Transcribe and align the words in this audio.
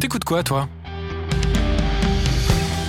T'écoutes 0.00 0.24
quoi, 0.24 0.42
toi? 0.42 0.68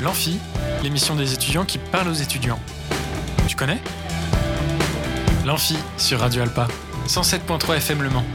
L'Amphi, 0.04 0.40
l'émission 0.84 1.16
des 1.16 1.34
étudiants 1.34 1.64
qui 1.64 1.78
parlent 1.78 2.10
aux 2.10 2.14
étudiants. 2.14 2.60
Tu 3.48 3.56
connais? 3.56 3.80
L'Amphi 5.46 5.78
sur 5.98 6.20
Radio 6.20 6.42
Alpa, 6.42 6.68
107.3 7.08 7.78
FM 7.78 8.04
Le 8.04 8.10
Mans. 8.10 8.26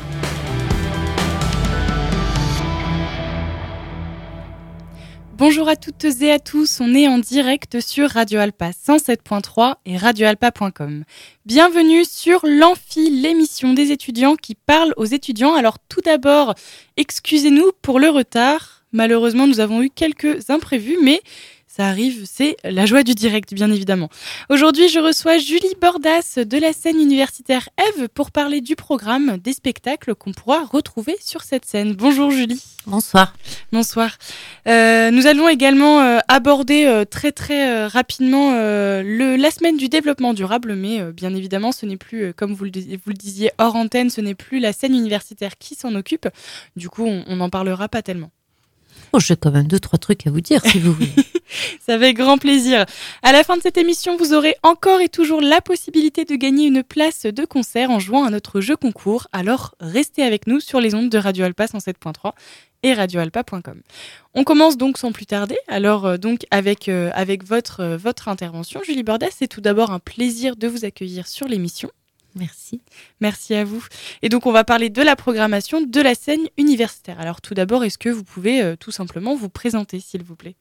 Bonjour 5.45 5.69
à 5.69 5.75
toutes 5.75 6.05
et 6.05 6.31
à 6.31 6.39
tous, 6.39 6.79
on 6.81 6.95
est 6.95 7.09
en 7.09 7.19
direct 7.19 7.81
sur 7.81 8.09
Radio 8.11 8.39
Alpa 8.39 8.71
107.3 8.71 9.75
et 9.87 9.97
radioalpa.com. 9.97 11.03
Bienvenue 11.47 12.05
sur 12.05 12.47
l'Amphi, 12.47 13.11
l'émission 13.11 13.75
des 13.75 13.91
étudiants 13.91 14.37
qui 14.37 14.55
parlent 14.55 14.95
aux 14.97 15.05
étudiants. 15.05 15.57
Alors 15.57 15.81
tout 15.81 16.01
d'abord, 16.01 16.55
excusez-nous 16.97 17.73
pour 17.83 17.99
le 17.99 18.09
retard. 18.09 18.85
Malheureusement, 18.93 19.49
nous 19.49 19.59
avons 19.59 19.83
eu 19.83 19.91
quelques 19.91 20.49
imprévus, 20.49 20.99
mais 21.03 21.21
ça 21.75 21.87
arrive, 21.87 22.25
c'est 22.27 22.59
la 22.65 22.85
joie 22.85 23.03
du 23.03 23.15
direct, 23.15 23.55
bien 23.55 23.73
évidemment. 23.73 24.11
Aujourd'hui, 24.51 24.91
je 24.91 24.99
reçois 24.99 25.39
Julie 25.39 25.73
Bordas 25.81 26.39
de 26.45 26.59
la 26.59 26.75
scène 26.75 27.01
universitaire 27.01 27.67
Eve 27.79 28.09
pour 28.09 28.31
parler 28.31 28.61
du 28.61 28.77
programme 28.77 29.39
des 29.39 29.55
spectacles 29.55 30.15
qu'on 30.15 30.33
pourra 30.33 30.67
retrouver 30.67 31.17
sur 31.25 31.41
cette 31.45 31.65
scène. 31.65 31.95
Bonjour 31.95 32.31
Julie. 32.31 32.63
Bonsoir. 32.87 33.33
Bonsoir. 33.73 34.19
Euh, 34.69 35.11
nous 35.11 35.27
allons 35.27 35.49
également 35.49 36.03
euh, 36.03 36.19
aborder 36.29 36.85
euh, 36.85 37.07
très 37.07 37.33
très 37.33 37.87
rapidement 37.87 38.51
le, 38.53 39.37
la 39.37 39.51
semaine 39.51 39.79
du 39.79 39.89
développement 39.89 40.35
durable, 40.35 40.75
mais 40.75 41.11
bien 41.13 41.35
évidemment, 41.35 41.73
ce 41.73 41.87
n'est 41.87 41.97
plus, 41.97 42.35
comme 42.35 42.53
vous 42.53 42.65
le, 42.65 42.71
vous 42.71 43.11
le, 43.11 43.15
disiez 43.15 43.51
hors 43.57 43.77
antenne, 43.77 44.11
ce 44.11 44.21
n'est 44.21 44.35
plus 44.35 44.61
la 44.61 44.75
scène 44.75 44.93
universitaire 44.93 45.57
qui 45.57 45.75
s'en 45.75 45.95
occupe. 45.95 46.29
Du 46.77 46.91
coup, 46.91 47.07
on 47.07 47.37
n'en 47.37 47.49
parlera 47.49 47.89
pas 47.89 48.03
tellement. 48.03 48.31
Oh, 49.15 49.21
j'ai 49.21 49.37
quand 49.37 49.51
même 49.51 49.69
deux, 49.69 49.81
trois 49.81 49.99
trucs 49.99 50.27
à 50.27 50.31
vous 50.31 50.43
dire, 50.43 50.61
si 50.67 50.79
vous 50.79 50.93
voulez. 50.93 51.13
Ça 51.87 51.99
fait 51.99 52.15
grand 52.15 52.39
plaisir. 52.39 52.87
À 53.23 53.33
la 53.33 53.45
fin 53.45 53.57
de 53.57 53.63
cette 53.63 53.77
émission, 53.77 54.17
vous 54.17 54.35
aurez 54.35 54.57
encore 54.63 55.01
et 55.01 55.09
toujours 55.09 55.41
la 55.41 55.61
possibilité 55.61 56.25
de 56.25 56.35
gagner 56.35 56.67
une 56.67 56.83
place 56.83 57.27
de 57.27 57.45
concert 57.45 57.91
en 57.91 57.99
jouant 57.99 58.25
à 58.25 58.31
notre 58.31 58.61
jeu 58.61 58.77
concours. 58.77 59.29
Alors, 59.33 59.75
restez 59.81 60.23
avec 60.23 60.47
nous 60.47 60.61
sur 60.61 60.81
les 60.81 60.95
ondes 60.95 61.09
de 61.09 61.19
Radio 61.19 61.45
Alpa 61.45 61.67
107.3 61.67 62.33
et 62.83 62.95
radioalpa.com. 62.95 63.81
On 64.35 64.45
commence 64.45 64.77
donc 64.77 64.99
sans 64.99 65.13
plus 65.13 65.27
tarder. 65.27 65.57
Alors 65.69 66.07
euh, 66.07 66.17
donc 66.17 66.47
avec 66.51 66.89
euh, 66.89 67.11
avec 67.15 67.45
votre 67.45 67.81
euh, 67.81 67.97
votre 67.97 68.29
intervention, 68.29 68.81
Julie 68.85 69.03
Bordas, 69.03 69.29
c'est 69.31 69.47
tout 69.47 69.61
d'abord 69.61 69.91
un 69.91 69.99
plaisir 69.99 70.57
de 70.57 70.67
vous 70.67 70.85
accueillir 70.85 71.27
sur 71.27 71.47
l'émission. 71.47 71.91
Merci. 72.35 72.81
Merci 73.21 73.55
à 73.55 73.63
vous. 73.63 73.85
Et 74.23 74.31
donc, 74.31 74.47
on 74.47 74.53
va 74.53 74.65
parler 74.65 74.89
de 74.89 75.03
la 75.03 75.17
programmation 75.17 75.83
de 75.83 76.01
la 76.01 76.15
scène 76.15 76.49
universitaire. 76.57 77.21
Alors, 77.21 77.43
tout 77.43 77.53
d'abord, 77.53 77.85
est-ce 77.85 77.99
que 77.99 78.09
vous 78.09 78.25
pouvez 78.25 78.75
tout 78.81 78.91
simplement 78.91 79.35
vous 79.35 79.51
présenter, 79.51 80.01
s'il 80.01 80.23
vous 80.23 80.35
plaît? 80.35 80.57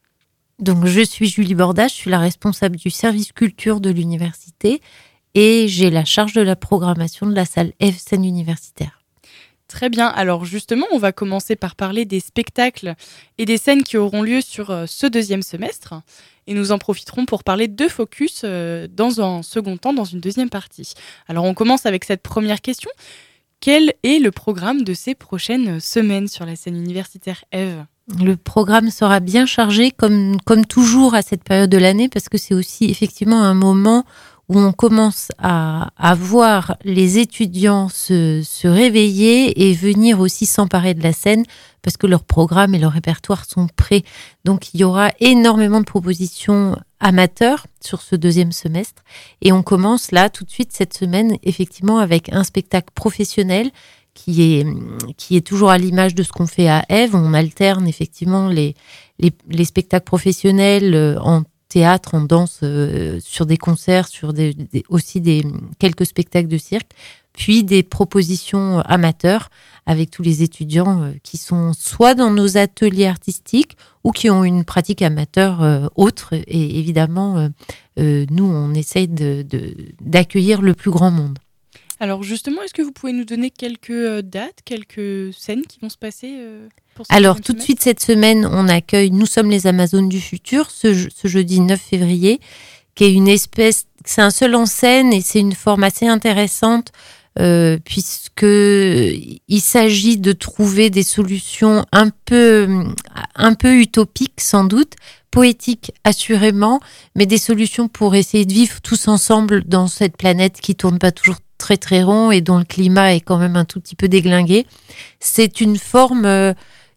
Donc, 0.62 0.86
je 0.86 1.00
suis 1.00 1.26
Julie 1.26 1.56
Bordas, 1.56 1.88
je 1.88 1.94
suis 1.94 2.10
la 2.10 2.20
responsable 2.20 2.76
du 2.76 2.88
service 2.88 3.32
culture 3.32 3.80
de 3.80 3.90
l'université 3.90 4.80
et 5.34 5.66
j'ai 5.66 5.90
la 5.90 6.04
charge 6.04 6.34
de 6.34 6.40
la 6.40 6.54
programmation 6.54 7.26
de 7.26 7.34
la 7.34 7.44
salle 7.44 7.72
F 7.82 7.98
scène 7.98 8.24
universitaire. 8.24 9.02
Très 9.66 9.88
bien. 9.88 10.06
Alors 10.06 10.44
justement, 10.44 10.86
on 10.92 10.98
va 10.98 11.10
commencer 11.10 11.56
par 11.56 11.74
parler 11.74 12.04
des 12.04 12.20
spectacles 12.20 12.94
et 13.38 13.44
des 13.44 13.56
scènes 13.56 13.82
qui 13.82 13.96
auront 13.96 14.22
lieu 14.22 14.40
sur 14.40 14.70
euh, 14.70 14.84
ce 14.86 15.08
deuxième 15.08 15.42
semestre. 15.42 15.94
Et 16.46 16.54
nous 16.54 16.70
en 16.70 16.78
profiterons 16.78 17.26
pour 17.26 17.42
parler 17.42 17.66
de 17.66 17.88
focus 17.88 18.42
euh, 18.44 18.86
dans 18.88 19.20
un 19.20 19.42
second 19.42 19.76
temps, 19.76 19.92
dans 19.92 20.04
une 20.04 20.20
deuxième 20.20 20.50
partie. 20.50 20.94
Alors 21.26 21.44
on 21.44 21.54
commence 21.54 21.86
avec 21.86 22.04
cette 22.04 22.22
première 22.22 22.60
question. 22.60 22.90
Quel 23.58 23.94
est 24.04 24.20
le 24.20 24.30
programme 24.30 24.84
de 24.84 24.94
ces 24.94 25.16
prochaines 25.16 25.80
semaines 25.80 26.28
sur 26.28 26.46
la 26.46 26.54
scène 26.54 26.76
universitaire 26.76 27.44
Eve? 27.50 27.84
Le 28.08 28.36
programme 28.36 28.90
sera 28.90 29.20
bien 29.20 29.46
chargé 29.46 29.90
comme, 29.90 30.40
comme 30.44 30.66
toujours 30.66 31.14
à 31.14 31.22
cette 31.22 31.44
période 31.44 31.70
de 31.70 31.78
l'année 31.78 32.08
parce 32.08 32.28
que 32.28 32.38
c'est 32.38 32.54
aussi 32.54 32.84
effectivement 32.84 33.42
un 33.42 33.54
moment 33.54 34.04
où 34.48 34.58
on 34.58 34.72
commence 34.72 35.28
à, 35.38 35.90
à 35.96 36.14
voir 36.14 36.76
les 36.84 37.18
étudiants 37.18 37.88
se, 37.88 38.42
se 38.44 38.68
réveiller 38.68 39.68
et 39.68 39.72
venir 39.72 40.20
aussi 40.20 40.46
s'emparer 40.46 40.94
de 40.94 41.02
la 41.02 41.12
scène 41.12 41.44
parce 41.80 41.96
que 41.96 42.06
leur 42.06 42.24
programme 42.24 42.74
et 42.74 42.78
leur 42.78 42.92
répertoire 42.92 43.44
sont 43.44 43.68
prêts. 43.76 44.02
Donc 44.44 44.74
il 44.74 44.80
y 44.80 44.84
aura 44.84 45.10
énormément 45.20 45.80
de 45.80 45.84
propositions 45.84 46.76
amateurs 47.00 47.66
sur 47.80 48.02
ce 48.02 48.14
deuxième 48.14 48.52
semestre 48.52 49.02
et 49.40 49.52
on 49.52 49.62
commence 49.62 50.10
là 50.12 50.28
tout 50.28 50.44
de 50.44 50.50
suite 50.50 50.72
cette 50.72 50.94
semaine 50.94 51.36
effectivement 51.44 51.98
avec 51.98 52.32
un 52.32 52.44
spectacle 52.44 52.90
professionnel 52.94 53.70
qui 54.14 54.42
est, 54.42 54.66
qui 55.16 55.36
est 55.36 55.46
toujours 55.46 55.70
à 55.70 55.78
l'image 55.78 56.14
de 56.14 56.22
ce 56.22 56.32
qu'on 56.32 56.46
fait 56.46 56.68
à 56.68 56.84
Eve. 56.88 57.14
On 57.14 57.34
alterne 57.34 57.86
effectivement 57.88 58.48
les, 58.48 58.74
les, 59.18 59.32
les 59.48 59.64
spectacles 59.64 60.04
professionnels 60.04 60.94
euh, 60.94 61.18
en 61.20 61.42
théâtre, 61.72 62.14
en 62.14 62.20
danse, 62.20 62.60
euh, 62.62 63.18
sur 63.20 63.46
des 63.46 63.56
concerts, 63.56 64.06
sur 64.06 64.34
des, 64.34 64.54
aussi 64.90 65.22
des 65.22 65.42
quelques 65.78 66.04
spectacles 66.04 66.48
de 66.48 66.58
cirque, 66.58 66.90
puis 67.32 67.64
des 67.64 67.82
propositions 67.82 68.80
amateurs 68.80 69.48
avec 69.86 70.10
tous 70.10 70.22
les 70.22 70.42
étudiants 70.42 71.02
euh, 71.02 71.12
qui 71.22 71.38
sont 71.38 71.72
soit 71.72 72.14
dans 72.14 72.30
nos 72.30 72.58
ateliers 72.58 73.06
artistiques 73.06 73.78
ou 74.04 74.10
qui 74.12 74.28
ont 74.28 74.44
une 74.44 74.64
pratique 74.64 75.00
amateur 75.00 75.62
euh, 75.62 75.86
autre. 75.96 76.34
Et 76.34 76.78
évidemment, 76.78 77.48
nous, 77.96 78.44
on 78.44 78.74
essaye 78.74 79.08
d'accueillir 79.08 80.60
de, 80.60 80.66
le 80.66 80.74
plus 80.74 80.90
grand 80.90 81.10
monde. 81.10 81.38
Alors 82.02 82.24
justement, 82.24 82.62
est-ce 82.62 82.74
que 82.74 82.82
vous 82.82 82.90
pouvez 82.90 83.12
nous 83.12 83.24
donner 83.24 83.50
quelques 83.50 84.22
dates, 84.22 84.58
quelques 84.64 85.32
scènes 85.32 85.62
qui 85.62 85.78
vont 85.80 85.88
se 85.88 85.96
passer 85.96 86.36
alors, 87.08 87.40
tout 87.40 87.52
de 87.52 87.60
suite, 87.60 87.80
cette 87.80 88.02
semaine, 88.02 88.44
on 88.50 88.68
accueille 88.68 89.12
Nous 89.12 89.26
sommes 89.26 89.50
les 89.50 89.66
Amazones 89.66 90.08
du 90.08 90.20
futur, 90.20 90.70
ce, 90.70 90.92
jeudi 91.24 91.60
9 91.60 91.80
février, 91.80 92.40
qui 92.96 93.04
est 93.04 93.12
une 93.12 93.28
espèce, 93.28 93.86
c'est 94.04 94.20
un 94.20 94.30
seul 94.30 94.56
en 94.56 94.66
scène 94.66 95.12
et 95.12 95.20
c'est 95.20 95.38
une 95.38 95.54
forme 95.54 95.84
assez 95.84 96.08
intéressante 96.08 96.92
euh, 97.38 97.78
puisque 97.82 98.42
il 98.42 99.60
s'agit 99.60 100.18
de 100.18 100.32
trouver 100.32 100.90
des 100.90 101.02
solutions 101.04 101.86
un 101.92 102.10
peu, 102.10 102.68
un 103.36 103.54
peu 103.54 103.78
utopiques 103.78 104.40
sans 104.40 104.64
doute, 104.64 104.94
poétiques 105.30 105.92
assurément, 106.04 106.80
mais 107.14 107.24
des 107.24 107.38
solutions 107.38 107.88
pour 107.88 108.14
essayer 108.14 108.44
de 108.44 108.52
vivre 108.52 108.82
tous 108.82 109.08
ensemble 109.08 109.64
dans 109.64 109.86
cette 109.86 110.16
planète 110.18 110.60
qui 110.60 110.74
tourne 110.74 110.98
pas 110.98 111.12
toujours 111.12 111.38
très 111.62 111.76
très 111.76 112.02
rond 112.02 112.32
et 112.32 112.40
dont 112.40 112.58
le 112.58 112.64
climat 112.64 113.14
est 113.14 113.20
quand 113.20 113.38
même 113.38 113.54
un 113.54 113.64
tout 113.64 113.80
petit 113.80 113.94
peu 113.94 114.08
déglingué. 114.08 114.66
C'est 115.20 115.60
une 115.60 115.78
forme 115.78 116.24
euh, 116.24 116.52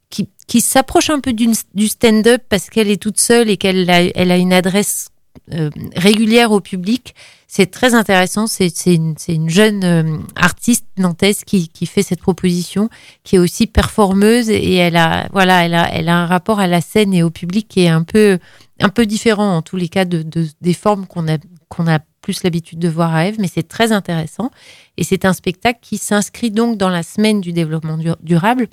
qui, 0.09 0.61
s'approche 0.61 1.09
un 1.09 1.19
peu 1.19 1.33
du 1.33 1.87
stand-up 1.87 2.41
parce 2.49 2.69
qu'elle 2.69 2.89
est 2.89 3.01
toute 3.01 3.19
seule 3.19 3.49
et 3.49 3.57
qu'elle 3.57 3.89
a, 3.89 4.01
elle 4.03 4.31
a 4.31 4.37
une 4.37 4.53
adresse 4.53 5.09
euh, 5.53 5.69
régulière 5.95 6.51
au 6.51 6.61
public. 6.61 7.13
C'est 7.47 7.69
très 7.69 7.93
intéressant. 7.93 8.47
C'est 8.47 8.71
une, 8.87 9.15
une, 9.27 9.49
jeune 9.49 9.83
euh, 9.83 10.17
artiste 10.35 10.85
nantaise 10.97 11.43
qui, 11.43 11.67
qui, 11.67 11.85
fait 11.85 12.03
cette 12.03 12.21
proposition, 12.21 12.89
qui 13.23 13.35
est 13.35 13.39
aussi 13.39 13.67
performeuse 13.67 14.49
et 14.49 14.75
elle 14.75 14.97
a, 14.97 15.27
voilà, 15.31 15.65
elle 15.65 15.75
a, 15.75 15.93
elle 15.93 16.09
a 16.09 16.17
un 16.17 16.25
rapport 16.25 16.59
à 16.59 16.67
la 16.67 16.81
scène 16.81 17.13
et 17.13 17.21
au 17.21 17.29
public 17.29 17.67
qui 17.67 17.81
est 17.81 17.89
un 17.89 18.03
peu, 18.03 18.39
un 18.79 18.89
peu 18.89 19.05
différent 19.05 19.57
en 19.57 19.61
tous 19.61 19.77
les 19.77 19.89
cas 19.89 20.05
de 20.05 20.25
des 20.61 20.73
formes 20.73 21.05
qu'on 21.05 21.27
a, 21.27 21.37
qu'on 21.69 21.87
a 21.87 21.99
plus 22.25 22.41
l'habitude 22.41 22.79
de 22.79 22.89
voir 22.89 23.13
à 23.13 23.27
Eve, 23.27 23.35
mais 23.39 23.47
c'est 23.47 23.67
très 23.67 23.91
intéressant. 23.91 24.49
Et 24.97 25.03
c'est 25.03 25.25
un 25.25 25.33
spectacle 25.33 25.79
qui 25.79 25.99
s'inscrit 25.99 26.49
donc 26.49 26.75
dans 26.75 26.89
la 26.89 27.03
semaine 27.03 27.39
du 27.39 27.53
développement 27.53 27.99
durable 28.21 28.67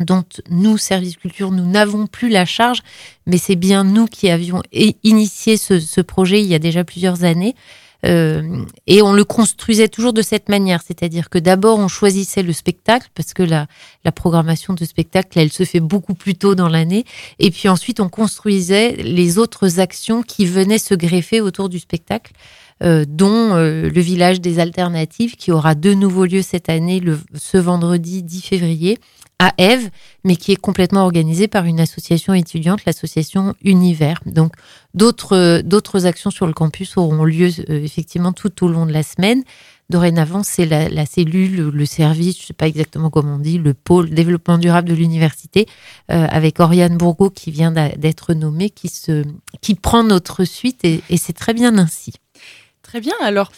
dont 0.00 0.24
nous, 0.50 0.76
Service 0.76 1.16
Culture, 1.16 1.52
nous 1.52 1.66
n'avons 1.66 2.06
plus 2.06 2.30
la 2.30 2.44
charge, 2.44 2.80
mais 3.26 3.38
c'est 3.38 3.54
bien 3.54 3.84
nous 3.84 4.06
qui 4.06 4.28
avions 4.28 4.62
initié 5.04 5.56
ce, 5.56 6.00
projet 6.00 6.40
il 6.40 6.48
y 6.48 6.54
a 6.54 6.58
déjà 6.58 6.82
plusieurs 6.82 7.22
années. 7.22 7.54
Euh, 8.06 8.64
et 8.86 9.02
on 9.02 9.12
le 9.12 9.24
construisait 9.24 9.88
toujours 9.88 10.14
de 10.14 10.22
cette 10.22 10.48
manière, 10.48 10.80
c'est-à-dire 10.82 11.28
que 11.28 11.38
d'abord 11.38 11.78
on 11.78 11.86
choisissait 11.88 12.42
le 12.42 12.54
spectacle 12.54 13.10
parce 13.14 13.34
que 13.34 13.42
la, 13.42 13.66
la 14.06 14.10
programmation 14.10 14.72
de 14.72 14.86
spectacle 14.86 15.38
elle 15.38 15.52
se 15.52 15.64
fait 15.64 15.80
beaucoup 15.80 16.14
plus 16.14 16.34
tôt 16.34 16.54
dans 16.54 16.70
l'année, 16.70 17.04
et 17.38 17.50
puis 17.50 17.68
ensuite 17.68 18.00
on 18.00 18.08
construisait 18.08 18.92
les 18.96 19.36
autres 19.36 19.80
actions 19.80 20.22
qui 20.22 20.46
venaient 20.46 20.78
se 20.78 20.94
greffer 20.94 21.42
autour 21.42 21.68
du 21.68 21.78
spectacle. 21.78 22.32
Euh, 22.82 23.04
dont 23.06 23.54
euh, 23.54 23.90
le 23.90 24.00
village 24.00 24.40
des 24.40 24.58
alternatives 24.58 25.36
qui 25.36 25.52
aura 25.52 25.74
de 25.74 25.92
nouveaux 25.92 26.24
lieux 26.24 26.40
cette 26.40 26.70
année, 26.70 26.98
le, 26.98 27.18
ce 27.34 27.58
vendredi 27.58 28.22
10 28.22 28.40
février, 28.40 28.98
à 29.40 29.54
Eve, 29.56 29.88
mais 30.22 30.36
qui 30.36 30.52
est 30.52 30.56
complètement 30.56 31.02
organisée 31.02 31.48
par 31.48 31.64
une 31.64 31.80
association 31.80 32.34
étudiante, 32.34 32.84
l'association 32.84 33.54
Univers. 33.64 34.20
Donc 34.26 34.52
d'autres 34.92 35.62
d'autres 35.62 36.04
actions 36.04 36.30
sur 36.30 36.46
le 36.46 36.52
campus 36.52 36.98
auront 36.98 37.24
lieu 37.24 37.48
euh, 37.70 37.82
effectivement 37.82 38.32
tout 38.32 38.64
au 38.64 38.68
long 38.68 38.86
de 38.86 38.92
la 38.92 39.02
semaine. 39.02 39.42
Dorénavant, 39.88 40.42
c'est 40.44 40.66
la, 40.66 41.04
cellule, 41.04 41.70
le 41.70 41.84
service, 41.84 42.36
je 42.36 42.42
ne 42.42 42.46
sais 42.46 42.54
pas 42.54 42.68
exactement 42.68 43.10
comment 43.10 43.34
on 43.34 43.38
dit, 43.38 43.58
le 43.58 43.74
pôle 43.74 44.10
développement 44.10 44.56
durable 44.56 44.88
de 44.88 44.94
l'université, 44.94 45.66
euh, 46.12 46.26
avec 46.28 46.60
Oriane 46.60 46.96
Bourgo 46.96 47.28
qui 47.28 47.50
vient 47.50 47.72
d'être 47.72 48.34
nommée, 48.34 48.70
qui 48.70 48.88
se 48.88 49.24
qui 49.60 49.74
prend 49.74 50.04
notre 50.04 50.44
suite 50.44 50.84
et, 50.84 51.02
et 51.10 51.16
c'est 51.16 51.32
très 51.32 51.54
bien 51.54 51.76
ainsi. 51.76 52.12
Très 52.90 53.00
bien. 53.00 53.14
Alors, 53.20 53.52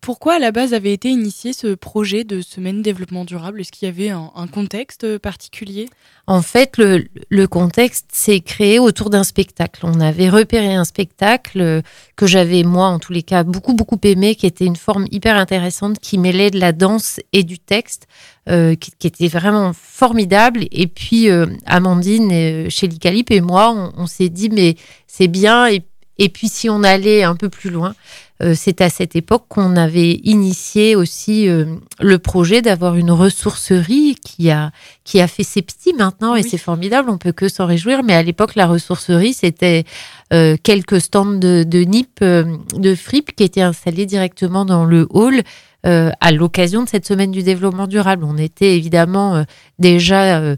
pourquoi 0.00 0.34
à 0.34 0.38
la 0.38 0.52
base 0.52 0.74
avait 0.74 0.92
été 0.92 1.08
initié 1.08 1.52
ce 1.52 1.74
projet 1.74 2.22
de 2.22 2.40
semaine 2.40 2.82
développement 2.82 3.24
durable? 3.24 3.60
Est-ce 3.60 3.72
qu'il 3.72 3.86
y 3.86 3.90
avait 3.90 4.10
un, 4.10 4.46
contexte 4.46 5.18
particulier? 5.18 5.88
En 6.28 6.40
fait, 6.40 6.78
le, 6.78 7.46
contexte 7.46 8.10
s'est 8.12 8.38
créé 8.38 8.78
autour 8.78 9.10
d'un 9.10 9.24
spectacle. 9.24 9.80
On 9.82 9.98
avait 9.98 10.28
repéré 10.28 10.72
un 10.72 10.84
spectacle 10.84 11.82
que 12.14 12.28
j'avais, 12.28 12.62
moi, 12.62 12.86
en 12.86 13.00
tous 13.00 13.12
les 13.12 13.24
cas, 13.24 13.42
beaucoup, 13.42 13.74
beaucoup 13.74 13.98
aimé, 14.04 14.36
qui 14.36 14.46
était 14.46 14.66
une 14.66 14.76
forme 14.76 15.06
hyper 15.10 15.36
intéressante, 15.36 15.98
qui 15.98 16.16
mêlait 16.16 16.52
de 16.52 16.60
la 16.60 16.70
danse 16.70 17.18
et 17.32 17.42
du 17.42 17.58
texte, 17.58 18.06
euh, 18.48 18.76
qui, 18.76 19.08
était 19.08 19.26
vraiment 19.26 19.72
formidable. 19.72 20.66
Et 20.70 20.86
puis, 20.86 21.28
euh, 21.28 21.46
Amandine, 21.66 22.30
euh, 22.30 22.70
chez 22.70 22.88
et 23.30 23.40
moi, 23.40 23.92
on, 23.96 24.06
s'est 24.06 24.28
dit, 24.28 24.48
mais 24.48 24.76
c'est 25.08 25.26
bien. 25.26 25.66
Et, 25.66 25.82
et 26.18 26.28
puis, 26.28 26.48
si 26.48 26.70
on 26.70 26.84
allait 26.84 27.24
un 27.24 27.34
peu 27.34 27.48
plus 27.48 27.70
loin, 27.70 27.90
euh, 27.90 28.23
c'est 28.40 28.80
à 28.80 28.90
cette 28.90 29.14
époque 29.14 29.44
qu'on 29.48 29.76
avait 29.76 30.20
initié 30.24 30.96
aussi 30.96 31.48
euh, 31.48 31.76
le 32.00 32.18
projet 32.18 32.62
d'avoir 32.62 32.96
une 32.96 33.12
ressourcerie 33.12 34.16
qui 34.16 34.50
a, 34.50 34.72
qui 35.04 35.20
a 35.20 35.28
fait 35.28 35.44
ses 35.44 35.62
petits 35.62 35.92
maintenant 35.94 36.34
et 36.34 36.42
c'est 36.42 36.58
formidable, 36.58 37.10
on 37.10 37.18
peut 37.18 37.32
que 37.32 37.48
s'en 37.48 37.66
réjouir. 37.66 38.02
Mais 38.02 38.14
à 38.14 38.22
l'époque, 38.22 38.56
la 38.56 38.66
ressourcerie, 38.66 39.34
c'était 39.34 39.84
euh, 40.32 40.56
quelques 40.62 41.00
stands 41.00 41.38
de, 41.38 41.64
de 41.66 41.78
NIP, 41.80 42.20
de 42.22 42.94
FRIP 42.94 43.36
qui 43.36 43.44
étaient 43.44 43.60
installés 43.60 44.06
directement 44.06 44.64
dans 44.64 44.84
le 44.84 45.06
hall. 45.10 45.42
à 45.84 46.32
l'occasion 46.32 46.82
de 46.82 46.88
cette 46.88 47.06
semaine 47.06 47.30
du 47.30 47.42
développement 47.42 47.86
durable. 47.86 48.24
On 48.24 48.38
était 48.38 48.74
évidemment 48.74 49.44
déjà 49.78 50.56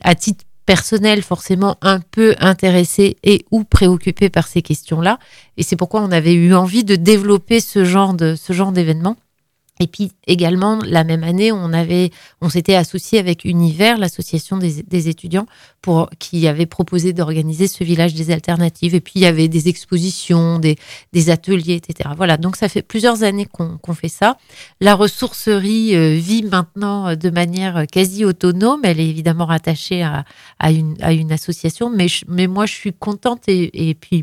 à 0.00 0.14
titre 0.14 0.44
personnel 0.66 1.22
forcément 1.22 1.76
un 1.82 2.00
peu 2.00 2.34
intéressé 2.38 3.16
et 3.22 3.44
ou 3.50 3.64
préoccupé 3.64 4.30
par 4.30 4.46
ces 4.46 4.62
questions-là. 4.62 5.18
Et 5.56 5.62
c'est 5.62 5.76
pourquoi 5.76 6.02
on 6.02 6.12
avait 6.12 6.34
eu 6.34 6.54
envie 6.54 6.84
de 6.84 6.96
développer 6.96 7.60
ce 7.60 7.84
genre 7.84 8.14
de 8.14 8.34
ce 8.34 8.52
genre 8.52 8.72
d'événement. 8.72 9.16
Et 9.82 9.88
puis 9.88 10.12
également, 10.28 10.78
la 10.86 11.02
même 11.02 11.24
année, 11.24 11.50
on 11.50 11.72
on 12.40 12.48
s'était 12.48 12.76
associé 12.76 13.18
avec 13.18 13.44
Univers, 13.44 13.98
l'association 13.98 14.56
des, 14.56 15.08
étudiants, 15.08 15.46
pour 15.80 16.08
qui 16.20 16.46
avait 16.46 16.66
proposé 16.66 17.12
d'organiser 17.12 17.66
ce 17.66 17.82
village 17.82 18.14
des 18.14 18.30
alternatives. 18.30 18.94
Et 18.94 19.00
puis 19.00 19.14
il 19.16 19.22
y 19.22 19.26
avait 19.26 19.48
des 19.48 19.68
expositions, 19.68 20.60
des, 20.60 20.76
des 21.12 21.30
ateliers, 21.30 21.74
etc. 21.74 22.10
Voilà. 22.16 22.36
Donc 22.36 22.54
ça 22.54 22.68
fait 22.68 22.82
plusieurs 22.82 23.24
années 23.24 23.46
qu'on 23.46 23.94
fait 23.94 24.06
ça. 24.06 24.36
La 24.80 24.94
ressourcerie 24.94 25.96
euh, 25.96 26.14
vit 26.14 26.44
maintenant 26.44 27.16
de 27.16 27.30
manière 27.30 27.84
quasi 27.90 28.24
autonome. 28.24 28.82
Elle 28.84 29.00
est 29.00 29.08
évidemment 29.08 29.46
rattachée 29.46 30.04
à, 30.04 30.24
à, 30.60 30.70
une, 30.70 30.94
à 31.00 31.12
une 31.12 31.32
association, 31.32 31.90
mais, 31.90 32.06
mais 32.28 32.46
moi 32.46 32.66
je 32.66 32.74
suis 32.74 32.92
contente 32.92 33.48
et, 33.48 33.90
et 33.90 33.94
puis 33.96 34.22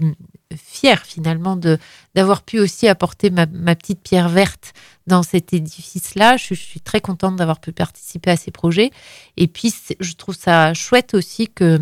fière 0.57 1.05
finalement 1.05 1.55
de 1.55 1.77
d'avoir 2.15 2.41
pu 2.41 2.59
aussi 2.59 2.87
apporter 2.87 3.29
ma, 3.29 3.45
petite 3.75 4.01
pierre 4.01 4.29
verte 4.29 4.73
dans 5.05 5.21
cet 5.21 5.53
édifice-là. 5.53 6.37
Je, 6.37 6.53
suis 6.55 6.81
très 6.81 7.01
contente 7.01 7.35
d'avoir 7.35 7.59
pu 7.59 7.71
participer 7.71 8.31
à 8.31 8.35
ces 8.35 8.51
projets. 8.51 8.91
Et 9.37 9.47
puis, 9.47 9.73
je 9.99 10.13
trouve 10.13 10.35
ça 10.35 10.73
chouette 10.73 11.13
aussi 11.13 11.47
que 11.47 11.79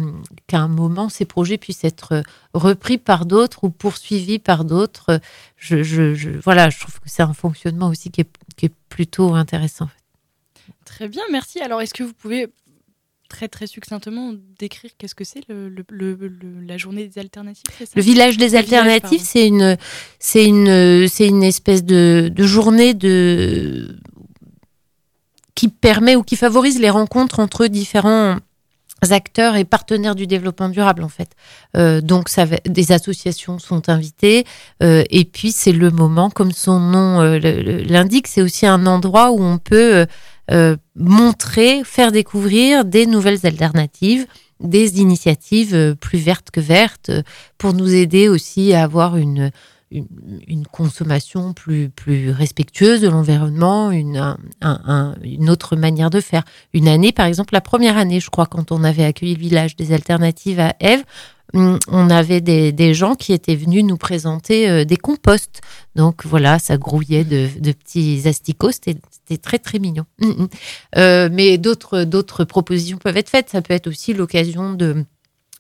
qu'à 0.48 0.60
un 0.60 0.68
moment, 0.68 1.10
ces 1.10 1.26
projets 1.26 1.58
puissent 1.58 1.86
être 1.86 2.24
repris 2.54 2.98
par 2.98 3.26
d'autres 3.26 3.64
ou 3.64 3.70
poursuivis 3.70 4.40
par 4.40 4.66
d'autres. 4.66 5.20
Je, 5.56 5.84
je, 5.84 6.30
voilà, 6.44 6.70
je 6.70 6.80
trouve 6.80 7.00
que 7.00 7.10
c'est 7.10 7.24
un 7.24 7.34
fonctionnement 7.34 7.88
aussi 7.88 8.12
qui 8.12 8.22
est, 8.22 8.30
qui 8.58 8.66
est 8.68 8.74
plutôt 8.90 9.34
intéressant. 9.34 9.90
Très 10.84 11.08
bien, 11.08 11.24
merci. 11.32 11.60
Alors, 11.62 11.82
est-ce 11.82 11.94
que 11.94 12.04
vous 12.04 12.14
pouvez 12.14 12.48
très 13.28 13.48
très 13.48 13.68
succinctement 13.68 14.34
décrire 14.58 14.92
qu'est-ce 14.98 15.16
que 15.16 15.24
c'est 15.24 15.42
le, 15.50 15.86
la 16.66 16.78
journée 16.78 17.08
des 17.08 17.20
alternatives 17.20 17.64
Le 17.96 18.02
village 18.02 18.38
des 18.38 18.56
alternatives, 18.56 19.22
c'est 19.24 19.48
une 19.48 19.78
c'est 20.20 20.46
une 20.46 21.08
c'est 21.08 21.28
une 21.28 21.44
espèce 21.44 21.84
de, 21.84 22.32
de, 22.34 22.44
journée 22.44 22.94
de 22.94 23.98
qui 25.56 25.68
permet 25.70 26.16
ou 26.16 26.24
qui 26.24 26.36
favorise 26.36 26.80
les 26.80 26.90
rencontres 26.90 27.40
entre 27.40 27.68
différents 27.68 28.38
acteurs 29.10 29.56
et 29.56 29.66
partenaires 29.66 30.16
du 30.16 30.28
développement 30.28 30.70
durable 30.70 31.04
en 31.04 31.10
fait. 31.10 31.30
Euh, 31.76 32.02
donc 32.02 32.30
ça 32.30 32.46
des 32.46 32.92
associations 32.92 33.60
sont 33.60 33.90
invitées 33.90 34.46
euh, 34.82 35.04
et 35.10 35.26
puis 35.26 35.52
c'est 35.52 35.72
le 35.72 35.92
moment 35.92 36.30
comme 36.30 36.52
son 36.52 36.80
nom 36.80 37.22
euh, 37.22 37.40
l'indique, 37.88 38.28
c'est 38.28 38.42
aussi 38.42 38.66
un 38.66 38.86
endroit 38.86 39.32
où 39.32 39.42
on 39.42 39.58
peut 39.58 40.06
montrer, 40.96 41.84
faire 41.84 42.12
découvrir 42.12 42.86
des 42.86 43.06
nouvelles 43.06 43.46
alternatives, 43.46 44.26
des 44.60 45.00
initiatives 45.00 45.76
euh, 45.76 45.96
plus 45.96 46.18
vertes 46.18 46.52
que 46.52 46.60
vertes, 46.60 47.10
euh, 47.10 47.22
pour 47.58 47.74
nous 47.74 47.94
aider 47.94 48.28
aussi 48.28 48.74
à 48.74 48.84
avoir 48.84 49.18
une, 49.18 49.52
une, 49.92 50.66
consommation 50.66 51.54
plus, 51.54 51.90
plus 51.90 52.32
respectueuse 52.32 53.02
de 53.02 53.08
l'environnement, 53.08 53.92
une, 53.92 54.36
une 55.24 55.50
autre 55.50 55.76
manière 55.76 56.10
de 56.10 56.20
faire. 56.20 56.44
Une 56.74 56.88
année, 56.88 57.12
par 57.12 57.26
exemple, 57.26 57.54
la 57.54 57.62
première 57.62 57.98
année, 57.98 58.20
je 58.20 58.30
crois, 58.30 58.48
quand 58.48 58.72
on 58.72 58.84
avait 58.84 59.06
accueilli 59.06 59.36
le 59.36 59.42
village 59.42 59.76
des 59.76 59.94
alternatives 59.94 60.60
à 60.60 60.76
Eve, 60.80 61.04
on 61.54 62.10
avait 62.10 62.42
des, 62.42 62.94
gens 62.94 63.16
qui 63.16 63.34
étaient 63.34 63.56
venus 63.56 63.84
nous 63.84 63.98
présenter 63.98 64.86
des 64.86 64.98
composts. 64.98 65.62
Donc 65.96 66.26
voilà, 66.26 66.60
ça 66.60 66.78
grouillait 66.78 67.24
de, 67.24 67.48
de 67.60 67.72
petits 67.72 68.28
asticots. 68.28 68.72
C'était 68.72 68.98
très 69.36 69.60
très 69.60 69.80
mignon. 69.80 70.06
Mm, 70.20 70.28
mm. 70.28 70.48
Euh, 70.98 71.30
mais 71.32 71.58
d'autres 71.58 72.44
propositions 72.46 72.98
peuvent 72.98 73.18
être 73.18 73.30
faites. 73.30 73.50
Ça 73.50 73.62
peut 73.62 73.74
être 73.74 73.88
aussi 73.88 74.14
l'occasion 74.14 74.74
de 74.74 75.04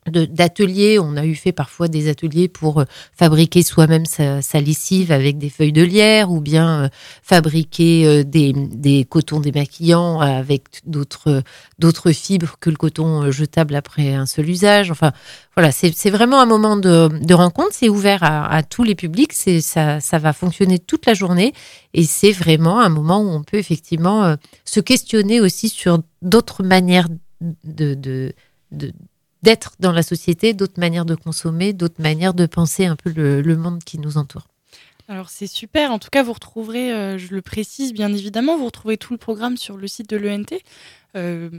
d'ateliers. 0.09 0.99
On 0.99 1.15
a 1.17 1.25
eu 1.25 1.35
fait 1.35 1.51
parfois 1.51 1.87
des 1.87 2.09
ateliers 2.09 2.47
pour 2.47 2.81
euh, 2.81 2.85
fabriquer 3.15 3.63
soi-même 3.63 4.05
sa, 4.05 4.41
lessive 4.61 5.11
avec 5.11 5.37
des 5.37 5.49
feuilles 5.49 5.71
de 5.71 5.83
lierre 5.83 6.31
ou 6.31 6.41
bien 6.41 6.83
euh, 6.83 6.89
fabriquer 7.21 8.23
des, 8.23 8.53
des 8.53 9.05
cotons 9.05 9.39
démaquillants 9.39 10.19
avec 10.19 10.63
d'autres 10.85 12.11
fibres 12.11 12.55
que 12.59 12.69
le 12.69 12.75
coton 12.75 13.31
jetable 13.31 13.75
après 13.75 14.13
un 14.13 14.25
seul 14.25 14.49
usage. 14.49 14.91
Enfin, 14.91 15.11
voilà, 15.57 15.71
c'est 15.71 16.11
vraiment 16.11 16.39
un 16.39 16.45
moment 16.45 16.77
de, 16.77 17.33
rencontre. 17.33 17.69
C'est 17.71 17.89
ouvert 17.89 18.19
à, 18.21 18.61
tous 18.61 18.83
les 18.83 18.93
publics. 18.93 19.33
Ça, 19.33 20.19
va 20.19 20.31
fonctionner 20.31 20.77
toute 20.77 21.07
la 21.07 21.15
journée 21.15 21.51
et 21.95 22.03
c'est 22.03 22.31
vraiment 22.31 22.79
un 22.79 22.89
moment 22.89 23.19
où 23.21 23.29
on 23.29 23.41
peut 23.41 23.57
effectivement 23.57 24.23
euh, 24.23 24.35
se 24.65 24.79
questionner 24.79 25.41
aussi 25.41 25.69
sur 25.69 25.99
d'autres 26.21 26.61
manières 26.61 27.07
de, 27.41 28.33
d'être 29.43 29.73
dans 29.79 29.91
la 29.91 30.03
société, 30.03 30.53
d'autres 30.53 30.79
manières 30.79 31.05
de 31.05 31.15
consommer, 31.15 31.73
d'autres 31.73 32.01
manières 32.01 32.33
de 32.33 32.45
penser 32.45 32.85
un 32.85 32.95
peu 32.95 33.11
le, 33.11 33.41
le 33.41 33.57
monde 33.57 33.83
qui 33.83 33.99
nous 33.99 34.17
entoure. 34.17 34.47
Alors 35.09 35.29
c'est 35.29 35.47
super, 35.47 35.91
en 35.91 35.99
tout 35.99 36.09
cas 36.09 36.21
vous 36.21 36.33
retrouverez, 36.33 36.91
euh, 36.91 37.17
je 37.17 37.33
le 37.33 37.41
précise 37.41 37.93
bien 37.93 38.11
évidemment, 38.13 38.57
vous 38.57 38.65
retrouverez 38.65 38.97
tout 38.97 39.13
le 39.13 39.17
programme 39.17 39.55
sur 39.55 39.77
le 39.77 39.87
site 39.87 40.09
de 40.09 40.17
l'ENT. 40.17 40.57
Euh, 41.15 41.49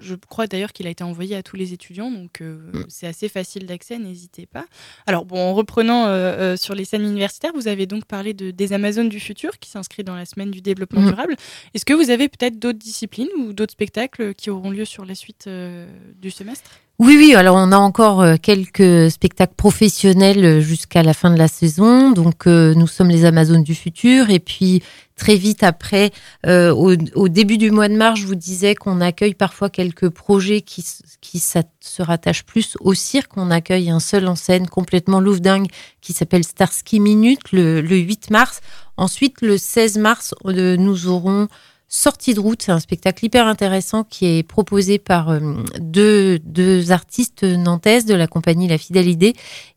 je 0.00 0.14
crois 0.14 0.46
d'ailleurs 0.46 0.72
qu'il 0.72 0.86
a 0.86 0.90
été 0.90 1.04
envoyé 1.04 1.36
à 1.36 1.42
tous 1.42 1.56
les 1.56 1.72
étudiants, 1.74 2.10
donc 2.10 2.40
euh, 2.40 2.58
mm. 2.72 2.84
c'est 2.88 3.06
assez 3.06 3.28
facile 3.28 3.66
d'accès, 3.66 3.98
n'hésitez 3.98 4.46
pas. 4.46 4.64
Alors 5.06 5.26
bon, 5.26 5.38
en 5.38 5.52
reprenant 5.52 6.06
euh, 6.06 6.56
sur 6.56 6.74
les 6.74 6.84
scènes 6.84 7.02
universitaires, 7.02 7.52
vous 7.54 7.68
avez 7.68 7.86
donc 7.86 8.06
parlé 8.06 8.32
de, 8.32 8.50
des 8.50 8.72
Amazones 8.72 9.08
du 9.08 9.20
futur 9.20 9.58
qui 9.58 9.68
s'inscrit 9.68 10.04
dans 10.04 10.14
la 10.14 10.24
semaine 10.24 10.50
du 10.50 10.62
développement 10.62 11.02
mm. 11.02 11.08
durable. 11.08 11.36
Est-ce 11.74 11.84
que 11.84 11.92
vous 11.92 12.10
avez 12.10 12.28
peut-être 12.28 12.58
d'autres 12.58 12.78
disciplines 12.78 13.28
ou 13.38 13.52
d'autres 13.52 13.72
spectacles 13.72 14.34
qui 14.34 14.48
auront 14.48 14.70
lieu 14.70 14.84
sur 14.84 15.04
la 15.04 15.14
suite 15.14 15.48
du 15.48 16.30
semestre? 16.30 16.70
Oui, 17.00 17.16
oui, 17.16 17.34
alors 17.34 17.56
on 17.56 17.72
a 17.72 17.78
encore 17.78 18.24
quelques 18.40 19.10
spectacles 19.10 19.54
professionnels 19.56 20.60
jusqu'à 20.60 21.02
la 21.02 21.14
fin 21.14 21.30
de 21.30 21.38
la 21.38 21.48
saison. 21.48 22.12
Donc 22.12 22.46
nous 22.46 22.86
sommes 22.86 23.08
les 23.08 23.24
Amazones 23.24 23.64
du 23.64 23.74
futur 23.74 24.30
et 24.30 24.38
puis 24.38 24.82
très 25.20 25.36
vite 25.36 25.62
après, 25.62 26.12
euh, 26.46 26.72
au, 26.72 27.28
début 27.28 27.58
du 27.58 27.70
mois 27.70 27.88
de 27.88 27.94
mars, 27.94 28.18
je 28.18 28.26
vous 28.26 28.34
disais 28.34 28.74
qu'on 28.74 29.02
accueille 29.02 29.34
parfois 29.34 29.68
quelques 29.68 30.08
projets 30.08 30.62
qui, 30.62 30.82
qui 31.20 31.38
se 31.38 32.02
rattachent 32.02 32.44
plus 32.44 32.76
au 32.80 32.94
cirque. 32.94 33.32
On 33.36 33.50
accueille 33.50 33.90
un 33.90 34.00
seul 34.00 34.26
en 34.26 34.34
scène 34.34 34.66
complètement 34.66 35.20
louvdingue 35.20 35.68
qui 36.00 36.14
s'appelle 36.14 36.42
Starsky 36.42 37.00
Minute 37.00 37.52
le, 37.52 37.82
le 37.82 37.96
8 37.96 38.30
mars. 38.30 38.60
Ensuite, 38.96 39.42
le 39.42 39.58
16 39.58 39.98
mars, 39.98 40.34
euh, 40.46 40.76
nous 40.76 41.06
aurons 41.06 41.48
Sortie 41.92 42.34
de 42.34 42.40
route, 42.40 42.62
c'est 42.62 42.70
un 42.70 42.78
spectacle 42.78 43.24
hyper 43.24 43.48
intéressant 43.48 44.04
qui 44.04 44.24
est 44.38 44.42
proposé 44.44 45.00
par 45.00 45.30
euh, 45.30 45.40
deux, 45.80 46.38
deux 46.38 46.92
artistes 46.92 47.42
nantaises 47.42 48.06
de 48.06 48.14
la 48.14 48.28
compagnie 48.28 48.68
La 48.68 48.78
Fidèle 48.78 49.08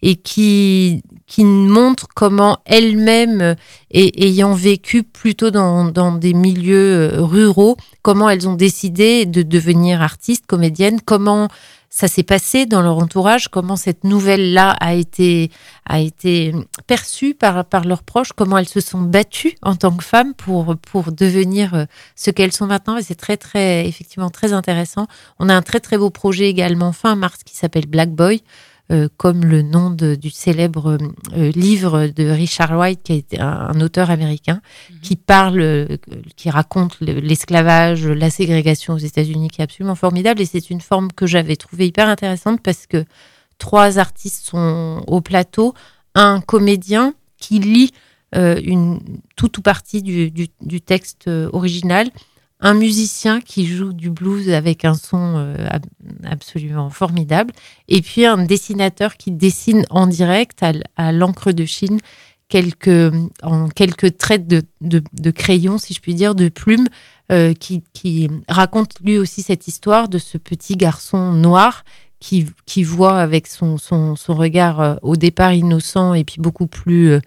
et 0.03 0.15
qui, 0.17 1.01
qui 1.25 1.43
montre 1.43 2.05
comment 2.13 2.59
elles-mêmes, 2.65 3.55
ayant 3.89 4.53
vécu 4.53 5.01
plutôt 5.01 5.49
dans, 5.49 5.85
dans 5.85 6.11
des 6.11 6.35
milieux 6.35 7.13
euh, 7.13 7.21
ruraux, 7.23 7.77
comment 8.03 8.29
elles 8.29 8.47
ont 8.47 8.53
décidé 8.53 9.25
de 9.25 9.41
devenir 9.41 10.03
artistes, 10.03 10.45
comédiennes, 10.45 11.01
comment 11.03 11.47
ça 11.95 12.07
s'est 12.07 12.23
passé 12.23 12.65
dans 12.65 12.81
leur 12.81 12.97
entourage, 12.97 13.49
comment 13.49 13.75
cette 13.75 14.03
nouvelle-là 14.03 14.71
a 14.79 14.95
été, 14.95 15.51
a 15.87 15.99
été 15.99 16.51
perçue 16.87 17.35
par, 17.35 17.65
par 17.65 17.85
leurs 17.85 18.01
proches, 18.01 18.33
comment 18.33 18.57
elles 18.57 18.67
se 18.67 18.79
sont 18.79 19.01
battues 19.01 19.53
en 19.61 19.75
tant 19.75 19.91
que 19.91 20.03
femmes 20.03 20.33
pour, 20.33 20.75
pour 20.75 21.11
devenir 21.11 21.75
euh, 21.75 21.85
ce 22.15 22.31
qu'elles 22.31 22.51
sont 22.51 22.65
maintenant. 22.65 22.97
Et 22.97 23.03
c'est 23.03 23.13
très, 23.13 23.37
très, 23.37 23.87
effectivement, 23.87 24.31
très 24.31 24.53
intéressant. 24.53 25.05
On 25.37 25.49
a 25.49 25.55
un 25.55 25.61
très, 25.61 25.79
très 25.79 25.99
beau 25.99 26.09
projet 26.09 26.49
également 26.49 26.93
fin 26.93 27.13
mars 27.15 27.43
qui 27.45 27.55
s'appelle 27.55 27.85
Black 27.85 28.09
Boy. 28.09 28.41
Euh, 28.91 29.07
comme 29.15 29.45
le 29.45 29.61
nom 29.61 29.91
du 29.91 30.29
célèbre 30.29 30.97
euh, 31.35 31.51
livre 31.51 32.07
de 32.07 32.29
Richard 32.29 32.77
White, 32.77 33.01
qui 33.03 33.13
est 33.13 33.39
un, 33.39 33.79
auteur 33.79 34.09
américain, 34.11 34.61
mhm. 34.91 34.99
qui 34.99 35.15
parle, 35.15 35.87
qui 36.35 36.49
raconte 36.49 36.99
l'esclavage, 36.99 38.05
la 38.05 38.29
ségrégation 38.29 38.93
aux 38.93 38.97
États-Unis, 38.99 39.47
qui 39.49 39.61
est 39.61 39.63
absolument 39.63 39.95
formidable. 39.95 40.41
Et 40.41 40.45
c'est 40.45 40.69
une 40.69 40.81
forme 40.81 41.11
que 41.11 41.25
j'avais 41.25 41.55
trouvée 41.55 41.87
hyper 41.87 42.09
intéressante 42.09 42.61
parce 42.61 42.85
que 42.85 43.05
trois 43.57 43.99
artistes 43.99 44.45
sont 44.45 45.03
au 45.07 45.21
plateau, 45.21 45.73
un 46.13 46.41
comédien 46.41 47.13
qui 47.37 47.59
lit 47.59 47.91
une 48.35 48.99
toute 49.35 49.59
ou 49.59 49.61
partie 49.61 50.01
du, 50.01 50.31
du 50.31 50.81
texte 50.81 51.29
original 51.51 52.09
un 52.63 52.73
musicien 52.73 53.41
qui 53.41 53.67
joue 53.67 53.91
du 53.91 54.09
blues 54.09 54.49
avec 54.49 54.85
un 54.85 54.93
son 54.93 55.35
euh, 55.35 55.67
absolument 56.23 56.89
formidable, 56.89 57.53
et 57.89 58.01
puis 58.01 58.25
un 58.25 58.37
dessinateur 58.37 59.17
qui 59.17 59.31
dessine 59.31 59.85
en 59.89 60.07
direct 60.07 60.63
à, 60.95 61.11
l'encre 61.11 61.51
de 61.51 61.65
Chine 61.65 61.99
quelques, 62.47 63.13
en 63.43 63.67
quelques 63.67 64.17
traits 64.17 64.47
de, 64.47 65.31
crayon, 65.31 65.77
si 65.77 65.93
je 65.93 65.99
puis 65.99 66.15
dire, 66.15 66.35
de 66.35 66.47
plumes, 66.47 66.87
euh, 67.33 67.53
qui, 67.53 68.29
raconte 68.47 68.95
lui 69.03 69.17
aussi 69.17 69.43
cette 69.43 69.67
histoire 69.67 70.07
de 70.07 70.17
ce 70.17 70.37
petit 70.37 70.77
garçon 70.77 71.33
noir 71.33 71.83
qui, 72.21 72.45
qui 72.65 72.83
voit 72.83 73.19
avec 73.19 73.47
son, 73.47 73.77
son, 73.77 74.15
regard 74.29 74.79
euh, 74.79 74.95
au 75.01 75.17
départ 75.17 75.51
innocent 75.51 76.13
et 76.13 76.23
puis 76.23 76.39
beaucoup 76.39 76.67
plus, 76.67 77.19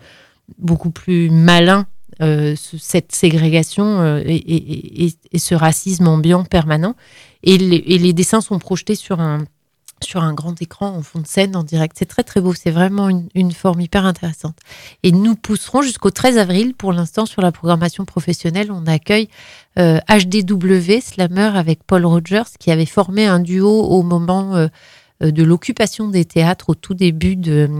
beaucoup 0.58 0.90
plus 0.90 1.28
malin 1.28 1.86
euh, 2.22 2.54
cette 2.56 3.12
ségrégation 3.12 4.00
euh, 4.00 4.22
et, 4.26 5.12
ce 5.36 5.54
racisme 5.54 6.08
ambiant 6.08 6.44
permanent. 6.44 6.94
Et 7.42 7.58
les, 7.58 8.12
dessins 8.12 8.40
sont 8.40 8.58
projetés 8.58 8.94
sur 8.94 9.20
un, 9.20 9.44
sur 10.02 10.22
un 10.22 10.32
grand 10.32 10.60
écran 10.62 10.88
en 10.88 11.02
fond 11.02 11.20
de 11.20 11.26
scène 11.26 11.54
en 11.54 11.62
direct. 11.62 11.94
C'est 11.98 12.06
très 12.06 12.22
très 12.22 12.40
beau, 12.40 12.54
c'est 12.54 12.70
vraiment 12.70 13.08
une, 13.08 13.52
forme 13.52 13.82
hyper 13.82 14.06
intéressante. 14.06 14.56
Et 15.02 15.12
nous 15.12 15.36
pousserons 15.36 15.82
jusqu'au 15.82 16.10
13 16.10 16.38
avril. 16.38 16.74
Pour 16.74 16.92
l'instant, 16.92 17.26
sur 17.26 17.42
la 17.42 17.52
programmation 17.52 18.06
professionnelle, 18.06 18.72
on 18.72 18.86
accueille 18.86 19.28
HDW 19.76 19.78
euh, 19.78 21.00
Slammer 21.02 21.50
avec 21.54 21.84
Paul 21.84 22.06
Rogers 22.06 22.56
qui 22.58 22.70
avait 22.70 22.86
formé 22.86 23.26
un 23.26 23.40
duo 23.40 23.68
au 23.68 24.02
moment 24.02 24.68
de 25.20 25.42
l'occupation 25.42 26.08
des 26.08 26.24
théâtres 26.24 26.70
au 26.70 26.74
tout 26.74 26.94
début 26.94 27.36
de, 27.36 27.70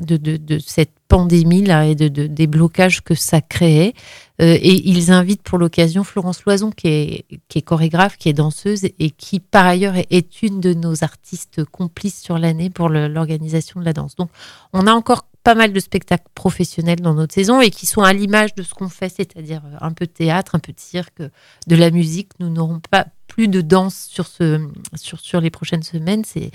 de, 0.00 0.58
cette 0.58 0.92
pandémie-là 1.08 1.86
et 1.86 1.94
de, 1.94 2.08
des 2.08 2.46
blocages 2.46 3.02
que 3.02 3.14
ça 3.14 3.40
créait. 3.40 3.94
Euh, 4.40 4.56
et 4.60 4.88
ils 4.88 5.10
invitent 5.10 5.42
pour 5.42 5.58
l'occasion 5.58 6.04
Florence 6.04 6.44
Loison, 6.44 6.70
qui 6.70 6.88
est, 6.88 7.24
qui 7.48 7.58
est 7.58 7.62
chorégraphe, 7.62 8.16
qui 8.16 8.28
est 8.28 8.34
danseuse 8.34 8.84
et 8.84 9.10
qui, 9.10 9.40
par 9.40 9.66
ailleurs, 9.66 9.94
est 10.10 10.42
une 10.42 10.60
de 10.60 10.74
nos 10.74 11.04
artistes 11.04 11.64
complices 11.64 12.20
sur 12.20 12.38
l'année 12.38 12.70
pour 12.70 12.88
l'organisation 12.88 13.80
de 13.80 13.84
la 13.84 13.92
danse. 13.92 14.16
Donc, 14.16 14.30
on 14.72 14.86
a 14.86 14.92
encore 14.92 15.26
pas 15.46 15.54
mal 15.54 15.72
de 15.72 15.78
spectacles 15.78 16.26
professionnels 16.34 17.00
dans 17.00 17.14
notre 17.14 17.32
saison 17.32 17.60
et 17.60 17.70
qui 17.70 17.86
sont 17.86 18.02
à 18.02 18.12
l'image 18.12 18.56
de 18.56 18.64
ce 18.64 18.74
qu'on 18.74 18.88
fait, 18.88 19.08
c'est-à-dire 19.08 19.62
un 19.80 19.92
peu 19.92 20.04
de 20.04 20.10
théâtre, 20.10 20.56
un 20.56 20.58
peu 20.58 20.72
de 20.72 20.80
cirque, 20.80 21.22
de 21.68 21.76
la 21.76 21.92
musique. 21.92 22.30
Nous 22.40 22.50
n'aurons 22.50 22.80
pas 22.90 23.06
plus 23.28 23.46
de 23.46 23.60
danse 23.60 24.08
sur, 24.10 24.26
ce, 24.26 24.66
sur, 24.96 25.20
sur 25.20 25.40
les 25.40 25.50
prochaines 25.50 25.84
semaines, 25.84 26.24
c'est, 26.24 26.50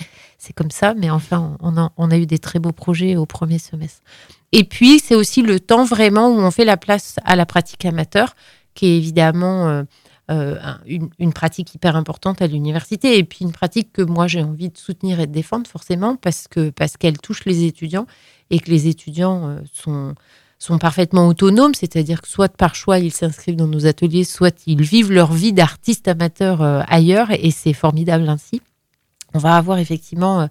comme 0.55 0.71
ça, 0.71 0.93
mais 0.93 1.09
enfin, 1.09 1.55
on 1.61 1.77
a, 1.77 1.93
on 1.95 2.11
a 2.11 2.17
eu 2.17 2.25
des 2.25 2.37
très 2.37 2.59
beaux 2.59 2.73
projets 2.73 3.15
au 3.15 3.25
premier 3.25 3.59
semestre. 3.59 4.01
Et 4.51 4.65
puis, 4.65 4.99
c'est 4.99 5.15
aussi 5.15 5.41
le 5.41 5.61
temps 5.61 5.85
vraiment 5.85 6.27
où 6.27 6.41
on 6.41 6.51
fait 6.51 6.65
la 6.65 6.75
place 6.75 7.15
à 7.23 7.37
la 7.37 7.45
pratique 7.45 7.85
amateur, 7.85 8.35
qui 8.73 8.87
est 8.87 8.97
évidemment 8.97 9.69
euh, 9.69 9.83
euh, 10.31 10.55
une, 10.85 11.09
une, 11.19 11.33
pratique 11.33 11.75
hyper 11.75 11.97
importante 11.97 12.41
à 12.41 12.47
l'université, 12.47 13.17
et 13.17 13.23
puis 13.25 13.39
une 13.41 13.51
pratique 13.51 13.91
que 13.91 14.01
moi 14.01 14.27
j'ai 14.27 14.41
envie 14.41 14.69
de 14.69 14.77
soutenir 14.77 15.19
et 15.19 15.27
de 15.27 15.31
défendre 15.31 15.67
forcément, 15.67 16.15
parce, 16.15 16.47
que, 16.47 16.69
parce 16.69 16.95
qu'elle 16.95 17.17
touche 17.17 17.43
les 17.43 17.65
étudiants 17.65 18.05
et 18.49 18.59
que 18.59 18.69
les 18.69 18.87
étudiants 18.87 19.49
euh, 19.49 19.59
sont, 19.73 20.15
sont 20.57 20.77
parfaitement 20.77 21.27
autonomes, 21.27 21.73
c'est-à-dire 21.73 22.21
que 22.21 22.29
soit 22.29 22.55
par 22.55 22.75
choix 22.75 22.99
ils 22.99 23.11
s'inscrivent 23.11 23.57
dans 23.57 23.67
nos 23.67 23.87
ateliers, 23.87 24.23
soit 24.23 24.55
ils 24.67 24.81
vivent 24.81 25.11
leur 25.11 25.33
vie 25.33 25.51
d'artiste 25.51 26.07
amateur 26.07 26.61
euh, 26.61 26.81
ailleurs, 26.87 27.27
et 27.31 27.51
c'est 27.51 27.73
formidable 27.73 28.29
ainsi. 28.29 28.61
On 29.33 29.39
va 29.39 29.57
avoir 29.57 29.79
effectivement 29.79 30.49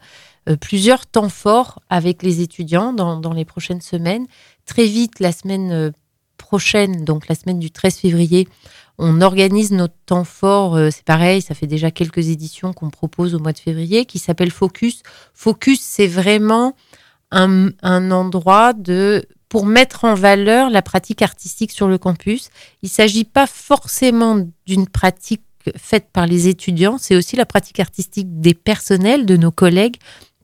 plusieurs 0.58 1.06
temps 1.06 1.28
forts 1.28 1.82
avec 1.90 2.22
les 2.22 2.40
étudiants 2.40 2.94
dans, 2.94 3.20
dans, 3.20 3.34
les 3.34 3.44
prochaines 3.44 3.82
semaines. 3.82 4.26
Très 4.64 4.86
vite, 4.86 5.20
la 5.20 5.32
semaine 5.32 5.92
prochaine, 6.38 7.04
donc 7.04 7.28
la 7.28 7.34
semaine 7.34 7.58
du 7.58 7.70
13 7.70 7.96
février, 7.96 8.48
on 9.00 9.20
organise 9.22 9.72
notre 9.72 9.94
temps 10.06 10.24
fort, 10.24 10.78
c'est 10.90 11.04
pareil, 11.04 11.40
ça 11.40 11.54
fait 11.54 11.66
déjà 11.66 11.90
quelques 11.90 12.28
éditions 12.28 12.72
qu'on 12.72 12.90
propose 12.90 13.34
au 13.34 13.38
mois 13.38 13.52
de 13.52 13.58
février, 13.58 14.04
qui 14.04 14.18
s'appelle 14.18 14.50
Focus. 14.50 15.02
Focus, 15.32 15.80
c'est 15.80 16.06
vraiment 16.06 16.74
un, 17.30 18.10
endroit 18.10 18.72
de 18.72 19.24
pour 19.48 19.66
mettre 19.66 20.04
en 20.04 20.14
valeur 20.14 20.70
la 20.70 20.82
pratique 20.82 21.22
artistique 21.22 21.72
sur 21.72 21.88
le 21.88 21.98
campus. 21.98 22.50
Il 22.82 22.86
ne 22.86 22.90
s'agit 22.90 23.24
pas 23.24 23.46
forcément 23.46 24.46
d'une 24.66 24.86
pratique 24.86 25.42
faite 25.76 26.08
par 26.12 26.26
les 26.26 26.48
étudiants, 26.48 26.98
c'est 26.98 27.16
aussi 27.16 27.36
la 27.36 27.46
pratique 27.46 27.80
artistique 27.80 28.40
des 28.40 28.54
personnels, 28.54 29.26
de 29.26 29.36
nos 29.36 29.50
collègues 29.50 29.96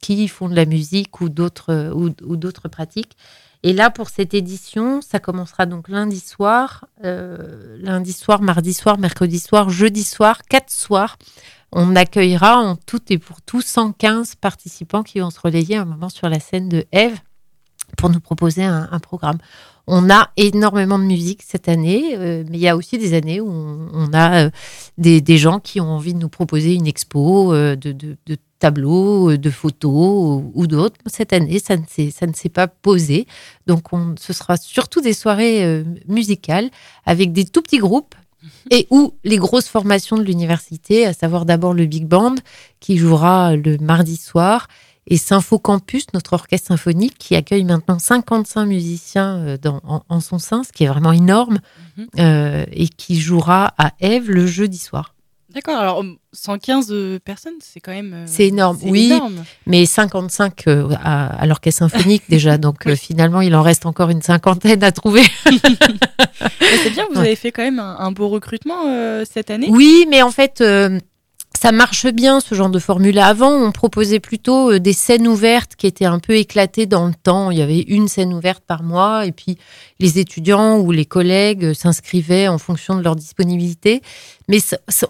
qui 0.02 0.28
font 0.28 0.48
de 0.48 0.54
la 0.54 0.66
musique 0.66 1.20
ou 1.20 1.28
d'autres 1.28 1.92
ou, 1.94 2.36
d'autres 2.36 2.68
pratiques. 2.68 3.16
Et 3.62 3.72
là, 3.72 3.90
pour 3.90 4.10
cette 4.10 4.34
édition, 4.34 5.00
ça 5.00 5.18
commencera 5.18 5.66
donc 5.66 5.88
lundi 5.88 6.20
soir, 6.20 6.86
euh, 7.04 7.76
lundi 7.80 8.12
soir, 8.12 8.42
mardi 8.42 8.74
soir, 8.74 8.98
mercredi 8.98 9.38
soir, 9.38 9.70
jeudi 9.70 10.04
soir, 10.04 10.42
quatre 10.48 10.70
soirs 10.70 11.16
on 11.72 11.96
accueillera 11.96 12.58
en 12.58 12.76
tout 12.76 13.00
et 13.10 13.18
pour 13.18 13.42
tout 13.42 13.60
115 13.60 14.36
participants 14.36 15.02
qui 15.02 15.20
vont 15.20 15.30
se 15.30 15.40
relayer 15.40 15.76
un 15.76 15.84
moment 15.84 16.08
sur 16.08 16.28
la 16.28 16.40
scène 16.40 16.68
de 16.68 16.86
Eve 16.92 17.18
pour 17.96 18.10
nous 18.10 18.20
proposer 18.20 18.64
un, 18.64 18.98
programme. 18.98 19.38
On 19.86 20.10
a 20.10 20.30
énormément 20.36 20.98
de 20.98 21.04
musique 21.04 21.42
cette 21.42 21.68
année, 21.68 22.16
euh, 22.16 22.44
mais 22.48 22.56
il 22.56 22.60
y 22.60 22.68
a 22.68 22.76
aussi 22.76 22.98
des 22.98 23.14
années 23.14 23.40
où 23.40 23.48
on, 23.48 24.12
a 24.12 24.46
euh, 24.46 24.50
des, 24.98 25.38
gens 25.38 25.60
qui 25.60 25.80
ont 25.80 25.90
envie 25.90 26.12
de 26.12 26.18
nous 26.18 26.28
proposer 26.28 26.74
une 26.74 26.86
expo 26.86 27.54
euh, 27.54 27.76
de, 27.76 28.16
tableaux, 28.58 29.36
de 29.36 29.50
photos 29.50 30.42
ou, 30.54 30.66
d'autres. 30.66 30.96
Cette 31.06 31.32
année, 31.32 31.58
ça 31.58 31.76
ne 31.76 32.32
s'est 32.32 32.48
pas 32.48 32.66
posé. 32.66 33.26
Donc, 33.66 33.92
on, 33.92 34.14
ce 34.18 34.32
sera 34.32 34.56
surtout 34.56 35.00
des 35.00 35.12
soirées 35.12 35.84
musicales 36.08 36.70
avec 37.04 37.32
des 37.32 37.44
tout 37.44 37.62
petits 37.62 37.78
groupes 37.78 38.14
et 38.70 38.86
où 38.90 39.14
les 39.24 39.36
grosses 39.36 39.68
formations 39.68 40.16
de 40.16 40.22
l'université, 40.22 41.06
à 41.06 41.12
savoir 41.12 41.44
d'abord 41.44 41.74
le 41.74 41.86
Big 41.86 42.06
Band, 42.06 42.34
qui 42.80 42.96
jouera 42.96 43.56
le 43.56 43.78
mardi 43.78 44.16
soir, 44.16 44.68
et 45.08 45.18
Sympho 45.18 45.58
Campus, 45.58 46.06
notre 46.14 46.32
orchestre 46.32 46.68
symphonique, 46.68 47.16
qui 47.16 47.36
accueille 47.36 47.64
maintenant 47.64 47.98
55 47.98 48.66
musiciens 48.66 49.36
euh, 49.36 49.56
en, 50.08 50.20
son 50.20 50.38
sein, 50.38 50.64
ce 50.64 50.72
qui 50.72 50.84
est 50.84 50.88
vraiment 50.88 51.12
énorme, 51.12 51.60
mhm. 51.96 52.06
euh, 52.18 52.64
et 52.72 52.88
qui 52.88 53.20
jouera 53.20 53.72
à 53.78 53.92
Eve 54.00 54.30
le 54.30 54.46
jeudi 54.46 54.78
soir. 54.78 55.14
D'accord, 55.54 55.76
alors 55.76 56.04
115 56.32 56.88
euh, 56.90 57.18
personnes, 57.18 57.54
c'est 57.60 57.80
quand 57.80 57.92
même. 57.92 58.24
c'est 58.26 58.48
énorme, 58.48 58.78
oui. 58.82 59.12
Mais 59.66 59.86
55 59.86 60.64
à, 61.02 61.46
l'orchestre 61.46 61.88
symphonique 61.88 62.24
déjà, 62.28 62.58
donc 62.58 62.92
finalement 62.94 63.40
il 63.40 63.54
en 63.54 63.62
reste 63.62 63.86
encore 63.86 64.10
une 64.10 64.22
cinquantaine 64.22 64.82
à 64.82 64.92
trouver. 64.92 65.22
c'est 66.60 66.90
bien, 66.90 67.06
vous 67.12 67.20
avez 67.20 67.36
fait 67.36 67.52
quand 67.52 67.62
même 67.62 67.78
un, 67.78 68.10
beau 68.10 68.28
recrutement 68.28 69.24
cette 69.24 69.50
année. 69.50 69.68
Oui, 69.70 70.06
mais 70.10 70.22
en 70.22 70.30
fait 70.30 70.62
ça 71.56 71.72
marche 71.72 72.06
bien 72.06 72.40
ce 72.40 72.54
genre 72.54 72.68
de 72.68 72.78
formule. 72.78 73.18
Avant, 73.18 73.50
on 73.50 73.72
proposait 73.72 74.20
plutôt 74.20 74.72
euh, 74.72 74.78
des 74.78 74.92
scènes 74.92 75.26
ouvertes 75.26 75.74
qui 75.76 75.86
étaient 75.86 76.04
un 76.04 76.18
peu 76.18 76.36
éclatées 76.36 76.86
dans 76.86 77.06
le 77.06 77.14
temps. 77.14 77.50
Il 77.50 77.58
y 77.58 77.62
avait 77.62 77.80
une 77.80 78.08
scène 78.08 78.34
ouverte 78.34 78.62
par 78.66 78.82
mois 78.82 79.26
et 79.26 79.32
puis 79.32 79.56
les 79.98 80.18
étudiants 80.18 80.78
ou 80.78 80.92
les 80.92 81.06
collègues 81.06 81.72
s'inscrivaient 81.72 82.48
en 82.48 82.58
fonction 82.58 82.94
de 82.94 83.02
leur 83.02 83.16
disponibilité. 83.16 84.02
Mais 84.48 84.58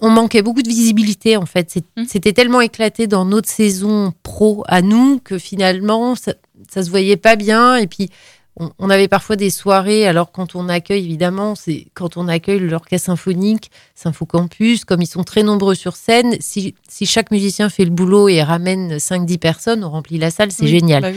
on 0.00 0.10
manquait 0.10 0.42
beaucoup 0.42 0.62
de 0.62 0.68
visibilité 0.68 1.36
en 1.36 1.46
fait. 1.46 1.76
Mmh. 1.96 2.04
C'était 2.08 2.32
tellement 2.32 2.60
éclaté 2.60 3.06
dans 3.06 3.24
notre 3.24 3.48
saison 3.48 4.12
pro 4.22 4.62
à 4.68 4.82
nous 4.82 5.18
que 5.18 5.38
finalement 5.38 6.14
ça, 6.14 6.32
ça 6.70 6.82
se 6.82 6.90
voyait 6.90 7.16
pas 7.16 7.36
bien. 7.36 7.76
Et 7.76 7.86
puis 7.86 8.08
on, 8.56 8.90
avait 8.90 9.08
parfois 9.08 9.36
des 9.36 9.50
soirées, 9.50 10.06
alors 10.06 10.32
quand 10.32 10.54
on 10.54 10.68
accueille, 10.68 11.04
évidemment, 11.04 11.54
c'est 11.54 11.88
quand 11.92 12.16
on 12.16 12.26
accueille 12.26 12.60
l'orchestre 12.60 13.06
symphonique, 13.06 13.70
Symphocampus, 13.94 14.86
comme 14.86 15.02
ils 15.02 15.06
sont 15.06 15.24
très 15.24 15.42
nombreux 15.42 15.74
sur 15.74 15.94
scène, 15.94 16.36
si, 16.40 16.74
chaque 17.04 17.30
musicien 17.30 17.68
fait 17.68 17.84
le 17.84 17.90
boulot 17.90 18.28
et 18.28 18.42
ramène 18.42 18.96
5-10 18.96 19.38
personnes, 19.38 19.84
on 19.84 19.90
remplit 19.90 20.18
la 20.18 20.30
salle, 20.30 20.52
c'est 20.52 20.66
génial. 20.66 21.02
Bah 21.02 21.08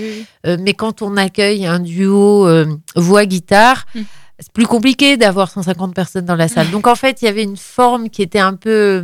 euh, 0.47 0.57
mais 0.59 0.73
quand 0.73 1.01
on 1.01 1.15
accueille 1.15 1.65
un 1.65 1.79
duo 1.79 2.45
euh, 2.45 2.65
voix-guitare, 2.95 3.85
hum. 3.95 4.03
c'est 4.39 4.51
plus 4.51 4.67
compliqué 4.67 5.15
d'avoir 5.15 5.49
150 5.49 5.95
personnes 5.95 6.25
dans 6.25 6.35
la 6.35 6.49
salle. 6.49 6.69
Donc 6.71 6.87
en 6.87 6.95
fait, 6.95 7.21
il 7.21 7.25
y 7.25 7.27
avait 7.29 7.43
une 7.43 7.57
forme 7.57 8.09
qui 8.09 8.21
était 8.21 8.39
un 8.39 8.55
peu 8.55 9.01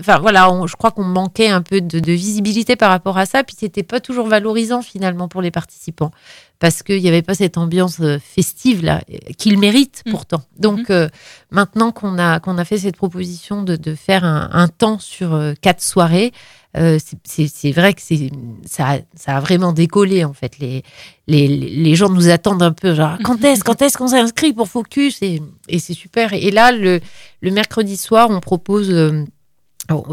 enfin 0.00 0.18
voilà, 0.18 0.50
je 0.66 0.76
crois 0.76 0.90
qu'on 0.90 1.04
manquait 1.04 1.48
un 1.48 1.62
peu 1.62 1.80
de, 1.80 2.12
visibilité 2.12 2.76
par 2.76 2.90
rapport 2.90 3.18
à 3.18 3.26
ça, 3.26 3.44
puis 3.44 3.56
c'était 3.58 3.82
pas 3.82 4.00
toujours 4.00 4.26
valorisant 4.26 4.82
finalement 4.82 5.28
pour 5.28 5.42
les 5.42 5.50
participants 5.50 6.10
parce 6.58 6.82
qu'il 6.82 7.00
n'y 7.00 7.08
avait 7.08 7.22
pas 7.22 7.34
cette 7.34 7.56
ambiance 7.56 8.00
euh, 8.00 8.18
festive 8.18 8.84
là 8.84 9.02
qu'ils 9.36 9.58
méritent 9.58 10.02
mm. 10.06 10.10
pourtant. 10.10 10.42
Donc 10.58 10.88
mm-hmm. 10.88 10.92
euh, 10.92 11.08
maintenant 11.50 11.92
qu'on 11.92 12.18
a 12.18 12.40
qu'on 12.40 12.58
a 12.58 12.64
fait 12.64 12.78
cette 12.78 12.96
proposition 12.96 13.62
de, 13.62 13.94
faire 13.94 14.24
un, 14.24 14.68
temps 14.68 14.98
sur 14.98 15.34
euh, 15.34 15.54
quatre 15.60 15.82
soirées, 15.82 16.32
euh, 16.76 16.98
c'est 17.24 17.72
vrai 17.72 17.94
que 17.94 18.00
ça, 18.66 18.98
ça 19.14 19.36
a 19.36 19.40
vraiment 19.40 19.72
décollé 19.72 20.24
en 20.24 20.34
fait. 20.34 20.58
Les, 20.58 20.82
les, 21.26 21.48
les 21.48 21.94
gens 21.94 22.10
nous 22.10 22.28
attendent 22.28 22.62
un 22.62 22.72
peu, 22.72 22.94
genre 22.94 23.16
quand 23.24 23.42
est-ce 23.42 23.64
quand 23.64 23.80
est-ce 23.80 23.96
qu'on 23.96 24.08
s'inscrit 24.08 24.52
pour 24.52 24.68
Focus? 24.68 25.22
Et, 25.22 25.40
et 25.68 25.78
c'est 25.78 25.94
super. 25.94 26.34
Et 26.34 26.50
là, 26.50 26.72
le, 26.72 27.00
le, 27.40 27.50
mercredi 27.50 27.96
soir, 27.96 28.28
on 28.30 28.40
propose 28.40 28.90
euh, 28.90 29.24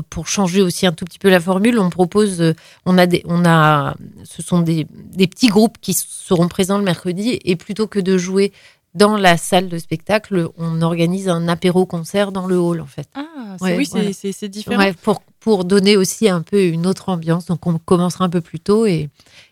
pour 0.10 0.27
changer 0.27 0.62
aussi 0.62 0.86
un 0.86 0.94
tout 0.94 1.05
petit 1.05 1.20
peu 1.20 1.29
la 1.29 1.39
formule, 1.39 1.79
on 1.79 1.89
propose, 1.89 2.41
euh, 2.41 2.53
on 2.86 2.98
a 2.98 3.05
des, 3.05 3.24
on 3.25 3.46
a, 3.46 3.96
ce 4.24 4.41
sont 4.41 4.62
des, 4.62 4.88
des, 4.91 5.27
petits 5.27 5.48
groupes 5.48 5.77
qui 5.82 5.94
seront 5.94 6.48
présents 6.48 6.77
le 6.77 6.84
mercredi 6.84 7.39
et 7.44 7.55
plutôt 7.55 7.88
que 7.88 8.00
de 8.00 8.17
jouer 8.17 8.53
dans 8.96 9.17
la 9.17 9.36
salle 9.36 9.67
de 9.67 9.77
spectacle, 9.77 10.48
on 10.58 10.82
organise 10.82 11.27
un 11.27 11.50
apéro-concert 11.50 12.32
dans 12.32 12.48
le 12.48 12.58
hall, 12.58 12.79
en 12.79 12.86
fait. 12.86 13.10
Ah, 13.13 13.58
oui, 13.62 13.86
c'est 13.86 14.48
différent. 14.48 14.91
pour, 15.03 15.22
pour 15.41 15.65
donner 15.65 15.98
aussi 15.98 16.29
un 16.29 16.41
peu 16.41 16.63
une 16.63 16.88
autre 16.88 17.10
ambiance. 17.10 17.46
Donc, 17.46 17.67
on 17.67 17.77
commencera 17.77 18.24
un 18.24 18.29
peu 18.29 18.39
plus 18.39 18.62
tôt 18.62 18.86
et, 18.86 19.10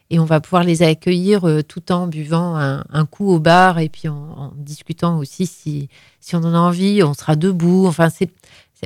et 0.10 0.20
on 0.20 0.26
va 0.26 0.40
pouvoir 0.40 0.64
les 0.64 0.82
accueillir 0.82 1.44
euh, 1.46 1.62
tout 1.62 1.92
en 1.92 2.08
buvant 2.08 2.56
un, 2.56 3.06
coup 3.06 3.30
au 3.32 3.40
bar 3.40 3.80
et 3.80 3.90
puis 3.90 4.08
en, 4.08 4.54
discutant 4.56 5.18
aussi 5.18 5.46
si, 5.46 5.90
si 6.22 6.36
on 6.38 6.44
en 6.44 6.54
a 6.54 6.60
envie. 6.60 7.04
On 7.04 7.14
sera 7.14 7.36
debout. 7.36 7.86
Enfin, 7.86 8.10
c'est, 8.10 8.30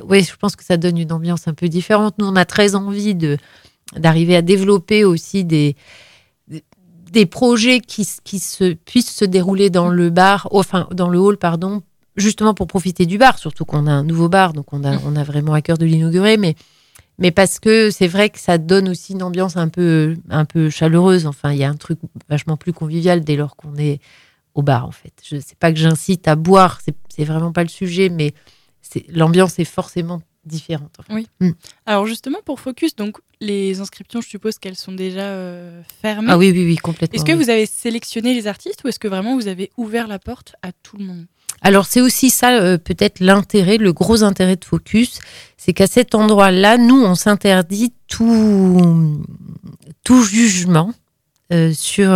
oui, 0.08 0.24
je 0.24 0.36
pense 0.36 0.56
que 0.56 0.63
ça 0.63 0.77
donne 0.77 0.98
une 0.98 1.12
ambiance 1.12 1.48
un 1.48 1.54
peu 1.54 1.70
différente. 1.70 2.16
Nous, 2.18 2.25
on 2.25 2.36
a 2.36 2.46
très 2.46 2.75
envie 2.75 3.16
de 3.16 3.38
d'arriver 3.96 4.36
à 4.36 4.42
développer 4.42 5.06
aussi 5.06 5.46
des 5.46 5.75
des 7.12 7.25
projets 7.25 7.80
qui, 7.80 8.08
qui 8.24 8.39
se, 8.39 8.74
puissent 8.74 9.16
se 9.16 9.25
dérouler 9.25 9.70
dans 9.70 9.89
le 9.89 10.10
bar, 10.10 10.48
enfin 10.51 10.88
dans 10.92 11.10
le 11.10 11.20
hall, 11.20 11.38
pardon, 11.38 11.82
justement 12.16 12.54
pour 12.54 12.68
profiter 12.68 13.06
du 13.06 13.18
bar, 13.18 13.38
surtout 13.39 13.66
qu'on 13.66 13.88
a 13.88 13.92
un 13.92 14.04
nouveau 14.04 14.30
bar, 14.30 14.54
donc 14.54 14.74
on 14.74 14.84
a, 14.84 14.98
on 15.06 15.16
a 15.16 15.24
vraiment 15.24 15.54
à 15.54 15.62
cœur 15.62 15.77
de 15.77 15.86
l'inaugurer, 15.86 16.38
mais, 16.38 16.56
mais 17.18 17.32
parce 17.32 17.60
que 17.60 17.92
c'est 17.92 18.08
vrai 18.08 18.30
que 18.30 18.39
ça 18.39 18.58
donne 18.58 18.89
aussi 18.89 19.13
une 19.13 19.24
ambiance 19.24 19.58
un 19.58 19.70
peu, 19.70 20.18
un 20.30 20.46
peu 20.46 20.70
chaleureuse. 20.70 21.25
Enfin, 21.25 21.51
il 21.54 21.60
y 21.60 21.63
a 21.63 21.70
un 21.70 21.75
truc 21.75 22.00
vachement 22.30 22.58
plus 22.58 22.74
convivial 22.74 23.24
dès 23.24 23.36
lors 23.36 23.56
qu'on 23.56 23.75
est 23.77 24.00
au 24.54 24.62
bar, 24.62 24.86
en 24.86 24.92
fait. 24.92 25.13
Je 25.24 25.39
sais 25.39 25.56
pas 25.58 25.72
que 25.72 25.80
j'incite 25.80 26.27
à 26.27 26.36
boire, 26.36 26.82
c'est 27.10 27.24
vraiment 27.24 27.51
pas 27.51 27.63
le 27.63 27.70
sujet, 27.70 28.10
mais 28.10 28.34
l'ambiance 29.10 29.60
est 29.60 29.65
forcément 29.65 30.22
différente. 30.48 30.96
Oui. 31.10 31.27
Hmm. 31.39 31.51
Alors 31.86 32.08
justement 32.08 32.39
pour 32.44 32.60
Focus, 32.60 32.96
donc 32.96 33.17
les 33.39 33.79
inscriptions, 33.79 34.22
je 34.22 34.27
suppose 34.27 34.58
qu'elles 34.58 34.75
sont 34.75 34.94
déjà 34.94 35.22
euh, 35.22 35.82
fermées. 36.01 36.29
Ah 36.32 36.38
oui, 36.38 36.51
oui, 36.51 36.65
oui, 36.65 36.77
complètement. 36.77 37.15
Est-ce 37.15 37.25
que 37.25 37.38
vous 37.38 37.50
avez 37.50 37.65
sélectionné 37.67 38.34
les 38.34 38.48
artistes 38.48 38.84
ou 38.84 38.88
est-ce 38.88 39.00
que 39.00 39.08
vraiment 39.08 39.36
vous 39.36 39.48
avez 39.48 39.72
ouvert 39.77 40.08
la 40.08 40.17
porte 40.17 40.56
à 40.63 40.72
tout 40.72 40.98
le 40.98 41.06
monde? 41.06 41.25
Alors 41.62 41.86
c'est 41.86 42.01
aussi 42.01 42.29
ça 42.29 42.60
euh, 42.60 42.77
peut-être 42.77 43.20
l'intérêt, 43.20 43.77
le 43.77 43.94
gros 43.94 44.24
intérêt 44.24 44.56
de 44.56 44.65
Focus, 44.65 45.20
c'est 45.58 45.74
qu'à 45.74 45.88
cet 45.88 46.15
endroit-là, 46.15 46.77
nous 46.77 47.03
on 47.03 47.15
s'interdit 47.15 47.94
tout 48.08 49.24
tout 50.03 50.24
jugement 50.24 50.94
euh, 51.51 51.74
sur 51.74 52.12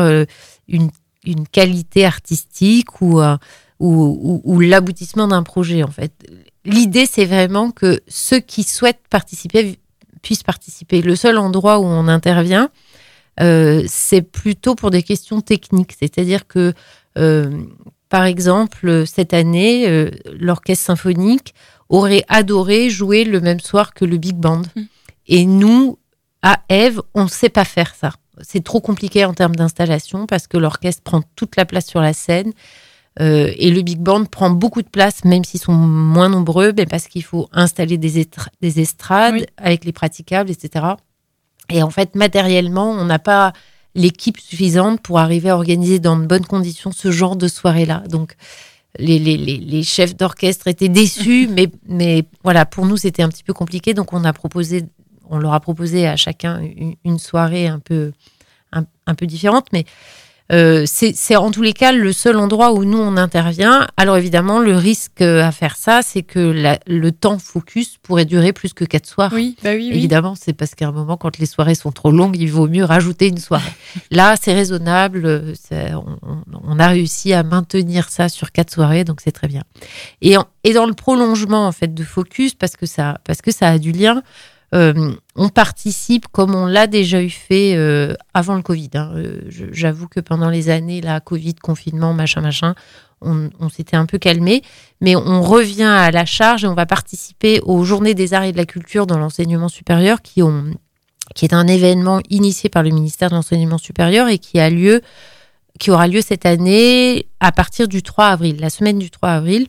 une, 0.67 0.89
une, 1.25 1.47
qualité 1.47 2.05
artistique 2.05 3.01
ou, 3.01 3.19
ou, 3.79 4.41
ou 4.43 4.59
l'aboutissement 4.59 5.27
d'un 5.27 5.43
projet 5.43 5.83
en 5.83 5.91
fait 5.91 6.13
l'idée, 6.65 7.05
c'est 7.05 7.25
vraiment 7.25 7.71
que 7.71 8.01
ceux 8.07 8.39
qui 8.39 8.63
souhaitent 8.63 9.07
participer 9.09 9.79
puissent 10.21 10.43
participer. 10.43 11.01
Le 11.01 11.15
seul 11.15 11.37
endroit 11.37 11.79
où 11.79 11.85
on 11.85 12.07
intervient, 12.07 12.69
euh, 13.39 13.83
c'est 13.87 14.21
plutôt 14.21 14.75
pour 14.75 14.91
des 14.91 15.03
questions 15.03 15.41
techniques. 15.41 15.95
C'est-à-dire 15.97 16.47
que, 16.47 16.73
euh, 17.17 17.63
par 18.09 18.25
exemple, 18.25 19.05
cette 19.07 19.33
année, 19.33 19.87
euh, 19.87 20.11
l'orchestre 20.39 20.85
symphonique 20.85 21.53
aurait 21.89 22.23
adoré 22.27 22.89
jouer 22.89 23.23
le 23.23 23.41
même 23.41 23.59
soir 23.59 23.93
que 23.93 24.05
le 24.05 24.17
big 24.17 24.35
band. 24.35 24.61
Mm. 24.75 24.81
Et 25.27 25.45
nous, 25.45 25.97
à 26.41 26.61
Eve, 26.69 27.01
on 27.13 27.23
ne 27.23 27.29
sait 27.29 27.49
pas 27.49 27.65
faire 27.65 27.95
ça. 27.95 28.13
C'est 28.41 28.63
trop 28.63 28.81
compliqué 28.81 29.25
en 29.25 29.33
termes 29.33 29.55
d'installation 29.55 30.25
parce 30.25 30.47
que 30.47 30.57
l'orchestre 30.57 31.03
prend 31.03 31.21
toute 31.35 31.55
la 31.55 31.65
place 31.65 31.85
sur 31.85 32.01
la 32.01 32.13
scène. 32.13 32.53
Euh, 33.21 33.51
et 33.57 33.69
le 33.69 33.81
big 33.81 33.99
band 33.99 34.25
prend 34.25 34.49
beaucoup 34.49 34.81
de 34.81 34.89
place, 34.89 35.23
même 35.25 35.43
s'ils 35.43 35.59
sont 35.59 35.73
moins 35.73 36.29
nombreux, 36.29 36.73
mais 36.75 36.85
parce 36.85 37.07
qu'il 37.07 37.23
faut 37.23 37.47
installer 37.51 37.97
des, 37.97 38.27
des 38.61 38.79
estrades 38.79 39.45
avec 39.57 39.85
les 39.85 39.91
praticables, 39.91 40.49
etc. 40.49 40.85
Et 41.69 41.83
en 41.83 41.91
fait, 41.91 42.15
matériellement, 42.15 42.89
on 42.89 43.05
n'a 43.05 43.19
pas 43.19 43.53
l'équipe 43.93 44.39
suffisante 44.39 45.01
pour 45.01 45.19
arriver 45.19 45.49
à 45.49 45.55
organiser 45.55 45.99
dans 45.99 46.17
de 46.17 46.25
bonnes 46.25 46.45
conditions 46.45 46.91
ce 46.91 47.11
genre 47.11 47.35
de 47.35 47.47
soirée-là. 47.47 48.03
Donc, 48.09 48.35
les, 48.97 49.19
les, 49.19 49.37
les, 49.37 49.83
chefs 49.83 50.15
d'orchestre 50.15 50.67
étaient 50.67 50.89
déçus, 50.89 51.47
mais, 51.51 51.69
mais 51.87 52.25
voilà, 52.43 52.65
pour 52.65 52.85
nous, 52.85 52.97
c'était 52.97 53.23
un 53.23 53.29
petit 53.29 53.43
peu 53.43 53.53
compliqué. 53.53 53.93
Donc, 53.93 54.13
on 54.13 54.23
a 54.23 54.33
proposé, 54.33 54.85
on 55.29 55.37
leur 55.37 55.53
a 55.53 55.59
proposé 55.59 56.07
à 56.07 56.15
chacun 56.15 56.61
une, 57.03 57.19
soirée 57.19 57.67
un 57.67 57.79
peu, 57.79 58.13
un, 58.71 58.85
un 59.05 59.15
peu 59.15 59.27
différente. 59.27 59.67
Mais 59.73 59.85
euh, 60.51 60.85
c'est 60.85 61.35
en 61.35 61.51
tous 61.51 61.61
les 61.61 61.73
cas 61.73 61.91
le 61.91 62.11
seul 62.11 62.37
endroit 62.37 62.73
où 62.73 62.83
nous 62.83 62.97
on 62.97 63.17
intervient. 63.17 63.87
Alors 63.97 64.17
évidemment, 64.17 64.59
le 64.59 64.75
risque 64.75 65.21
à 65.21 65.51
faire 65.51 65.75
ça, 65.75 66.01
c'est 66.01 66.23
que 66.23 66.53
le 66.87 67.11
temps 67.11 67.39
focus 67.39 67.97
pourrait 68.01 68.25
durer 68.25 68.51
plus 68.53 68.73
que 68.73 68.83
quatre 68.83 69.05
soirs. 69.07 69.31
Oui, 69.33 69.55
bah 69.63 69.71
oui, 69.73 69.89
Évidemment, 69.93 70.35
c'est 70.35 70.53
parce 70.53 70.75
qu'à 70.75 70.87
un 70.87 70.91
moment, 70.91 71.17
quand 71.17 71.37
les 71.37 71.45
soirées 71.45 71.75
sont 71.75 71.91
trop 71.91 72.11
longues, 72.11 72.37
il 72.37 72.51
vaut 72.51 72.67
mieux 72.67 72.83
rajouter 72.83 73.27
une 73.27 73.37
soirée. 73.37 73.71
Là, 74.11 74.35
c'est 74.41 74.53
raisonnable. 74.53 75.53
On, 76.63 76.79
a 76.79 76.87
réussi 76.87 77.33
à 77.33 77.43
maintenir 77.43 78.09
ça 78.09 78.29
sur 78.29 78.51
quatre 78.51 78.71
soirées, 78.71 79.03
donc 79.03 79.21
c'est 79.21 79.31
très 79.31 79.47
bien. 79.47 79.63
Et, 80.21 80.35
et 80.63 80.73
dans 80.73 80.85
le 80.85 80.93
prolongement 80.93 81.67
en 81.67 81.71
fait 81.71 81.93
de 81.93 82.03
focus, 82.03 82.53
parce 82.55 82.75
que 82.75 82.85
ça, 82.85 83.19
parce 83.23 83.41
que 83.41 83.51
ça 83.51 83.69
a 83.69 83.77
du 83.77 83.91
lien. 83.91 84.21
Euh, 84.73 85.13
on 85.35 85.49
participe 85.49 86.27
comme 86.29 86.55
on 86.55 86.65
l'a 86.65 86.87
déjà 86.87 87.21
eu 87.21 87.29
fait 87.29 87.75
euh, 87.75 88.13
avant 88.33 88.55
le 88.55 88.61
Covid. 88.61 88.91
Hein. 88.93 89.11
Euh, 89.15 89.41
j'avoue 89.49 90.07
que 90.07 90.19
pendant 90.19 90.49
les 90.49 90.69
années, 90.69 91.01
la 91.01 91.19
Covid, 91.19 91.55
confinement, 91.55 92.13
machin, 92.13 92.41
machin, 92.41 92.75
on, 93.23 93.69
s'était 93.69 93.97
un 93.97 94.07
peu 94.07 94.17
calmé, 94.17 94.63
mais 94.99 95.15
on 95.15 95.43
revient 95.43 95.83
à 95.83 96.09
la 96.09 96.25
charge 96.25 96.63
et 96.63 96.67
on 96.67 96.73
va 96.73 96.87
participer 96.87 97.59
aux 97.61 97.83
Journées 97.83 98.15
des 98.15 98.33
Arts 98.33 98.45
et 98.45 98.51
de 98.51 98.57
la 98.57 98.65
Culture 98.65 99.05
dans 99.05 99.19
l'enseignement 99.19 99.67
supérieur, 99.67 100.23
qui, 100.23 100.41
est 100.41 101.53
un 101.53 101.67
événement 101.67 102.19
initié 102.31 102.67
par 102.67 102.81
le 102.81 102.89
ministère 102.89 103.29
de 103.29 103.35
l'enseignement 103.35 103.77
supérieur 103.77 104.27
et 104.27 104.39
qui 104.39 104.59
aura 105.91 106.07
lieu 106.07 106.21
cette 106.21 106.47
année 106.47 107.27
à 107.39 107.51
partir 107.51 107.87
du 107.87 108.01
3 108.01 108.25
avril, 108.25 108.57
la 108.59 108.71
semaine 108.71 108.97
du 108.97 109.11
3 109.11 109.29
avril. 109.29 109.67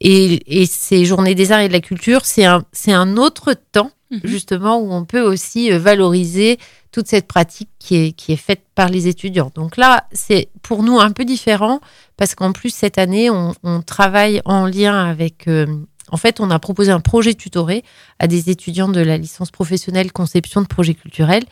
Et, 0.00 0.64
ces 0.64 1.04
Journées 1.04 1.34
des 1.34 1.52
Arts 1.52 1.60
et 1.60 1.68
de 1.68 1.74
la 1.74 1.80
Culture, 1.80 2.22
c'est 2.24 2.46
un 2.46 3.16
autre 3.18 3.52
temps 3.72 3.90
Mhm. 4.10 4.20
justement, 4.24 4.78
où 4.78 4.92
on 4.92 5.04
peut 5.04 5.20
aussi 5.20 5.72
euh, 5.72 5.78
valoriser 5.78 6.58
toute 6.92 7.08
cette 7.08 7.26
pratique 7.26 7.68
qui 7.78 7.96
est, 7.96 8.12
qui 8.12 8.32
est 8.32 8.36
faite 8.36 8.62
par 8.74 8.88
les 8.88 9.08
étudiants. 9.08 9.50
Donc 9.54 9.76
là, 9.76 10.06
c'est 10.12 10.48
pour 10.62 10.82
nous 10.82 10.98
un 11.00 11.10
peu 11.10 11.24
différent 11.24 11.80
parce 12.16 12.34
qu'en 12.34 12.52
plus, 12.52 12.70
cette 12.70 12.98
année, 12.98 13.30
on, 13.30 13.82
travaille 13.82 14.40
en 14.44 14.66
lien 14.66 15.04
avec... 15.04 15.48
Euh, 15.48 15.66
en 16.12 16.16
fait, 16.16 16.40
on 16.40 16.50
a 16.50 16.58
proposé 16.58 16.92
un 16.92 17.00
projet 17.00 17.34
tutoré 17.34 17.84
à 18.18 18.26
des 18.26 18.48
étudiants 18.48 18.88
de 18.88 19.00
la 19.00 19.16
licence 19.16 19.50
professionnelle 19.50 20.12
conception 20.12 20.60
de 20.60 20.66
projets 20.66 20.94
culturels. 20.94 21.42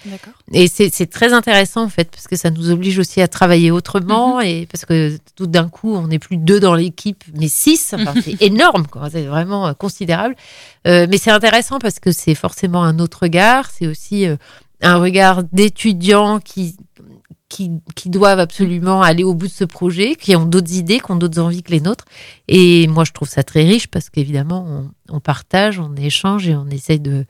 Et 0.52 0.68
c'est 0.68 1.10
très 1.10 1.32
intéressant, 1.32 1.82
en 1.82 1.88
fait, 1.88 2.10
parce 2.10 2.28
que 2.28 2.36
ça 2.36 2.50
nous 2.50 2.70
oblige 2.70 2.98
aussi 2.98 3.20
à 3.20 3.28
travailler 3.28 3.70
autrement. 3.70 4.36
Mhm. 4.36 4.44
Et 4.44 4.66
parce 4.70 4.84
que 4.84 5.18
tout 5.34 5.46
d'un 5.46 5.68
coup, 5.68 5.94
on 5.94 6.06
n'est 6.06 6.20
plus 6.20 6.36
deux 6.36 6.60
dans 6.60 6.74
l'équipe, 6.74 7.24
mais 7.34 7.48
six. 7.48 7.94
c'est 8.24 8.40
énorme. 8.42 8.86
C'est 9.10 9.24
vraiment 9.24 9.66
euh, 9.66 9.72
considérable. 9.72 10.36
Euh, 10.86 11.06
mais 11.10 11.18
c'est 11.18 11.30
intéressant 11.30 11.78
parce 11.78 11.98
que 11.98 12.12
c'est 12.12 12.34
forcément 12.34 12.84
un 12.84 12.98
autre 12.98 13.20
regard. 13.22 13.70
C'est 13.70 13.86
aussi 13.86 14.26
euh, 14.26 14.36
un 14.82 14.96
regard 14.96 15.42
d'étudiants 15.42 16.38
qui, 16.38 16.76
qui, 17.48 18.11
doivent 18.11 18.40
absolument 18.40 19.02
aller 19.02 19.22
au 19.22 19.35
bout 19.35 19.46
de 19.46 19.52
ce 19.52 19.64
projet, 19.64 20.16
qui 20.16 20.35
ont 20.35 20.44
d'autres 20.44 20.74
idées, 20.74 20.98
qui 20.98 21.11
ont 21.11 21.16
d'autres 21.16 21.40
envies 21.40 21.62
que 21.62 21.70
les 21.70 21.80
nôtres. 21.80 22.04
Et 22.48 22.87
moi, 22.88 23.04
je 23.04 23.12
trouve 23.12 23.28
ça 23.28 23.42
très 23.42 23.64
riche 23.64 23.87
parce 23.87 24.11
qu'évidemment, 24.11 24.88
on, 25.09 25.20
partage, 25.20 25.78
on 25.78 25.94
échange 25.94 26.48
et 26.48 26.57
on 26.57 26.66
essaye 26.68 27.00
de, 27.00 27.26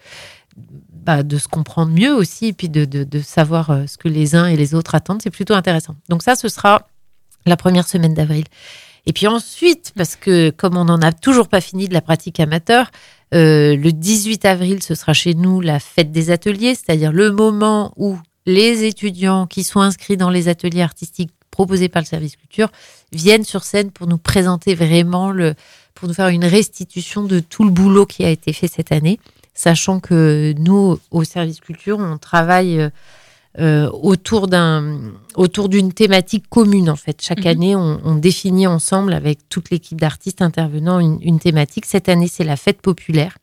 bah, 0.93 1.23
de 1.23 1.37
se 1.37 1.49
comprendre 1.49 1.93
mieux 1.93 2.15
aussi, 2.15 2.47
et 2.47 2.53
puis 2.53 2.69
de, 2.69 2.85
de, 2.85 3.21
savoir 3.21 3.71
euh, 3.71 3.87
ce 3.87 3.99
que 3.99 4.09
les 4.09 4.35
uns 4.35 4.47
et 4.47 4.57
les 4.57 4.75
autres 4.75 4.95
attendent. 4.95 5.21
C'est 5.23 5.31
plutôt 5.31 5.55
intéressant. 5.55 5.97
Donc 6.09 6.23
ça, 6.23 6.37
ce 6.37 6.49
sera 6.49 6.89
la 7.45 7.57
première 7.57 7.87
semaine 7.87 8.15
d'avril. 8.15 8.45
Et 9.07 9.13
puis 9.13 9.27
ensuite, 9.27 9.93
parce 9.97 10.17
que 10.17 10.49
comme 10.51 10.79
on 10.79 10.87
n'en 10.87 11.03
a 11.03 11.13
toujours 11.13 11.49
pas 11.49 11.61
fini 11.61 11.89
de 11.89 11.93
la 11.93 12.01
pratique 12.01 12.41
amateur, 12.41 12.91
euh, 13.35 13.77
le 13.77 13.93
18 13.93 14.45
avril, 14.47 14.83
ce 14.83 14.95
sera 14.95 15.13
chez 15.13 15.35
nous 15.35 15.61
la 15.61 15.79
fête 15.79 16.11
des 16.11 16.31
ateliers, 16.31 16.75
c'est-à-dire 16.75 17.13
le 17.13 17.31
moment 17.31 17.93
où 17.97 18.17
les 18.47 18.85
étudiants 18.85 19.47
qui 19.47 19.65
sont 19.65 19.81
inscrits 19.81 20.17
dans 20.17 20.31
les 20.31 20.49
ateliers 20.49 20.83
artistiques 20.83 21.31
proposés 21.51 21.89
par 21.89 22.03
le 22.03 22.07
service 22.07 22.37
culture 22.37 22.71
viennent 23.13 23.45
sur 23.45 23.63
scène 23.65 23.91
pour 23.91 24.07
nous 24.07 24.19
présenter 24.19 24.75
vraiment 24.75 25.31
le, 25.31 25.55
pour 25.95 26.09
nous 26.09 26.15
faire 26.15 26.29
une 26.29 26.45
restitution 26.45 27.23
de 27.23 27.41
tout 27.41 27.65
le 27.65 27.71
boulot 27.71 28.07
qui 28.07 28.25
a 28.25 28.31
été 28.31 28.53
fait 28.53 28.67
cette 28.67 28.93
année, 28.93 29.21
sachant 29.55 30.01
que 30.01 30.53
nous, 30.59 30.99
au 31.11 31.25
service 31.25 31.61
culture, 31.61 31.99
on 31.99 32.19
travaille 32.19 32.91
euh, 33.61 33.89
autour 34.03 34.49
d'un, 34.49 35.13
autour 35.37 35.69
d'une 35.69 35.93
thématique 35.93 36.49
commune 36.49 36.91
en 36.91 36.97
fait. 36.97 37.23
Chaque 37.23 37.45
mhm. 37.45 37.47
année, 37.47 37.77
on, 37.77 38.17
définit 38.17 38.67
ensemble 38.67 39.13
avec 39.13 39.49
toute 39.49 39.71
l'équipe 39.71 40.01
d'artistes 40.01 40.43
intervenants 40.43 40.99
une, 40.99 41.19
une 41.23 41.39
thématique. 41.39 41.87
Cette 41.87 42.09
année, 42.09 42.27
c'est 42.27 42.43
la 42.43 42.57
fête 42.57 42.83
populaire. 42.83 43.39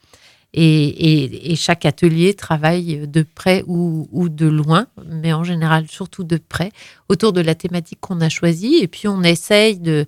Et, 0.54 1.56
chaque 1.56 1.86
atelier 1.86 2.34
travaille 2.34 3.08
de 3.08 3.24
près 3.24 3.64
ou, 3.68 4.08
de 4.30 4.48
loin, 4.48 4.88
mais 5.06 5.34
en 5.34 5.44
général 5.44 5.88
surtout 5.88 6.24
de 6.24 6.38
près, 6.38 6.72
autour 7.10 7.34
de 7.34 7.42
la 7.42 7.56
thématique 7.56 8.00
qu'on 8.02 8.22
a 8.22 8.30
choisie. 8.30 8.80
Et 8.82 8.88
puis 8.88 9.08
on 9.08 9.24
essaye 9.24 9.80
de, 9.80 10.06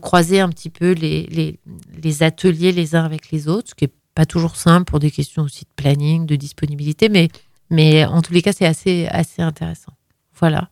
croiser 0.00 0.40
un 0.40 0.48
petit 0.48 0.70
peu 0.70 0.92
les, 0.92 2.22
ateliers 2.22 2.72
les 2.72 2.94
uns 2.94 3.04
avec 3.04 3.30
les 3.30 3.48
autres, 3.48 3.70
ce 3.70 3.74
qui 3.74 3.84
n'est 3.84 3.92
pas 4.14 4.26
toujours 4.26 4.56
simple 4.56 4.90
pour 4.90 4.98
des 4.98 5.10
questions 5.10 5.42
aussi 5.42 5.64
de 5.64 5.70
planning, 5.76 6.26
de 6.26 6.36
disponibilité, 6.36 7.08
mais, 7.08 7.28
mais 7.70 8.04
en 8.04 8.22
tous 8.22 8.32
les 8.32 8.42
cas, 8.42 8.52
c'est 8.52 8.66
assez, 8.66 9.06
assez 9.10 9.42
intéressant. 9.42 9.92
Voilà. 10.38 10.68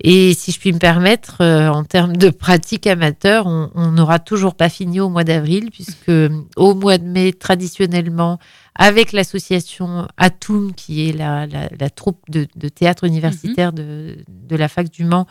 Et 0.00 0.32
si 0.34 0.52
je 0.52 0.60
puis 0.60 0.72
me 0.72 0.78
permettre, 0.78 1.40
euh, 1.40 1.68
en 1.68 1.82
termes 1.82 2.16
de 2.16 2.30
pratique 2.30 2.86
amateur, 2.86 3.46
on 3.46 3.90
n'aura 3.90 4.20
toujours 4.20 4.54
pas 4.54 4.68
fini 4.68 5.00
au 5.00 5.08
mois 5.08 5.24
d'avril, 5.24 5.70
puisque 5.72 6.12
au 6.56 6.74
mois 6.74 6.98
de 6.98 7.04
mai, 7.04 7.32
traditionnellement, 7.32 8.38
avec 8.76 9.12
l'association 9.12 10.06
Atum, 10.16 10.72
qui 10.72 11.08
est 11.08 11.12
la, 11.12 11.46
la, 11.46 11.90
troupe 11.90 12.20
de, 12.30 12.46
théâtre 12.68 13.04
universitaire 13.04 13.72
de, 13.72 14.18
de, 14.28 14.56
la 14.56 14.68
fac 14.68 14.88
du 14.88 15.04
Mans, 15.04 15.26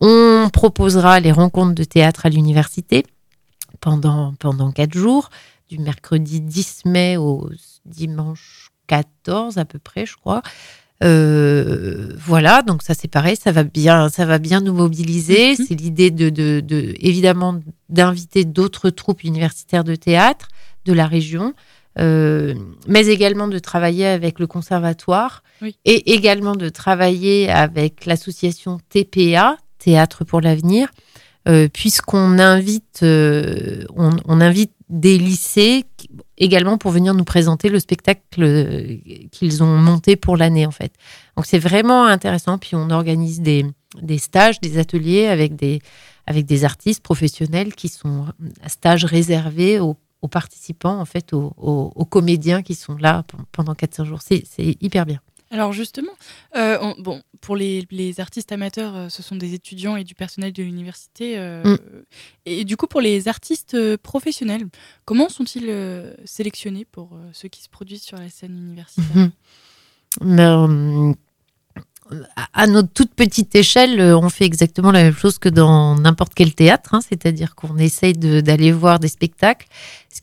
on 0.00 0.48
proposera 0.52 1.18
les 1.18 1.32
rencontres 1.32 1.74
de 1.74 1.84
théâtre 1.84 2.26
à 2.26 2.28
l'université 2.28 3.04
pendant, 3.80 4.34
pendant 4.38 4.70
quatre 4.70 4.94
jours, 4.94 5.30
du 5.68 5.78
mercredi 5.78 6.40
10 6.40 6.82
mai 6.84 7.16
au 7.16 7.50
dimanche 7.84 8.70
14 8.86 9.58
à 9.58 9.64
peu 9.64 9.78
près, 9.78 10.06
je 10.06 10.16
crois. 10.16 10.42
Euh, 11.04 12.08
voilà, 12.18 12.62
donc 12.62 12.82
ça 12.82 12.94
c'est 12.94 13.08
pareil, 13.08 13.36
ça 13.36 13.52
va 13.52 13.62
bien, 13.62 14.08
ça 14.08 14.24
va 14.24 14.38
bien 14.38 14.60
nous 14.60 14.72
mobiliser. 14.72 15.50
Mhm. 15.50 15.66
C'est 15.66 15.74
l'idée 15.74 16.10
de, 16.10 16.30
de, 16.30 16.94
évidemment 16.98 17.60
d'inviter 17.88 18.44
d'autres 18.44 18.90
troupes 18.90 19.22
universitaires 19.22 19.84
de 19.84 19.94
théâtre 19.94 20.48
de 20.86 20.92
la 20.92 21.06
région, 21.06 21.54
euh, 21.98 22.54
mais 22.88 23.06
également 23.06 23.48
de 23.48 23.58
travailler 23.58 24.06
avec 24.06 24.38
le 24.38 24.46
conservatoire 24.46 25.42
et 25.84 26.14
également 26.14 26.56
de 26.56 26.68
travailler 26.68 27.50
avec 27.50 28.06
l'association 28.06 28.78
TPA, 28.88 29.56
Théâtre 29.78 30.24
pour 30.24 30.40
l'avenir, 30.40 30.88
euh, 31.46 31.68
puisqu'on 31.70 32.38
invite, 32.38 33.00
on, 33.02 34.10
on, 34.24 34.40
invite 34.40 34.72
des 34.88 35.18
lycées 35.18 35.84
également 36.38 36.78
pour 36.78 36.90
venir 36.90 37.14
nous 37.14 37.24
présenter 37.24 37.68
le 37.68 37.78
spectacle 37.78 38.42
euh, 38.42 38.96
qu'ils 39.30 39.62
ont 39.62 39.76
monté 39.78 40.16
pour 40.16 40.36
l'année 40.36 40.66
en 40.66 40.70
fait. 40.70 40.92
Donc 41.36 41.46
c'est 41.46 41.58
vraiment 41.58 42.04
intéressant. 42.04 42.58
Puis 42.58 42.74
on 42.74 42.90
organise 42.90 43.40
des, 43.40 43.66
des, 44.00 44.18
stages, 44.18 44.60
des 44.60 44.78
ateliers 44.78 45.26
avec 45.26 45.56
des, 45.56 45.80
avec 46.26 46.46
des 46.46 46.64
artistes 46.64 47.02
professionnels 47.02 47.74
qui 47.74 47.88
sont 47.88 48.26
stages 48.66 49.04
réservés 49.04 49.80
aux, 49.80 49.96
aux 50.22 50.28
participants 50.28 50.98
en 51.00 51.04
fait, 51.04 51.32
aux, 51.32 51.52
aux, 51.56 52.04
comédiens 52.04 52.62
qui 52.62 52.74
sont 52.74 52.96
là 52.96 53.24
pendant 53.52 53.74
4-5 53.74 54.04
jours. 54.04 54.20
C'est 54.22 54.44
hyper 54.80 55.06
bien. 55.06 55.20
Alors 55.54 55.72
justement, 55.72 56.10
euh, 56.56 56.94
bon, 56.98 57.22
pour 57.40 57.54
les, 57.54 57.86
artistes 58.18 58.50
amateurs, 58.50 58.96
euh, 58.96 59.08
ce 59.08 59.22
sont 59.22 59.36
des 59.36 59.54
étudiants 59.54 59.94
et 59.94 60.02
du 60.02 60.16
personnel 60.16 60.52
de 60.52 60.64
l'université. 60.64 61.38
Euh, 61.38 61.62
mm. 61.62 61.78
Et 62.46 62.64
du 62.64 62.76
coup, 62.76 62.88
pour 62.88 63.00
les 63.00 63.28
artistes 63.28 63.96
professionnels, 63.98 64.66
comment 65.04 65.28
sont-ils 65.28 65.72
sélectionnés 66.24 66.84
pour 66.84 67.16
ceux 67.32 67.46
qui 67.46 67.62
se 67.62 67.68
produisent 67.68 68.02
sur 68.02 68.18
la 68.18 68.28
scène 68.30 68.56
universitaire? 68.56 69.30
Mm-hmm 70.20 71.14
à 72.52 72.66
notre 72.66 72.90
toute 72.92 73.14
petite 73.14 73.54
échelle, 73.54 74.00
on 74.00 74.28
fait 74.28 74.44
exactement 74.44 74.92
la 74.92 75.02
même 75.02 75.14
chose 75.14 75.38
que 75.38 75.48
dans 75.48 75.98
n'importe 75.98 76.34
quel 76.34 76.54
théâtre, 76.54 76.94
hein. 76.94 77.00
c'est-à-dire 77.00 77.54
qu'on 77.54 77.78
essaye 77.78 78.12
d'aller 78.12 78.72
voir 78.72 78.98
des 78.98 79.08
spectacles, 79.08 79.66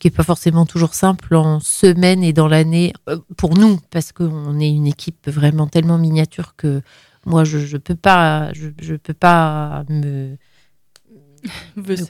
qui 0.01 0.07
n'est 0.07 0.11
pas 0.11 0.23
forcément 0.23 0.65
toujours 0.65 0.95
simple 0.95 1.35
en 1.35 1.59
semaine 1.59 2.23
et 2.23 2.33
dans 2.33 2.47
l'année 2.47 2.91
euh, 3.07 3.19
pour 3.37 3.55
nous, 3.55 3.79
parce 3.91 4.11
qu'on 4.11 4.59
est 4.59 4.69
une 4.69 4.87
équipe 4.87 5.29
vraiment 5.29 5.67
tellement 5.67 5.99
miniature 5.99 6.55
que 6.57 6.81
moi, 7.25 7.43
je 7.43 7.59
ne 7.59 7.77
peux 7.77 7.95
pas, 7.95 8.51
je, 8.53 8.95
peux 8.95 9.13
pas 9.13 9.85
me, 9.89 10.35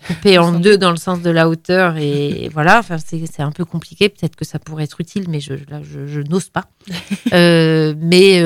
couper 0.08 0.38
en 0.38 0.54
deux 0.54 0.78
dans 0.78 0.92
le 0.92 0.98
sens 0.98 1.22
de 1.22 1.30
la 1.30 1.50
hauteur 1.50 1.98
et 1.98 2.50
voilà. 2.54 2.80
Enfin 2.80 2.96
c'est 2.98 3.42
un 3.42 3.52
peu 3.52 3.66
compliqué. 3.66 4.08
Peut-être 4.08 4.38
que 4.38 4.46
ça 4.46 4.58
pourrait 4.58 4.86
être 4.86 5.02
utile 5.02 5.26
mais 5.28 5.42
je 5.42 5.54
là 5.70 5.82
je, 5.84 6.22
n'ose 6.22 6.50
pas. 6.50 6.66
Euh, 7.34 7.94
mais 7.98 8.42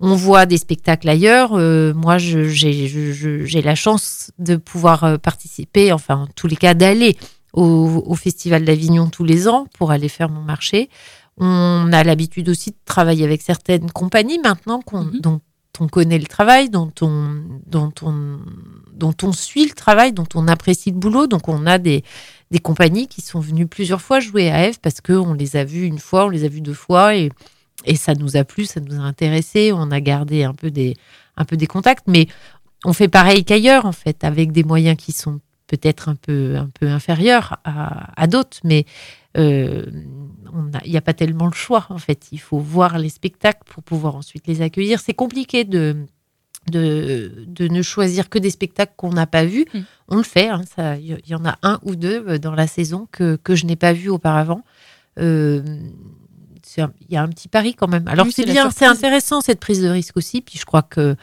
on 0.00 0.14
voit 0.14 0.46
des 0.46 0.56
spectacles 0.56 1.08
ailleurs. 1.08 1.50
Euh, 1.52 1.92
moi, 1.94 2.16
j'ai 2.18 3.62
la 3.62 3.74
chance 3.74 4.32
de 4.38 4.56
pouvoir 4.56 5.04
euh, 5.04 5.18
participer, 5.18 5.92
enfin, 5.92 6.22
en 6.22 6.26
tous 6.34 6.46
les 6.46 6.56
cas, 6.56 6.74
d'aller 6.74 7.16
au, 7.52 8.14
Festival 8.14 8.64
d'Avignon 8.64 9.08
tous 9.08 9.24
les 9.24 9.48
ans 9.48 9.66
pour 9.78 9.90
aller 9.90 10.08
faire 10.08 10.28
mon 10.28 10.42
marché. 10.42 10.88
On 11.36 11.90
a 11.92 12.04
l'habitude 12.04 12.48
aussi 12.48 12.70
de 12.70 12.76
travailler 12.84 13.24
avec 13.24 13.42
certaines 13.42 13.90
compagnies 13.90 14.38
maintenant 14.38 14.80
mhm. 14.92 15.20
dont 15.20 15.40
on 15.78 15.88
connaît 15.88 16.18
le 16.18 16.26
travail, 16.26 16.68
dont 16.68 16.92
on, 17.00 17.42
dont, 17.66 17.92
on, 18.02 18.38
dont 18.92 19.14
on 19.22 19.32
suit 19.32 19.66
le 19.66 19.74
travail, 19.74 20.12
dont 20.12 20.26
on 20.34 20.46
apprécie 20.48 20.90
le 20.90 20.96
boulot. 20.96 21.26
Donc, 21.26 21.48
on 21.48 21.64
a 21.66 21.78
des, 21.78 22.04
des 22.50 22.58
compagnies 22.58 23.06
qui 23.06 23.22
sont 23.22 23.40
venues 23.40 23.66
plusieurs 23.66 24.02
fois 24.02 24.20
jouer 24.20 24.50
à 24.50 24.68
Eve 24.68 24.80
parce 24.80 25.00
qu'on 25.00 25.32
les 25.32 25.56
a 25.56 25.64
vues 25.64 25.86
une 25.86 25.98
fois, 25.98 26.26
on 26.26 26.28
les 26.28 26.44
a 26.44 26.48
vues 26.48 26.60
deux 26.60 26.74
fois 26.74 27.16
et 27.16 27.30
et 27.84 27.96
ça 27.96 28.14
nous 28.14 28.36
a 28.36 28.44
plu, 28.44 28.66
ça 28.66 28.80
nous 28.80 28.94
a 28.94 29.02
intéressé. 29.02 29.72
On 29.72 29.90
a 29.90 30.00
gardé 30.00 30.44
un 30.44 30.54
peu 30.54 30.70
des, 30.70 30.96
un 31.36 31.44
peu 31.44 31.56
des 31.56 31.66
contacts, 31.66 32.06
mais 32.06 32.28
on 32.84 32.92
fait 32.92 33.08
pareil 33.08 33.44
qu'ailleurs, 33.44 33.86
en 33.86 33.92
fait, 33.92 34.24
avec 34.24 34.52
des 34.52 34.64
moyens 34.64 34.96
qui 34.96 35.12
sont 35.12 35.40
peut-être 35.70 36.08
un 36.08 36.16
peu, 36.16 36.56
un 36.56 36.68
peu 36.68 36.88
à, 37.64 38.26
d'autres, 38.26 38.58
mais 38.64 38.84
euh, 39.36 39.86
il 40.84 40.90
n'y 40.90 40.96
a 40.96 41.00
pas 41.00 41.14
tellement 41.14 41.46
le 41.46 41.54
choix, 41.54 41.86
en 41.90 41.98
fait. 41.98 42.26
Il 42.32 42.40
faut 42.40 42.58
voir 42.58 42.98
les 42.98 43.08
spectacles 43.08 43.62
pour 43.66 43.84
pouvoir 43.84 44.16
ensuite 44.16 44.48
les 44.48 44.62
accueillir. 44.62 44.98
C'est 44.98 45.14
compliqué 45.14 45.62
de, 45.62 46.06
de, 46.72 47.32
de, 47.46 47.68
ne 47.68 47.82
choisir 47.82 48.28
que 48.28 48.40
des 48.40 48.50
spectacles 48.50 48.94
qu'on 48.96 49.12
n'a 49.12 49.28
pas 49.28 49.44
vus. 49.44 49.64
Mm. 49.72 49.78
On 50.08 50.16
le 50.16 50.24
fait, 50.24 50.48
hein, 50.48 50.62
il 50.96 51.20
y, 51.24 51.34
en 51.36 51.44
a 51.44 51.56
un 51.62 51.78
ou 51.84 51.94
deux 51.94 52.24
euh, 52.26 52.38
dans 52.38 52.56
la 52.56 52.66
saison 52.66 53.06
que, 53.12 53.36
que 53.36 53.54
je 53.54 53.64
n'ai 53.64 53.76
pas 53.76 53.92
vu 53.92 54.08
auparavant. 54.08 54.64
Euh, 55.20 55.62
il 56.76 57.12
y 57.12 57.16
a 57.16 57.22
un 57.22 57.28
petit 57.28 57.48
pari 57.48 57.74
quand 57.74 57.88
même. 57.88 58.06
Alors 58.08 58.26
c'est 58.30 58.44
bien, 58.44 58.70
c'est 58.70 58.86
intéressant 58.86 59.40
cette 59.40 59.60
prise 59.60 59.82
de 59.82 59.88
risque 59.88 60.16
aussi. 60.16 60.40
Puis 60.40 60.58
je 60.58 60.64
crois 60.64 60.82
que 60.82 61.16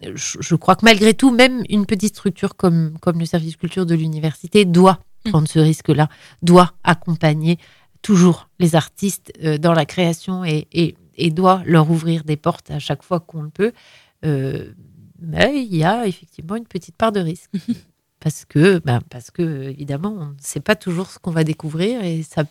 je, 0.00 0.54
crois 0.54 0.76
que 0.76 0.84
malgré 0.84 1.14
tout, 1.14 1.30
même 1.30 1.64
une 1.68 1.86
petite 1.86 2.14
structure 2.14 2.56
comme 2.56 2.98
comme 3.00 3.18
le 3.18 3.26
service 3.26 3.56
culture 3.56 3.84
de 3.84 3.94
l'université 3.94 4.64
doit 4.64 5.00
mm. 5.26 5.30
prendre 5.30 5.48
ce 5.48 5.58
risque-là, 5.58 6.08
doit 6.42 6.72
accompagner 6.84 7.58
toujours 8.02 8.48
les 8.58 8.76
artistes 8.76 9.32
euh, 9.42 9.58
dans 9.58 9.72
la 9.72 9.84
création 9.84 10.44
et, 10.44 10.68
et, 10.72 11.30
doit 11.30 11.62
leur 11.66 11.90
ouvrir 11.90 12.22
des 12.22 12.36
portes 12.36 12.70
à 12.70 12.78
chaque 12.78 13.02
fois 13.02 13.18
qu'on 13.18 13.42
le 13.42 13.50
peut. 13.50 13.72
Euh, 14.24 14.72
mais 15.20 15.64
il 15.64 15.74
y 15.74 15.82
a 15.82 16.06
effectivement 16.06 16.54
une 16.54 16.66
petite 16.66 16.96
part 16.96 17.10
de 17.10 17.20
risque. 17.20 17.50
parce 18.20 18.44
que, 18.44 18.78
ben, 18.78 19.00
parce 19.10 19.30
que 19.30 19.68
évidemment, 19.70 20.14
on 20.16 20.26
ne 20.26 20.40
sait 20.40 20.60
pas 20.60 20.76
toujours 20.76 21.10
ce 21.10 21.18
qu'on 21.18 21.30
va 21.32 21.44
découvrir 21.44 22.04
et 22.04 22.22
ça 22.22 22.44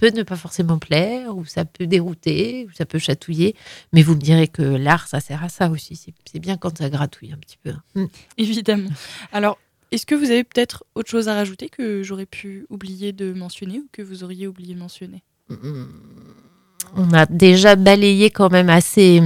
peut 0.00 0.10
ne 0.16 0.22
pas 0.22 0.36
forcément 0.36 0.78
plaire, 0.78 1.36
ou 1.36 1.44
ça 1.44 1.66
peut 1.66 1.86
dérouter, 1.86 2.66
ou 2.66 2.72
ça 2.72 2.86
peut 2.86 2.98
chatouiller. 2.98 3.54
Mais 3.92 4.02
vous 4.02 4.14
me 4.14 4.20
direz 4.20 4.48
que 4.48 4.62
l'art, 4.62 5.06
ça 5.06 5.20
sert 5.20 5.44
à 5.44 5.50
ça 5.50 5.68
aussi. 5.68 6.00
C'est 6.24 6.38
bien 6.38 6.56
quand 6.56 6.78
ça 6.78 6.88
gratouille 6.88 7.32
un 7.32 7.36
petit 7.36 7.58
peu. 7.62 7.74
Mm. 7.94 8.06
Évidemment. 8.38 8.88
Alors, 9.30 9.58
est-ce 9.92 10.06
que 10.06 10.14
vous 10.14 10.30
avez 10.30 10.42
peut-être 10.42 10.84
autre 10.94 11.10
chose 11.10 11.28
à 11.28 11.34
rajouter 11.34 11.68
que 11.68 12.02
j'aurais 12.02 12.24
pu 12.24 12.64
oublier 12.70 13.12
de 13.12 13.34
mentionner 13.34 13.80
ou 13.80 13.88
que 13.92 14.00
vous 14.00 14.24
auriez 14.24 14.46
oublié 14.46 14.72
de 14.74 14.78
mentionner? 14.78 15.22
Mm. 15.50 15.84
On 16.96 17.12
a 17.12 17.26
déjà 17.26 17.76
balayé 17.76 18.30
quand 18.30 18.50
même 18.50 18.70
assez 18.70 19.20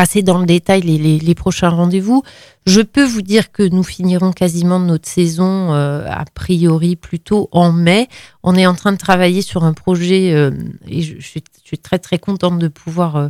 assez 0.00 0.22
dans 0.22 0.38
le 0.38 0.46
détail 0.46 0.80
les, 0.80 1.34
prochains 1.34 1.68
rendez-vous. 1.68 2.22
Je 2.66 2.80
peux 2.80 3.04
vous 3.04 3.22
dire 3.22 3.52
que 3.52 3.62
nous 3.62 3.82
finirons 3.82 4.32
quasiment 4.32 4.80
notre 4.80 5.08
saison 5.08 5.72
euh, 5.72 6.04
a 6.08 6.24
priori 6.34 6.96
plutôt 6.96 7.48
en 7.52 7.72
mai. 7.72 8.08
On 8.42 8.56
est 8.56 8.66
en 8.66 8.74
train 8.74 8.92
de 8.92 8.98
travailler 8.98 9.42
sur 9.42 9.64
un 9.64 9.72
projet 9.72 10.32
euh, 10.32 10.50
et 10.88 11.02
je, 11.02 11.20
suis, 11.20 11.42
très 11.82 11.98
très 11.98 12.18
contente 12.18 12.58
de 12.58 12.68
pouvoir 12.68 13.16
euh, 13.16 13.28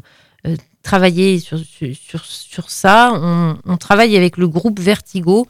travailler 0.83 1.41
sur, 1.41 1.59
sur, 1.59 2.25
sur 2.25 2.71
ça. 2.71 3.13
On, 3.13 3.77
travaille 3.77 4.17
avec 4.17 4.37
le 4.37 4.49
groupe 4.49 4.81
Vertigo 4.81 5.47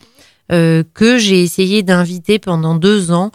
que 0.49 1.19
j'ai 1.19 1.45
essayé 1.45 1.85
d'inviter 1.85 2.41
pendant 2.41 2.75
deux 2.75 3.13
ans 3.13 3.31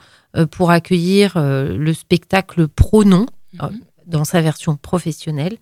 pour 0.52 0.70
accueillir 0.70 1.36
le 1.38 1.94
spectacle 1.94 2.68
Pronom 2.68 3.26
mhm. 3.54 3.80
dans 4.06 4.26
sa 4.26 4.42
version 4.42 4.76
professionnelle. 4.76 5.58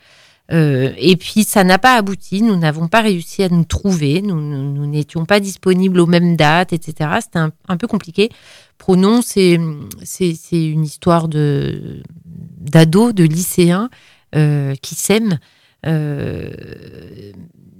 Euh, 0.51 0.91
et 0.97 1.15
puis 1.15 1.43
ça 1.43 1.63
n'a 1.63 1.79
pas 1.79 1.95
abouti, 1.95 2.41
nous 2.41 2.58
n'avons 2.58 2.88
pas 2.88 3.01
réussi 3.01 3.43
à 3.43 3.49
nous 3.49 3.63
trouver, 3.63 4.21
nous 4.21 4.86
n'étions 4.88 5.25
pas 5.25 5.39
disponibles 5.39 5.99
aux 5.99 6.06
mêmes 6.06 6.36
dates, 6.36 6.73
etc. 6.73 7.12
C'était 7.21 7.39
un, 7.39 7.77
peu 7.77 7.88
compliqué. 7.88 8.29
Pronom, 8.77 9.21
c'est 9.21 9.53
une 9.53 10.84
histoire 10.84 11.27
de 11.27 12.03
d'ados, 12.25 13.13
de 13.13 13.23
lycéens 13.23 13.89
euh, 14.36 14.75
qui 14.82 14.95
s'aiment. 14.95 15.39
Euh, 15.86 16.51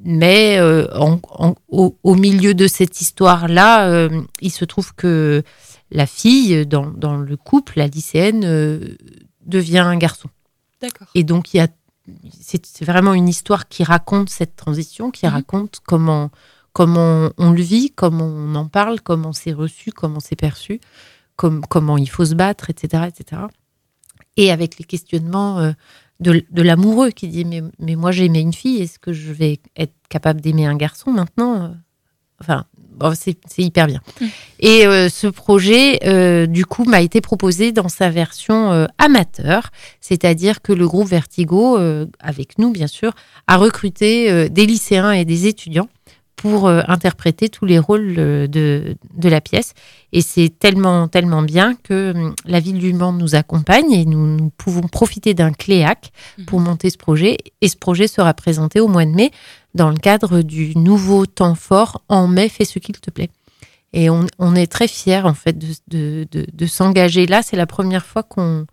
mais 0.06 0.60
au, 1.70 2.16
milieu 2.16 2.54
de 2.54 2.68
cette 2.68 3.00
histoire-là, 3.00 4.10
il 4.42 4.52
se 4.52 4.66
trouve 4.66 4.94
que 4.96 5.44
la 5.92 6.06
fille 6.06 6.66
dans, 6.66 6.88
dans, 6.88 7.16
le 7.16 7.38
couple, 7.38 7.74
la 7.78 7.88
lycéenne, 7.88 8.42
devient 9.46 9.80
un 9.80 9.96
garçon. 9.96 10.30
D'accord. 10.82 11.08
Et 11.16 11.24
donc, 11.24 11.54
il 11.54 11.58
y 11.58 11.60
a, 11.62 11.68
c'est 12.40 12.84
vraiment 12.86 13.14
une 13.14 13.30
histoire 13.30 13.68
qui 13.68 13.84
raconte 13.84 14.30
cette 14.30 14.56
transition, 14.56 15.12
qui 15.12 15.26
Mhm. 15.26 15.32
raconte 15.34 15.80
comment, 15.86 16.32
comment 16.74 17.30
on 17.38 17.52
le 17.52 17.62
vit, 17.62 17.92
comment 17.92 18.26
on 18.26 18.56
en 18.56 18.68
parle, 18.68 19.00
comment 19.02 19.32
c'est 19.34 19.54
reçu, 19.54 19.92
comment 19.92 20.20
c'est 20.20 20.36
perçu, 20.36 20.80
comme, 21.36 21.62
comment 21.66 21.98
il 21.98 22.10
faut 22.10 22.26
se 22.26 22.36
battre, 22.36 22.70
etc., 22.70 23.04
etc. 23.08 23.44
Et 24.38 24.52
avec 24.52 24.78
les 24.80 24.86
questionnements 24.86 25.60
euh, 25.60 25.72
de, 26.20 26.44
de 26.52 26.62
l'amoureux 26.62 27.12
qui 27.12 27.28
dit 27.28 27.46
mais, 27.46 27.64
mais 27.80 27.96
moi 27.96 28.12
j'ai 28.12 28.26
aimé 28.26 28.40
une 28.40 28.54
fille, 28.54 28.82
est-ce 28.82 29.00
que 29.00 29.14
je 29.14 29.32
vais 29.32 29.60
être 29.76 29.94
capable 30.10 30.42
d'aimer 30.42 30.66
un 30.66 30.76
garçon 30.76 31.12
maintenant 31.12 31.64
Euh, 31.64 31.70
Enfin, 32.42 32.66
c'est 33.16 33.38
hyper 33.58 33.88
bien. 33.88 34.02
Mm. 34.22 34.26
Et 34.60 34.88
euh, 34.88 35.10
ce 35.10 35.28
projet, 35.28 36.00
euh, 36.06 36.46
du 36.46 36.66
coup, 36.66 36.86
m'a 36.86 37.02
été 37.02 37.22
proposé 37.22 37.72
dans 37.72 37.90
sa 37.90 38.10
version 38.10 38.72
euh, 38.72 38.86
amateur, 38.98 39.72
c'est-à-dire 40.00 40.62
que 40.62 40.72
le 40.74 40.88
groupe 40.88 41.08
Vertigo, 41.08 41.78
avec 42.20 42.58
nous 42.58 42.72
bien 42.72 42.88
sûr, 42.88 43.14
a 43.48 43.58
recruté 43.58 44.50
des 44.50 44.66
lycéens 44.66 45.12
et 45.12 45.26
des 45.26 45.48
étudiants 45.48 45.90
pour 46.36 46.68
euh, 46.68 46.82
interpréter 46.88 47.48
tous 47.48 47.66
les 47.66 47.80
rôles 47.80 48.16
euh, 48.18 48.48
de, 48.48 48.96
de 49.16 49.30
la 49.30 49.40
pièce. 49.40 49.74
Et 50.12 50.22
c'est 50.22 50.50
tellement, 50.50 51.08
tellement 51.08 51.42
bien 51.44 51.76
que 51.76 52.12
hum, 52.16 52.36
la 52.46 52.60
ville 52.60 52.80
du 52.80 52.92
Mans 52.94 53.14
nous 53.14 53.36
accompagne 53.36 53.92
et 53.92 54.06
nous, 54.06 54.26
nous 54.38 54.50
pouvons 54.58 54.82
profiter 54.88 55.34
d'un 55.34 55.54
cléac 55.54 56.12
pour 56.48 56.60
monter 56.60 56.90
ce 56.90 56.98
projet. 56.98 57.38
Et 57.62 57.68
ce 57.70 57.78
projet 57.78 58.08
sera 58.08 58.34
présenté 58.34 58.80
au 58.80 58.88
mois 58.88 59.06
de 59.06 59.12
mai 59.12 59.32
dans 59.74 59.90
le 59.90 59.98
cadre 59.98 60.42
du 60.42 60.78
nouveau 60.78 61.26
temps 61.26 61.56
fort 61.56 62.02
en 62.10 62.28
mai, 62.28 62.50
fais 62.50 62.66
ce 62.66 62.80
qu'il 62.80 63.00
te 63.00 63.10
plaît. 63.12 63.30
Et 63.94 64.10
on, 64.10 64.26
on 64.40 64.56
est 64.56 64.72
très 64.72 64.88
fiers 64.88 65.22
en 65.24 65.36
fait 65.36 65.58
de, 65.58 65.68
de, 65.88 66.28
de, 66.32 66.46
de 66.52 66.66
s'engager 66.66 67.28
là. 67.28 67.42
C'est 67.44 67.56
la 67.58 67.68
première 67.68 68.06
fois 68.06 68.24
qu'on 68.24 68.66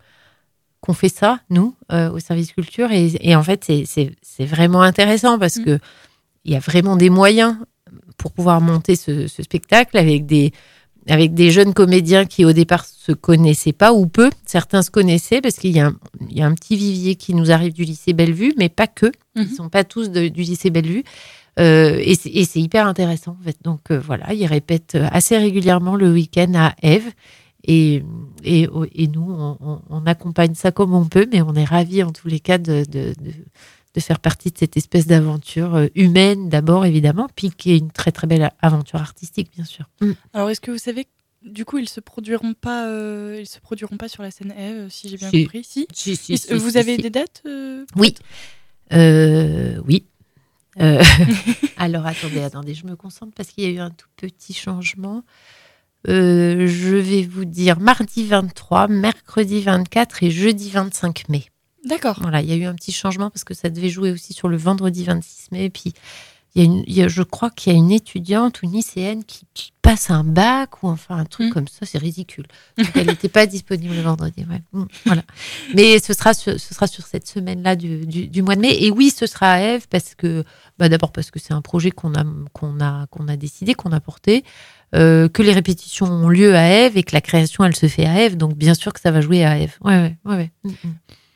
qu'on 0.81 0.93
fait 0.93 1.09
ça, 1.09 1.39
nous, 1.51 1.75
euh, 1.91 2.09
au 2.09 2.17
service 2.17 2.53
culture. 2.53 2.91
Et, 2.91 3.11
et 3.21 3.35
en 3.35 3.43
fait, 3.43 3.63
c'est- 3.85 4.15
vraiment 4.45 4.81
intéressant 4.81 5.37
parce 5.37 5.57
Mm. 5.57 5.65
que 5.65 5.79
il 6.45 6.51
y 6.53 6.55
a 6.55 6.59
vraiment 6.59 6.95
des 6.97 7.09
moyens 7.09 7.55
pour 8.17 8.31
pouvoir 8.31 8.61
monter 8.61 8.95
ce, 8.95 9.27
ce 9.27 9.43
spectacle 9.43 9.97
avec 9.97 10.25
des, 10.25 10.51
avec 11.07 11.33
des 11.33 11.51
jeunes 11.51 11.73
comédiens 11.73 12.25
qui 12.25 12.45
au 12.45 12.53
départ 12.53 12.85
se 12.85 13.11
connaissaient 13.11 13.73
pas 13.73 13.93
ou 13.93 14.05
peu. 14.07 14.29
Certains 14.45 14.81
se 14.83 14.91
connaissaient 14.91 15.41
parce 15.41 15.55
qu'il 15.55 15.71
y, 15.71 15.79
a 15.79 15.87
un- 15.87 15.95
il 16.29 16.37
y 16.37 16.41
a 16.41 16.45
un 16.47 16.53
petit 16.53 16.75
vivier 16.75 17.15
qui 17.15 17.33
nous 17.33 17.51
arrive 17.51 17.73
du 17.73 17.83
lycée 17.83 18.13
Bellevue, 18.13 18.53
mais 18.57 18.69
pas 18.69 18.87
que. 18.87 19.11
Ils 19.35 19.43
Mhm. 19.43 19.55
sont 19.55 19.69
pas 19.69 19.83
tous 19.83 20.09
de- 20.11 20.27
du 20.27 20.41
lycée 20.41 20.69
Bellevue. 20.69 21.03
Euh, 21.59 21.99
et 22.01 22.15
c'est 22.15 22.59
hyper 22.61 22.87
intéressant 22.87 23.35
en 23.39 23.43
fait. 23.43 23.57
Donc 23.63 23.91
euh, 23.91 23.99
voilà, 23.99 24.33
ils 24.33 24.45
répètent 24.45 24.97
assez 25.11 25.37
régulièrement 25.37 25.95
le 25.95 26.11
week-end 26.11 26.51
à 26.55 26.75
Eve. 26.81 27.09
Et, 27.67 28.03
et, 28.43 28.67
et 28.95 29.07
nous, 29.07 29.27
on, 29.31 29.57
on- 29.59 29.81
on 29.89 30.05
accompagne 30.07 30.55
ça 30.55 30.71
comme 30.71 30.93
on 30.95 31.05
peut, 31.05 31.27
mais 31.31 31.41
on 31.41 31.53
est 31.55 31.63
ravis 31.65 32.01
en 32.03 32.11
tous 32.11 32.27
les 32.27 32.39
cas 32.39 32.57
de, 32.57 32.85
de, 32.89 33.13
de, 33.21 33.31
de 33.93 33.99
faire 33.99 34.19
partie 34.19 34.51
de 34.51 34.57
cette 34.57 34.77
espèce 34.77 35.05
d'aventure 35.07 35.75
euh, 35.75 35.87
humaine 35.95 36.47
d'abord, 36.49 36.85
évidemment, 36.85 37.27
puis 37.35 37.49
qui 37.51 37.71
est 37.71 37.77
une 37.77 37.91
très 37.91 38.11
très 38.11 38.27
belle 38.27 38.49
aventure 38.61 38.99
artistique, 39.01 39.51
bien 39.55 39.65
sûr. 39.65 39.89
Alors, 40.33 40.49
est-ce 40.49 40.61
que 40.61 40.71
vous 40.71 40.77
savez, 40.77 41.07
du 41.43 41.65
coup, 41.65 41.77
ils 41.77 41.89
se 41.89 41.99
produiront 41.99 42.53
pas, 42.53 42.87
euh, 42.87 43.37
ils 43.41 43.47
se 43.47 43.59
produiront 43.59 43.97
pas 43.97 44.07
sur 44.07 44.23
la 44.23 44.31
scène 44.31 44.53
Eve, 44.57 44.87
si 44.89 45.09
j'ai 45.09 45.17
bien 45.17 45.29
Si. 45.29 45.43
compris? 45.43 45.63
Si. 45.63 45.87
Si, 45.93 46.15
si, 46.15 46.33
Ils- 46.33 46.37
si, 46.39 46.53
vous 46.53 46.71
si, 46.71 46.77
avez 46.77 46.95
si. 46.95 47.01
des 47.01 47.09
dates 47.09 47.41
euh, 47.45 47.85
Oui. 47.95 48.15
Euh, 48.93 49.81
oui. 49.87 50.05
Euh, 50.79 51.03
alors 51.77 52.05
attendez, 52.05 52.41
attendez, 52.41 52.73
je 52.73 52.85
me 52.85 52.95
concentre 52.95 53.33
parce 53.35 53.49
qu'il 53.49 53.63
y 53.65 53.67
a 53.67 53.71
eu 53.71 53.79
un 53.79 53.89
tout 53.91 54.07
petit 54.15 54.53
changement. 54.53 55.23
Euh, 56.07 56.65
je 56.65 56.95
vais 56.95 57.23
vous 57.23 57.45
dire 57.45 57.79
mardi 57.79 58.25
23, 58.25 58.87
mercredi 58.87 59.61
24 59.61 60.23
et 60.23 60.31
jeudi 60.31 60.69
25 60.71 61.29
mai. 61.29 61.45
D'accord. 61.85 62.17
Voilà, 62.21 62.41
il 62.41 62.47
y 62.49 62.53
a 62.53 62.55
eu 62.55 62.65
un 62.65 62.75
petit 62.75 62.91
changement 62.91 63.29
parce 63.29 63.43
que 63.43 63.53
ça 63.53 63.69
devait 63.69 63.89
jouer 63.89 64.11
aussi 64.11 64.33
sur 64.33 64.47
le 64.49 64.57
vendredi 64.57 65.03
26 65.03 65.51
mai. 65.51 65.65
Et 65.65 65.69
puis, 65.69 65.93
il 66.53 66.61
y 66.61 66.65
a 66.65 66.65
une, 66.65 66.83
il 66.85 66.93
y 66.93 67.01
a- 67.01 67.07
je 67.07 67.23
crois 67.23 67.49
qu'il 67.49 67.71
y 67.71 67.75
a 67.75 67.79
une 67.79 67.91
étudiante 67.91 68.61
ou 68.61 68.65
une 68.65 68.73
lycéenne 68.73 69.23
qui, 69.23 69.45
qui 69.53 69.71
passe 69.81 70.11
un 70.11 70.23
bac 70.23 70.83
ou 70.83 70.89
enfin 70.89 71.15
un 71.17 71.25
truc 71.25 71.47
Mm. 71.49 71.53
comme 71.53 71.67
ça, 71.67 71.85
c'est 71.85 71.97
ridicule. 71.97 72.45
Donc, 72.77 72.89
elle 72.95 73.07
n'était 73.07 73.29
pas 73.29 73.45
disponible 73.47 73.95
le 73.95 74.01
vendredi. 74.01 74.45
ouais. 74.49 74.61
Mm, 74.73 74.83
voilà. 75.05 75.23
Mais 75.73 75.97
ce 75.99 76.13
sera, 76.13 76.33
sur, 76.33 76.59
ce 76.59 76.73
sera 76.73 76.87
sur 76.87 77.07
cette 77.07 77.27
semaine-là 77.27 77.75
du, 77.75 78.05
du, 78.05 78.27
du 78.27 78.41
mois 78.43 78.55
de 78.55 78.61
mai. 78.61 78.75
Et 78.83 78.91
oui, 78.91 79.09
ce 79.09 79.25
sera 79.25 79.53
à 79.53 79.59
Eve 79.61 79.87
parce 79.89 80.13
que, 80.13 80.43
bah, 80.77 80.87
d'abord 80.89 81.11
parce 81.11 81.31
que 81.31 81.39
c'est 81.39 81.53
un 81.53 81.61
projet 81.61 81.89
qu'on 81.89 82.13
a, 82.13 82.23
qu'on 82.53 82.79
a, 82.79 83.07
qu'on 83.07 83.27
a 83.27 83.37
décidé, 83.37 83.73
qu'on 83.73 83.91
a 83.91 83.99
porté. 84.01 84.43
euh, 84.93 85.29
que 85.29 85.41
les 85.41 85.53
répétitions 85.53 86.05
ont 86.05 86.27
lieu 86.29 86.53
à 86.53 86.67
Eve 86.69 86.97
et 86.97 87.03
que 87.03 87.13
la 87.15 87.21
création 87.21 87.63
elle 87.63 87.75
se 87.77 87.87
fait 87.87 88.05
à 88.05 88.25
Eve 88.25 88.35
donc 88.35 88.55
bien 88.57 88.73
sûr 88.73 88.91
que 88.91 88.99
ça 88.99 89.09
va 89.09 89.21
jouer 89.21 89.45
à 89.45 89.57
Eve 89.57 89.77
ouais 89.85 89.95
ouais 89.95 90.17
ouais, 90.25 90.35
ouais. 90.35 90.71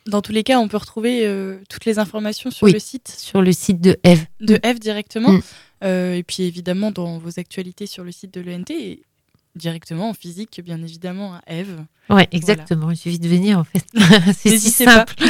Mm, 0.06 0.10
mm. 0.10 0.12
Dans 0.12 0.22
tous 0.22 0.32
les 0.32 0.44
cas, 0.44 0.60
on 0.60 0.68
peut 0.68 0.78
retrouver 0.78 1.26
euh, 1.26 1.58
toutes 1.70 1.86
les 1.86 2.00
informations 2.00 2.52
sur 2.52 2.66
Oui. 2.66 2.74
le 2.74 2.80
site 2.80 3.14
sur 3.18 3.42
le 3.42 3.52
site 3.52 3.82
de 3.82 3.98
Eve 4.04 4.26
de 4.40 4.60
Eve 4.64 4.80
directement. 4.80 5.32
Mm. 5.32 5.42
Euh, 5.84 6.14
et 6.16 6.24
puis 6.24 6.44
évidemment 6.44 6.92
dans 6.92 7.18
vos 7.18 7.40
actualités 7.40 7.86
sur 7.86 8.04
le 8.04 8.12
site 8.12 8.34
de 8.34 8.42
l'ENT 8.42 8.72
et 8.72 9.02
directement 9.56 10.10
en 10.10 10.14
physique, 10.14 10.62
bien 10.64 10.82
évidemment, 10.82 11.36
à 11.36 11.42
Eve. 11.54 11.84
Ouais, 12.10 12.28
exactement. 12.32 12.92
Il 12.92 12.98
suffit 12.98 13.20
de 13.20 13.28
venir, 13.28 13.58
en 13.60 13.64
fait. 13.64 13.86
c'est 14.38 14.58
si 14.58 14.72
simple. 14.72 15.16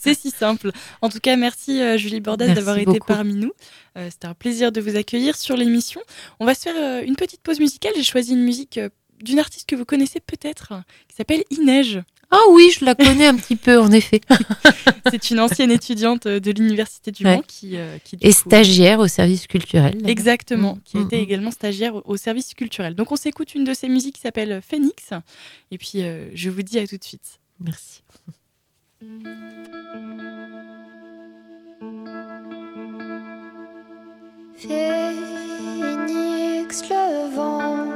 C'est 0.00 0.14
si 0.14 0.30
simple. 0.30 0.70
En 1.02 1.08
tout 1.08 1.18
cas, 1.18 1.36
merci 1.36 1.80
euh, 1.82 1.98
Julie 1.98 2.20
Bordas 2.20 2.54
d'avoir 2.54 2.78
été 2.78 2.98
parmi 3.06 3.34
nous. 3.34 3.52
C'était 3.96 4.28
un 4.28 4.34
plaisir 4.34 4.70
de 4.70 4.80
vous 4.80 4.96
accueillir 4.96 5.36
sur 5.36 5.56
l'émission. 5.56 6.00
On 6.38 6.46
va 6.46 6.54
se 6.54 6.62
faire 6.62 7.02
une 7.02 7.16
petite 7.16 7.40
pause 7.42 7.58
musicale. 7.58 7.92
J'ai 7.96 8.04
choisi 8.04 8.32
une 8.32 8.44
musique 8.44 8.78
d'une 9.22 9.38
artiste 9.40 9.68
que 9.68 9.74
vous 9.74 9.84
connaissez 9.84 10.20
peut-être, 10.20 10.72
qui 11.08 11.16
s'appelle 11.16 11.42
Inej. 11.50 12.02
Ah 12.30 12.42
oui, 12.50 12.70
je 12.78 12.84
la 12.84 12.94
connais 12.94 13.26
un 13.26 13.36
petit 13.36 13.56
peu, 13.56 13.80
en 13.80 13.90
effet. 13.90 14.20
C'est 15.10 15.30
une 15.30 15.40
ancienne 15.40 15.70
étudiante 15.70 16.26
euh, 16.26 16.40
de 16.40 16.50
l'Université 16.50 17.10
du 17.10 17.24
Ouais. 17.24 17.36
Mans 17.36 17.42
qui, 17.46 17.76
euh, 17.78 17.96
Et 18.20 18.32
coup- 18.32 18.38
stagiaire 18.38 18.98
au 19.00 19.08
service 19.08 19.46
culturel. 19.46 19.96
Exactement, 20.06 20.74
Mm, 20.74 20.80
qui 20.84 20.96
a 20.98 21.00
mm, 21.00 21.04
mm. 21.04 21.14
également 21.14 21.50
stagiaire 21.50 21.94
au, 21.94 22.02
au 22.04 22.16
service 22.18 22.52
culturel. 22.52 22.94
Donc 22.94 23.12
on 23.12 23.16
s'écoute 23.16 23.54
une 23.54 23.64
de 23.64 23.72
ses 23.72 23.88
musiques 23.88 24.16
qui 24.16 24.20
s'appelle 24.20 24.60
Phoenix. 24.60 25.10
Et 25.70 25.78
puis 25.78 26.02
euh, 26.02 26.28
je 26.34 26.50
vous 26.50 26.62
dis 26.62 26.78
à 26.78 26.86
tout 26.86 26.98
de 26.98 27.04
suite. 27.04 27.40
Merci. 27.60 28.02
Phénix, 35.48 36.82
le 36.90 37.34
vent 37.34 37.86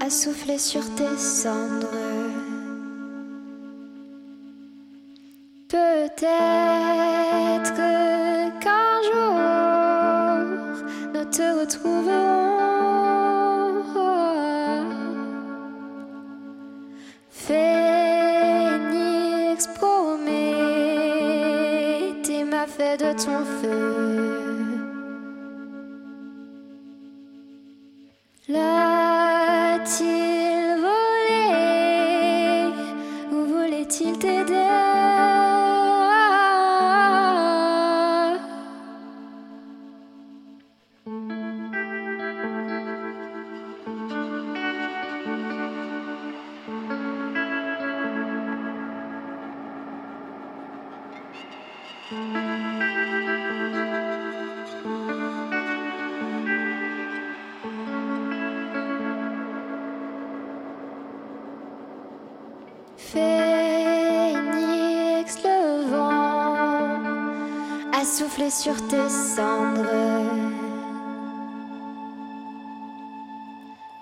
a 0.00 0.08
soufflé 0.10 0.56
sur 0.58 0.80
tes 0.94 1.16
cendres. 1.18 1.97
Peut-être 6.20 7.07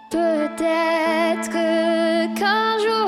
Peut-être 0.09 1.51
qu'un 2.35 2.79
jour 2.79 3.06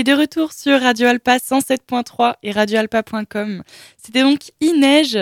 Et 0.00 0.02
de 0.02 0.14
retour 0.14 0.54
sur 0.54 0.80
Radio 0.80 1.08
Alpa 1.08 1.36
107.3 1.36 2.36
et 2.42 2.52
radioalpa.com. 2.52 3.62
C'était 4.02 4.22
donc 4.22 4.50
Ineige. 4.62 5.18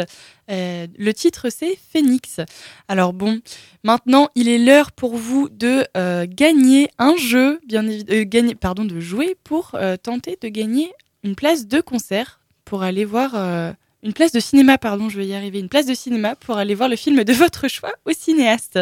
Euh, 0.52 0.86
le 0.96 1.12
titre 1.12 1.48
c'est 1.50 1.76
Phoenix. 1.92 2.38
Alors 2.86 3.12
bon, 3.12 3.40
maintenant 3.82 4.28
il 4.36 4.48
est 4.48 4.58
l'heure 4.58 4.92
pour 4.92 5.16
vous 5.16 5.48
de 5.48 5.84
euh, 5.96 6.26
gagner 6.28 6.90
un 6.98 7.16
jeu, 7.16 7.58
bien 7.66 7.82
gagner, 7.82 8.54
pardon, 8.54 8.84
de 8.84 9.00
jouer 9.00 9.36
pour 9.42 9.72
euh, 9.74 9.96
tenter 9.96 10.38
de 10.40 10.46
gagner 10.46 10.92
une 11.24 11.34
place 11.34 11.66
de 11.66 11.80
concert 11.80 12.38
pour 12.64 12.84
aller 12.84 13.04
voir 13.04 13.32
euh, 13.34 13.72
une 14.04 14.12
place 14.12 14.30
de 14.30 14.38
cinéma, 14.38 14.78
pardon, 14.78 15.08
je 15.08 15.18
vais 15.18 15.26
y 15.26 15.34
arriver, 15.34 15.58
une 15.58 15.68
place 15.68 15.86
de 15.86 15.94
cinéma 15.94 16.36
pour 16.36 16.56
aller 16.56 16.76
voir 16.76 16.88
le 16.88 16.94
film 16.94 17.24
de 17.24 17.32
votre 17.32 17.66
choix 17.66 17.94
au 18.04 18.12
cinéaste. 18.12 18.78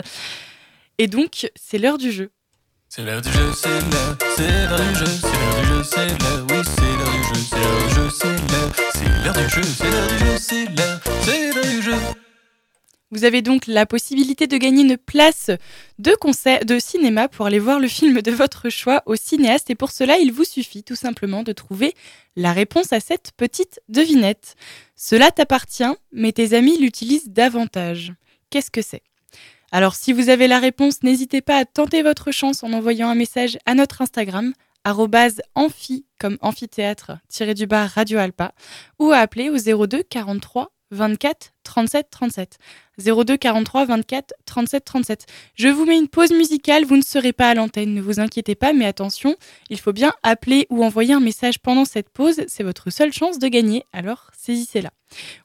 Et 0.99 1.07
donc 1.07 1.51
c'est 1.55 1.79
l'heure 1.79 1.97
du 1.97 2.13
jeu. 2.13 2.29
C'est 2.91 3.03
l'heure 3.03 3.23
du 3.23 3.33
jeu, 3.33 3.51
c'est 3.55 3.71
l'heure, 3.71 4.26
Vous 13.11 13.25
avez 13.25 13.41
donc 13.41 13.67
la 13.67 13.87
possibilité 13.87 14.47
de 14.47 14.59
gagner 14.59 14.83
une 14.83 14.99
place 14.99 15.51
de 15.99 16.15
concert, 16.21 16.67
de 16.67 16.79
cinéma 16.79 17.29
pour 17.29 17.47
aller 17.47 17.59
voir 17.59 17.81
le 17.81 17.89
film 17.89 18.21
de 18.21 18.31
votre 18.31 18.69
choix 18.69 19.03
au 19.07 19.17
cinéaste. 19.17 19.71
Et 19.71 19.75
pour 19.75 19.91
cela, 19.91 20.19
il 20.19 20.33
vous 20.33 20.45
suffit 20.45 20.83
tout 20.83 20.97
simplement 20.97 21.43
de 21.43 21.53
trouver 21.53 21.95
la 22.37 22.53
réponse 22.53 22.93
à 22.93 23.01
cette 23.01 23.33
petite 23.39 23.81
devinette. 23.89 24.55
Cela 24.97 25.31
t'appartient, 25.31 25.85
mais 26.13 26.33
tes 26.33 26.53
amis 26.53 26.77
l'utilisent 26.79 27.31
davantage. 27.31 28.13
Qu'est-ce 28.51 28.71
que 28.71 28.83
c'est? 28.83 29.03
Alors, 29.73 29.95
si 29.95 30.13
vous 30.13 30.29
avez 30.29 30.47
la 30.47 30.59
réponse, 30.59 31.03
n'hésitez 31.03 31.41
pas 31.41 31.59
à 31.59 31.65
tenter 31.65 32.03
votre 32.03 32.31
chance 32.31 32.63
en 32.63 32.73
envoyant 32.73 33.09
un 33.09 33.15
message 33.15 33.59
à 33.67 33.75
notre 33.75 34.03
Instagram 34.03 34.53
amphi 35.55 36.07
comme 36.21 36.39
amphithéâtre 36.41 37.13
tiré 37.29 37.55
du 37.55 37.67
bas 37.67 37.87
Radio 37.87 38.19
Alpa 38.19 38.53
ou 39.01 39.11
à 39.11 39.19
appeler 39.19 39.51
au 39.51 39.87
02 39.87 40.05
43 40.05 40.71
24 40.97 41.53
37 41.63 42.09
37. 42.11 42.59
02 42.99 43.37
43 43.37 43.85
24 43.85 44.35
37 44.47 44.85
37. 44.85 45.27
Je 45.55 45.69
vous 45.69 45.85
mets 45.85 45.99
une 45.99 46.09
pause 46.09 46.33
musicale, 46.33 46.85
vous 46.85 46.97
ne 46.97 47.03
serez 47.03 47.33
pas 47.33 47.51
à 47.51 47.55
l'antenne, 47.55 47.95
ne 47.95 48.01
vous 48.01 48.21
inquiétez 48.21 48.55
pas, 48.55 48.73
mais 48.73 48.87
attention, 48.87 49.37
il 49.71 49.79
faut 49.79 49.93
bien 49.93 50.13
appeler 50.23 50.67
ou 50.71 50.85
envoyer 50.85 51.15
un 51.15 51.21
message 51.21 51.59
pendant 51.59 51.85
cette 51.85 52.09
pause, 52.09 52.43
c'est 52.49 52.63
votre 52.63 52.91
seule 52.91 53.13
chance 53.13 53.39
de 53.39 53.49
gagner, 53.49 53.85
alors 53.93 54.31
saisissez-la. 54.37 54.91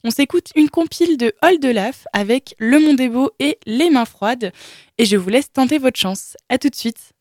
On 0.04 0.10
s'écoute 0.10 0.50
une 0.56 0.70
compile 0.70 1.18
de 1.18 1.34
Hold 1.44 1.64
Laf 1.66 2.08
avec 2.14 2.56
Le 2.58 2.80
Monde 2.80 3.00
est 3.00 3.10
beau 3.10 3.32
et 3.40 3.60
Les 3.66 3.90
mains 3.90 4.06
froides, 4.06 4.52
et 4.98 5.06
je 5.06 5.18
vous 5.18 5.30
laisse 5.30 5.52
tenter 5.52 5.78
votre 5.78 6.00
chance. 6.00 6.36
À 6.50 6.58
tout 6.58 6.70
de 6.70 6.76
suite. 6.76 7.14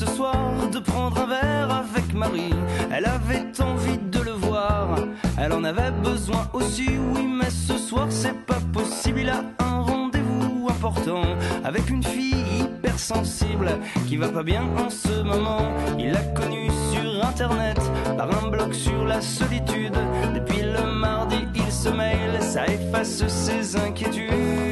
Ce 0.00 0.06
soir 0.06 0.70
de 0.72 0.78
prendre 0.78 1.20
un 1.20 1.26
verre 1.26 1.70
avec 1.70 2.14
Marie. 2.14 2.54
Elle 2.90 3.04
avait 3.04 3.52
envie 3.60 3.98
de 3.98 4.20
le 4.20 4.30
voir, 4.30 4.96
elle 5.38 5.52
en 5.52 5.62
avait 5.62 5.90
besoin 5.90 6.48
aussi, 6.54 6.88
oui, 7.12 7.26
mais 7.26 7.50
ce 7.50 7.76
soir 7.76 8.06
c'est 8.08 8.38
pas 8.46 8.60
possible. 8.72 9.20
Il 9.20 9.28
a 9.28 9.42
un 9.58 9.80
rendez-vous 9.82 10.68
important 10.70 11.22
avec 11.64 11.90
une 11.90 12.02
fille 12.02 12.44
hypersensible 12.60 13.78
qui 14.08 14.16
va 14.16 14.28
pas 14.28 14.42
bien 14.42 14.64
en 14.78 14.88
ce 14.88 15.22
moment. 15.22 15.64
Il 15.98 16.12
l'a 16.12 16.24
connue 16.40 16.70
sur 16.90 17.22
internet 17.22 17.78
par 18.16 18.28
un 18.42 18.48
blog 18.48 18.72
sur 18.72 19.04
la 19.04 19.20
solitude. 19.20 19.98
Depuis 20.34 20.62
le 20.62 20.82
mardi, 20.94 21.44
il 21.54 21.70
se 21.70 21.90
mail, 21.90 22.40
ça 22.40 22.66
efface 22.66 23.26
ses 23.28 23.76
inquiétudes. 23.76 24.69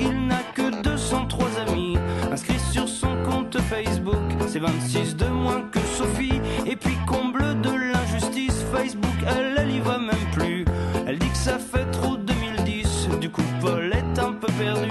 Il 0.00 0.26
n'a 0.26 0.42
que 0.54 0.82
203 0.82 1.48
amis 1.68 1.98
inscrits 2.32 2.58
sur 2.72 2.88
son 2.88 3.14
compte 3.28 3.58
Facebook. 3.60 4.14
C'est 4.48 4.60
26 4.60 5.16
de 5.16 5.26
moins 5.26 5.62
que 5.70 5.78
Sophie, 5.80 6.40
et 6.66 6.76
puis 6.76 6.96
comble 7.06 7.60
de 7.60 7.70
l'injustice, 7.70 8.64
Facebook, 8.72 9.14
elle, 9.26 9.54
elle 9.58 9.70
y 9.70 9.80
va 9.80 9.98
même 9.98 10.30
plus. 10.32 10.64
Elle 11.06 11.18
dit 11.18 11.28
que 11.28 11.36
ça 11.36 11.58
fait 11.58 11.84
trop 11.90 12.16
2010, 12.16 13.08
du 13.20 13.28
coup 13.28 13.42
Paul 13.60 13.92
est 13.92 14.18
un 14.18 14.32
peu 14.32 14.46
perdu. 14.58 14.90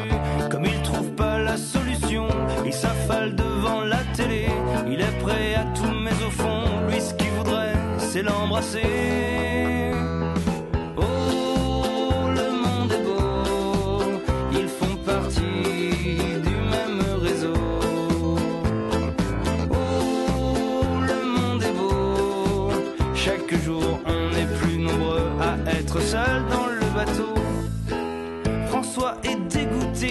Comme 0.51 0.65
il 0.65 0.79
trouve 0.83 1.11
pas 1.13 1.39
la 1.39 1.57
solution, 1.57 2.27
il 2.65 2.73
s'affale 2.73 3.35
devant 3.35 3.81
la 3.81 4.03
télé. 4.15 4.47
Il 4.87 5.01
est 5.01 5.19
prêt 5.23 5.55
à 5.55 5.63
tout, 5.75 5.93
mais 6.03 6.23
au 6.25 6.29
fond, 6.29 6.63
lui 6.87 7.01
ce 7.01 7.15
qu'il 7.15 7.31
voudrait, 7.31 7.73
c'est 7.97 8.21
l'embrasser. 8.21 9.64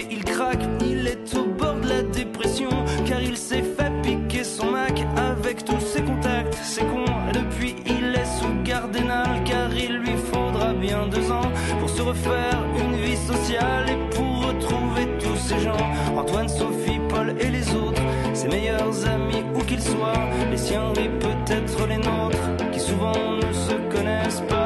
Il 0.09 0.23
craque, 0.23 0.63
il 0.81 1.07
est 1.07 1.35
au 1.35 1.45
bord 1.45 1.75
de 1.75 1.89
la 1.89 2.01
dépression, 2.03 2.69
car 3.05 3.21
il 3.21 3.37
s'est 3.37 3.63
fait 3.63 3.91
piquer 4.01 4.43
son 4.43 4.71
Mac 4.71 5.05
avec 5.15 5.63
tous 5.63 5.79
ses 5.79 6.01
contacts. 6.01 6.57
C'est 6.63 6.85
con, 6.85 7.05
depuis 7.33 7.75
il 7.85 8.15
est 8.15 8.25
sous 8.39 8.53
Gardénal, 8.63 9.43
car 9.45 9.73
il 9.75 9.97
lui 9.97 10.15
faudra 10.31 10.73
bien 10.73 11.07
deux 11.07 11.31
ans 11.31 11.51
pour 11.79 11.89
se 11.89 12.01
refaire 12.01 12.59
une 12.77 12.95
vie 12.95 13.17
sociale 13.17 13.85
et 13.89 14.15
pour 14.15 14.47
retrouver 14.47 15.07
tous 15.19 15.37
ces 15.37 15.59
gens. 15.59 15.87
Antoine, 16.17 16.49
Sophie, 16.49 16.99
Paul 17.09 17.35
et 17.39 17.49
les 17.49 17.73
autres, 17.75 18.01
ses 18.33 18.47
meilleurs 18.47 19.07
amis 19.07 19.43
où 19.55 19.63
qu'ils 19.63 19.81
soient, 19.81 20.27
les 20.51 20.57
siens 20.57 20.93
et 20.93 21.09
peut-être 21.09 21.87
les 21.87 21.97
nôtres, 21.97 22.71
qui 22.71 22.79
souvent 22.79 23.13
ne 23.13 23.53
se 23.53 23.75
connaissent 23.93 24.43
pas. 24.49 24.64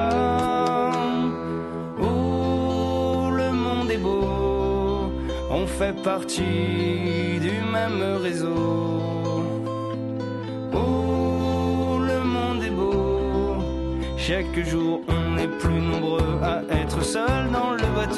Fait 5.80 6.04
partie 6.04 7.40
du 7.40 7.54
même 7.72 8.04
réseau. 8.22 9.46
Oh, 10.74 12.00
le 12.06 12.22
monde 12.22 12.62
est 12.66 12.70
beau, 12.70 13.56
chaque 14.18 14.60
jour 14.66 15.00
on 15.08 15.38
est 15.38 15.48
plus 15.48 15.80
nombreux 15.80 16.38
à 16.44 16.64
être 16.82 17.02
seul 17.02 17.50
dans 17.54 17.72
le 17.72 17.88
bateau. 17.96 18.09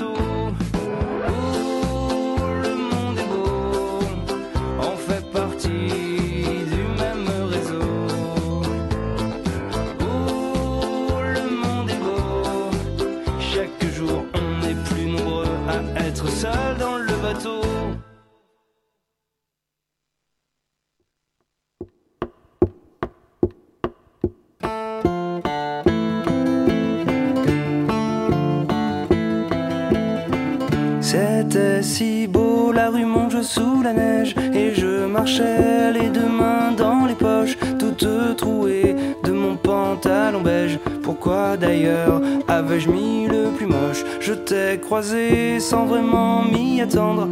Si 32.01 32.27
beau, 32.27 32.71
la 32.71 32.89
rue 32.89 33.05
Monge 33.05 33.41
sous 33.43 33.83
la 33.83 33.93
neige. 33.93 34.33
Et 34.53 34.73
je 34.73 35.05
marchais 35.05 35.91
les 35.91 36.09
deux 36.09 36.31
mains 36.41 36.71
dans 36.75 37.05
les 37.05 37.13
poches 37.13 37.57
Toute 37.77 38.07
trouée 38.37 38.95
de 39.23 39.31
mon 39.31 39.55
pantalon 39.55 40.41
beige. 40.41 40.79
Pourquoi 41.03 41.57
d'ailleurs 41.57 42.19
avais-je 42.47 42.89
mis 42.89 43.27
le 43.27 43.43
plus 43.55 43.67
moche? 43.67 44.03
Je 44.19 44.33
t'ai 44.33 44.79
croisé 44.79 45.59
sans 45.59 45.85
vraiment 45.85 46.43
m'y 46.43 46.81
attendre. 46.81 47.27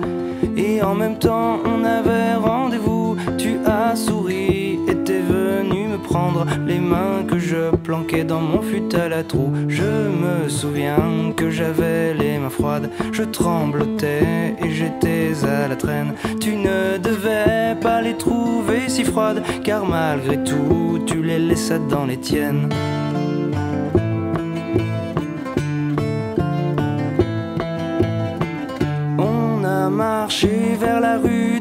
Et 0.56 0.84
en 0.84 0.94
même 0.94 1.18
temps 1.18 1.58
on 1.66 1.84
avait 1.84 2.36
rendez-vous. 2.36 3.18
Tu 3.40 3.52
as 3.66 3.96
souri 3.96 4.69
les 6.66 6.80
mains 6.80 7.24
que 7.28 7.38
je 7.38 7.76
planquais 7.76 8.24
dans 8.24 8.42
mon 8.42 8.62
futal 8.62 9.14
à 9.14 9.24
trous. 9.24 9.54
Je 9.68 9.84
me 9.84 10.50
souviens 10.50 11.34
que 11.36 11.50
j'avais 11.50 12.14
les 12.14 12.38
mains 12.38 12.50
froides, 12.50 12.90
je 13.12 13.24
tremblotais 13.24 14.56
et 14.64 14.72
j'étais 14.72 15.32
à 15.46 15.68
la 15.68 15.76
traîne. 15.76 16.14
Tu 16.40 16.56
ne 16.56 16.98
devais 16.98 17.76
pas 17.82 18.02
les 18.02 18.16
trouver 18.16 18.88
si 18.88 19.04
froides, 19.04 19.44
car 19.64 19.86
malgré 19.86 20.44
tout, 20.44 21.00
tu 21.06 21.22
les 21.22 21.40
laissas 21.40 21.80
dans 21.90 22.06
les 22.06 22.18
tiennes. 22.18 22.70
On 29.18 29.64
a 29.64 29.90
marché 29.90 30.78
vers 30.80 31.00
la 31.00 31.18
rue 31.18 31.59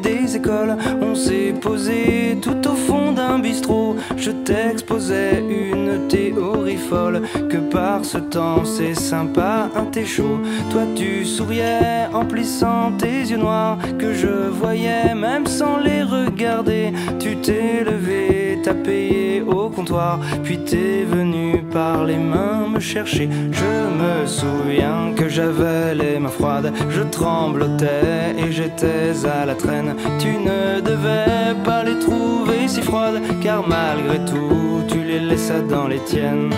on 1.01 1.15
s'est 1.15 1.53
posé 1.59 2.37
tout 2.41 2.67
au 2.67 2.75
fond 2.75 3.11
d'un 3.11 3.39
bistrot. 3.39 3.95
Je 4.17 4.31
t'exposais 4.31 5.43
une 5.49 6.07
théorie 6.07 6.77
folle, 6.77 7.21
que 7.49 7.57
par 7.57 8.05
ce 8.05 8.17
temps 8.17 8.63
c'est 8.65 8.93
sympa, 8.93 9.69
un 9.75 9.85
thé 9.85 10.05
chaud. 10.05 10.39
Toi 10.71 10.83
tu 10.95 11.25
souriais 11.25 12.07
en 12.13 12.25
plissant 12.25 12.91
tes 12.97 13.21
yeux 13.29 13.37
noirs, 13.37 13.77
que 13.97 14.13
je 14.13 14.49
voyais 14.49 15.13
même 15.15 15.45
sans 15.45 15.77
les 15.77 16.03
regarder. 16.03 16.93
Tu 17.19 17.37
t'es 17.37 17.83
levé, 17.83 18.38
t'as 18.63 18.73
payé 18.73 19.41
au 19.41 19.69
comptoir, 19.69 20.19
puis 20.43 20.59
t'es 20.59 21.03
venu 21.03 21.63
par 21.71 22.03
les 22.03 22.17
mains 22.17 22.67
me 22.73 22.79
chercher. 22.79 23.29
Je 23.51 23.71
me 24.01 24.25
souviens 24.25 25.13
que 25.15 25.27
j'avais 25.27 25.95
les 25.95 26.19
mains 26.19 26.29
froides, 26.29 26.71
je 26.89 27.01
tremblotais 27.01 28.35
et 28.37 28.51
j'étais 28.51 29.13
à 29.25 29.45
la 29.45 29.55
traîne. 29.55 29.95
Tu 30.19 30.27
ne 30.27 30.81
devais 30.81 31.55
pas 31.63 31.83
les 31.83 31.99
trouver 31.99 32.67
si 32.67 32.81
froides, 32.81 33.21
car 33.41 33.67
malgré 33.67 34.19
tout, 34.25 34.83
tu 34.87 34.99
les 35.03 35.19
laissas 35.19 35.61
dans 35.61 35.87
les 35.87 35.99
tiennes. 36.05 36.53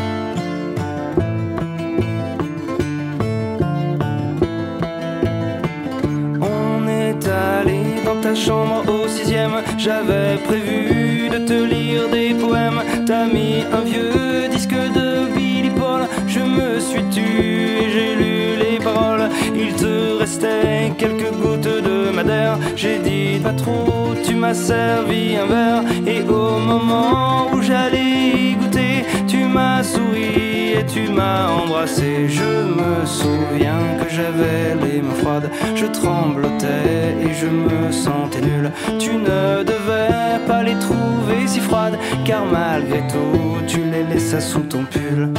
Ta 8.21 8.35
chambre 8.35 8.83
au 8.87 9.07
sixième. 9.07 9.63
J'avais 9.77 10.37
prévu 10.45 11.29
de 11.29 11.39
te 11.39 11.53
lire 11.53 12.07
des 12.09 12.33
poèmes. 12.33 12.81
T'as 13.05 13.25
mis 13.25 13.63
un 13.71 13.81
vieux 13.81 14.47
disque 14.49 14.75
de 14.97 15.33
Billy 15.35 15.71
Paul. 15.71 16.01
Je 16.27 16.39
me 16.39 16.79
suis 16.79 17.03
tu 17.11 17.21
et 17.21 17.89
j'ai 17.89 18.15
lu 18.15 18.55
les 18.63 18.77
paroles. 18.79 19.29
Il 19.55 19.73
te 19.73 20.17
restait 20.19 20.93
quelques 20.97 21.31
gouttes 21.41 21.61
de 21.89 22.11
madère. 22.11 22.57
J'ai 22.75 22.99
dit 22.99 23.39
pas 23.41 23.53
trop, 23.53 24.13
tu 24.23 24.35
m'as 24.35 24.53
servi 24.53 25.35
un 25.37 25.47
verre. 25.47 25.83
Et 26.05 26.21
au 26.21 26.59
moment 26.59 27.47
où 27.53 27.61
j'allais 27.61 28.55
goûter, 28.59 29.05
m'as 29.53 29.83
souri 29.83 30.73
et 30.77 30.85
tu 30.85 31.09
m'as 31.09 31.49
embrassé. 31.49 32.27
Je 32.27 32.51
me 32.79 33.05
souviens 33.05 33.83
que 33.99 34.09
j'avais 34.09 34.75
les 34.83 35.01
mains 35.01 35.19
froides, 35.21 35.49
je 35.75 35.85
tremblotais 35.85 37.15
et 37.25 37.33
je 37.33 37.47
me 37.47 37.91
sentais 37.91 38.41
nul. 38.41 38.71
Tu 38.99 39.11
ne 39.13 39.63
devais 39.63 40.39
pas 40.47 40.63
les 40.63 40.77
trouver 40.79 41.47
si 41.47 41.59
froides, 41.59 41.97
car 42.25 42.45
malgré 42.45 42.99
tout, 43.07 43.57
tu 43.67 43.79
les 43.83 44.03
laissas 44.03 44.41
sous 44.41 44.61
ton 44.61 44.83
pull. 44.85 45.29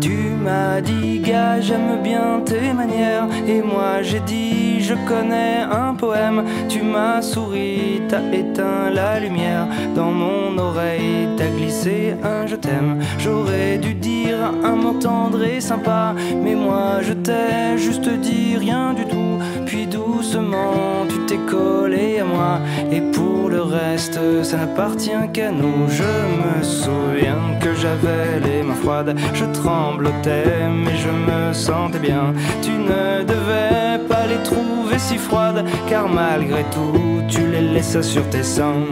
Tu 0.00 0.16
m'as 0.44 0.80
dit, 0.80 1.20
gars, 1.20 1.60
j'aime 1.60 2.02
bien 2.02 2.40
tes 2.44 2.72
manières. 2.72 3.28
Et 3.46 3.62
moi 3.62 4.02
j'ai 4.02 4.20
dit, 4.20 4.80
je 4.80 4.94
connais 5.08 5.60
un 5.70 5.94
poème. 5.94 6.41
Tu 6.72 6.80
m'as 6.80 7.20
souri, 7.20 8.00
t'as 8.08 8.22
éteint 8.32 8.88
la 8.90 9.20
lumière. 9.20 9.66
Dans 9.94 10.10
mon 10.10 10.56
oreille, 10.56 11.28
t'as 11.36 11.50
glissé 11.50 12.14
un 12.24 12.46
je 12.46 12.56
t'aime. 12.56 12.98
J'aurais 13.18 13.76
dû 13.76 13.92
dire 13.92 14.38
un 14.64 14.76
mot 14.76 14.94
tendre 14.94 15.44
et 15.44 15.60
sympa. 15.60 16.14
Mais 16.42 16.54
moi 16.54 17.02
je 17.02 17.12
t'ai 17.12 17.76
juste 17.76 18.08
dit 18.08 18.56
rien 18.56 18.94
du 18.94 19.04
tout. 19.04 19.38
Puis 19.66 19.86
doucement, 19.86 21.04
tu 21.10 21.18
t'es 21.26 21.40
collé 21.46 22.20
à 22.20 22.24
moi. 22.24 22.60
Et 22.90 23.02
pour 23.02 23.50
le 23.50 23.60
reste, 23.60 24.18
ça 24.42 24.56
n'appartient 24.56 25.24
qu'à 25.34 25.50
nous. 25.50 25.86
Je 25.88 26.12
me 26.40 26.62
souviens 26.62 27.42
que 27.60 27.74
j'avais 27.74 28.40
les 28.46 28.62
mains 28.62 28.80
froides. 28.82 29.14
Je 29.34 29.44
tremblotais, 29.60 30.70
mais 30.82 30.96
je 30.96 31.10
me 31.10 31.52
sentais 31.52 31.98
bien. 31.98 32.32
Tu 32.62 32.70
ne 32.70 33.24
devais 33.24 33.91
pas 34.08 34.26
les 34.26 34.42
trouver 34.42 34.98
si 34.98 35.18
froides, 35.18 35.64
car 35.88 36.08
malgré 36.08 36.64
tout, 36.64 37.22
tu 37.28 37.46
les 37.46 37.60
laissas 37.60 38.02
sur 38.02 38.28
tes 38.30 38.42
seins. 38.42 38.86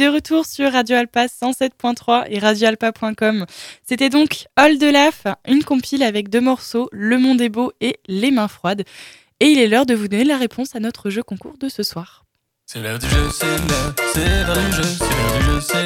De 0.00 0.08
retour 0.08 0.46
sur 0.46 0.72
Radio 0.72 0.96
Alpa 0.96 1.26
107.3 1.26 2.24
et 2.30 2.38
radioalpa.com. 2.38 3.44
C'était 3.86 4.08
donc 4.08 4.46
All 4.56 4.78
de 4.78 4.86
Laf, 4.86 5.26
une 5.46 5.62
compile 5.62 6.02
avec 6.02 6.30
deux 6.30 6.40
morceaux, 6.40 6.88
Le 6.90 7.18
Monde 7.18 7.42
est 7.42 7.50
beau 7.50 7.72
et 7.82 7.98
Les 8.08 8.30
mains 8.30 8.48
froides. 8.48 8.84
Et 9.40 9.48
il 9.48 9.58
est 9.58 9.68
l'heure 9.68 9.84
de 9.84 9.92
vous 9.92 10.08
donner 10.08 10.24
la 10.24 10.38
réponse 10.38 10.74
à 10.74 10.80
notre 10.80 11.10
jeu 11.10 11.22
concours 11.22 11.58
de 11.58 11.68
ce 11.68 11.82
soir. 11.82 12.24
C'est 12.64 12.80
l'heure 12.80 12.98
du 12.98 13.06
jeu, 13.10 13.28
c'est 13.30 13.44
c'est 14.14 14.46
l'heure 14.46 14.56
du 14.56 14.72
jeu, 14.72 14.82
c'est 14.88 15.04
l'heure 15.04 15.34
du 15.34 15.52
jeu, 15.52 15.60
c'est 15.60 15.84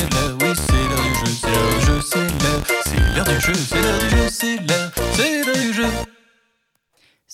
l'heure, 3.17 3.25
du 3.25 3.41
jeu, 3.41 3.55
c'est 4.29 4.57
l'heure 4.57 5.57
du 5.57 5.73
jeu. 5.73 6.14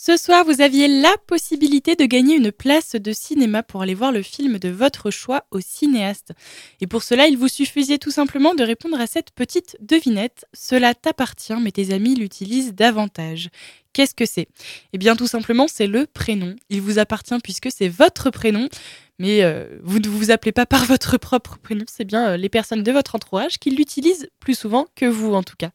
Ce 0.03 0.17
soir, 0.17 0.47
vous 0.47 0.63
aviez 0.63 0.89
la 0.89 1.15
possibilité 1.27 1.95
de 1.95 2.07
gagner 2.07 2.35
une 2.35 2.53
place 2.53 2.93
de 2.93 3.13
cinéma 3.13 3.63
pour 3.63 3.83
aller 3.83 3.93
voir 3.93 4.13
le 4.13 4.23
film 4.23 4.59
de 4.59 4.71
votre 4.71 5.11
choix 5.11 5.45
au 5.51 5.61
cinéaste. 5.61 6.33
Et 6.81 6.87
pour 6.87 7.03
cela, 7.03 7.27
il 7.27 7.37
vous 7.37 7.49
suffisait 7.49 7.99
tout 7.99 8.11
simplement 8.11 8.55
de 8.55 8.63
répondre 8.63 8.99
à 8.99 9.07
cette 9.07 9.31
petite 9.33 9.77
devinette. 9.81 10.47
Cela 10.55 10.95
t'appartient, 10.95 11.61
mais 11.61 11.71
tes 11.71 11.93
amis 11.93 12.15
l'utilisent 12.15 12.75
davantage. 12.75 13.51
Qu'est-ce 13.93 14.15
que 14.15 14.25
c'est? 14.25 14.49
Eh 14.95 14.99
bien, 14.99 15.17
tout 15.17 15.27
simplement, 15.27 15.67
c'est 15.69 15.87
le 15.87 16.07
prénom. 16.07 16.57
Il 16.71 16.81
vous 16.81 16.99
appartient 16.99 17.39
puisque 17.45 17.71
c'est 17.71 17.89
votre 17.89 18.31
prénom. 18.31 18.71
Mais 19.19 19.43
euh, 19.43 19.67
vous 19.83 19.99
ne 19.99 20.09
vous 20.09 20.31
appelez 20.31 20.53
pas 20.53 20.65
par 20.65 20.83
votre 20.87 21.19
propre 21.19 21.59
prénom, 21.59 21.85
c'est 21.87 22.07
bien 22.07 22.27
euh, 22.27 22.37
les 22.39 22.49
personnes 22.49 22.83
de 22.83 22.91
votre 22.91 23.17
entourage 23.17 23.59
qui 23.59 23.69
l'utilisent 23.69 24.31
plus 24.41 24.59
souvent 24.59 24.87
que 24.97 25.05
vous 25.05 25.35
en 25.35 25.43
tout 25.43 25.57
cas. 25.59 25.73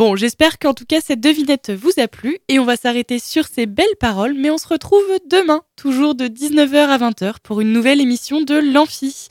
Bon, 0.00 0.16
j'espère 0.16 0.58
qu'en 0.58 0.72
tout 0.72 0.86
cas 0.86 1.02
cette 1.02 1.20
devinette 1.20 1.68
vous 1.68 1.90
a 1.98 2.08
plu 2.08 2.38
et 2.48 2.58
on 2.58 2.64
va 2.64 2.76
s'arrêter 2.76 3.18
sur 3.18 3.44
ces 3.46 3.66
belles 3.66 3.84
paroles, 4.00 4.32
mais 4.32 4.48
on 4.48 4.56
se 4.56 4.66
retrouve 4.66 5.04
demain, 5.28 5.60
toujours 5.76 6.14
de 6.14 6.24
19h 6.24 6.88
à 6.88 6.96
20h 6.96 7.34
pour 7.42 7.60
une 7.60 7.70
nouvelle 7.70 8.00
émission 8.00 8.40
de 8.40 8.54
l'Amphi. 8.54 9.28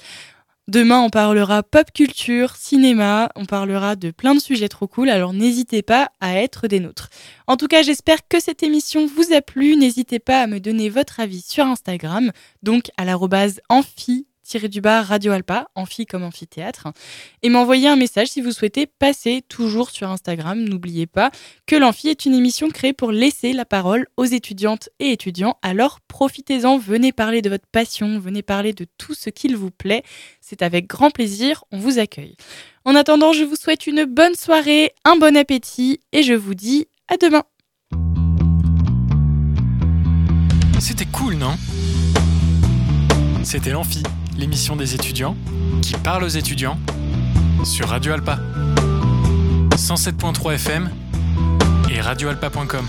Demain, 0.68 1.00
on 1.00 1.10
parlera 1.10 1.64
pop 1.64 1.92
culture, 1.92 2.56
cinéma, 2.56 3.32
on 3.36 3.46
parlera 3.46 3.96
de 3.96 4.12
plein 4.12 4.36
de 4.36 4.40
sujets 4.40 4.70
trop 4.70 4.86
cool, 4.86 5.10
alors 5.10 5.34
n'hésitez 5.34 5.82
pas 5.82 6.12
à 6.22 6.36
être 6.36 6.68
des 6.68 6.80
nôtres. 6.80 7.10
En 7.48 7.58
tout 7.58 7.68
cas, 7.68 7.82
j'espère 7.82 8.28
que 8.28 8.40
cette 8.40 8.62
émission 8.62 9.08
vous 9.08 9.34
a 9.34 9.42
plu. 9.42 9.76
N'hésitez 9.76 10.20
pas 10.20 10.40
à 10.40 10.46
me 10.46 10.60
donner 10.60 10.90
votre 10.90 11.20
avis 11.20 11.42
sur 11.42 11.66
Instagram, 11.66 12.32
donc 12.62 12.92
à 12.96 13.06
l'arrobase 13.06 13.60
amphi 13.70 14.28
du 14.58 14.82
bas 14.82 15.04
Radio 15.04 15.32
Alpa, 15.32 15.70
amphi 15.76 16.08
comme 16.08 16.24
amphithéâtre, 16.24 16.88
et 17.44 17.50
m'envoyer 17.50 17.88
un 17.88 17.96
message 17.96 18.30
si 18.30 18.42
vous 18.42 18.52
souhaitez 18.52 18.88
passer 18.88 19.44
toujours 19.48 19.92
sur 19.92 20.10
Instagram. 20.10 20.60
N'oubliez 20.64 21.06
pas 21.06 21.30
que 21.68 21.76
l'Amphi 21.76 22.08
est 22.08 22.26
une 22.26 22.34
émission 22.34 22.70
créée 22.70 22.94
pour 22.94 23.12
laisser 23.12 23.54
la 23.54 23.66
parole 23.66 24.08
aux 24.18 24.26
étudiantes 24.26 24.90
et 25.00 25.12
étudiants. 25.12 25.58
Alors 25.62 26.00
profitez-en, 26.08 26.80
venez 26.80 27.12
parler 27.12 27.44
de 27.44 27.50
votre 27.50 27.68
passion, 27.72 28.20
venez 28.20 28.42
parler 28.42 28.74
de 28.74 28.88
tout 28.98 29.14
ce 29.14 29.30
qu'il 29.30 29.56
vous 29.56 29.72
plaît. 29.72 30.04
C'est 30.42 30.64
avec 30.64 30.88
grand 30.88 31.12
plaisir, 31.12 31.64
on 31.72 31.78
vous 31.78 32.00
accueille. 32.00 32.36
En 32.86 32.96
attendant, 32.96 33.34
je 33.34 33.44
vous 33.44 33.56
souhaite 33.56 33.86
une 33.86 34.06
bonne 34.06 34.36
soirée, 34.36 34.94
un 35.06 35.16
bon 35.16 35.38
appétit, 35.38 36.00
et 36.12 36.24
je 36.24 36.34
vous 36.34 36.56
dis 36.56 36.88
à 37.08 37.18
demain. 37.18 37.44
C'était 40.80 41.06
cool, 41.06 41.36
non? 41.36 41.56
C'était 43.44 43.72
l'Amphi, 43.72 44.04
l'émission 44.40 44.78
des 44.78 44.96
étudiants 44.96 45.36
qui 45.82 45.94
parle 45.94 46.24
aux 46.24 46.30
étudiants 46.30 46.80
sur 47.66 47.90
Radio 47.90 48.14
Alpa. 48.14 48.40
107.3 49.76 50.54
FM 50.54 50.90
et 51.92 52.00
radioalpa.com. 52.00 52.86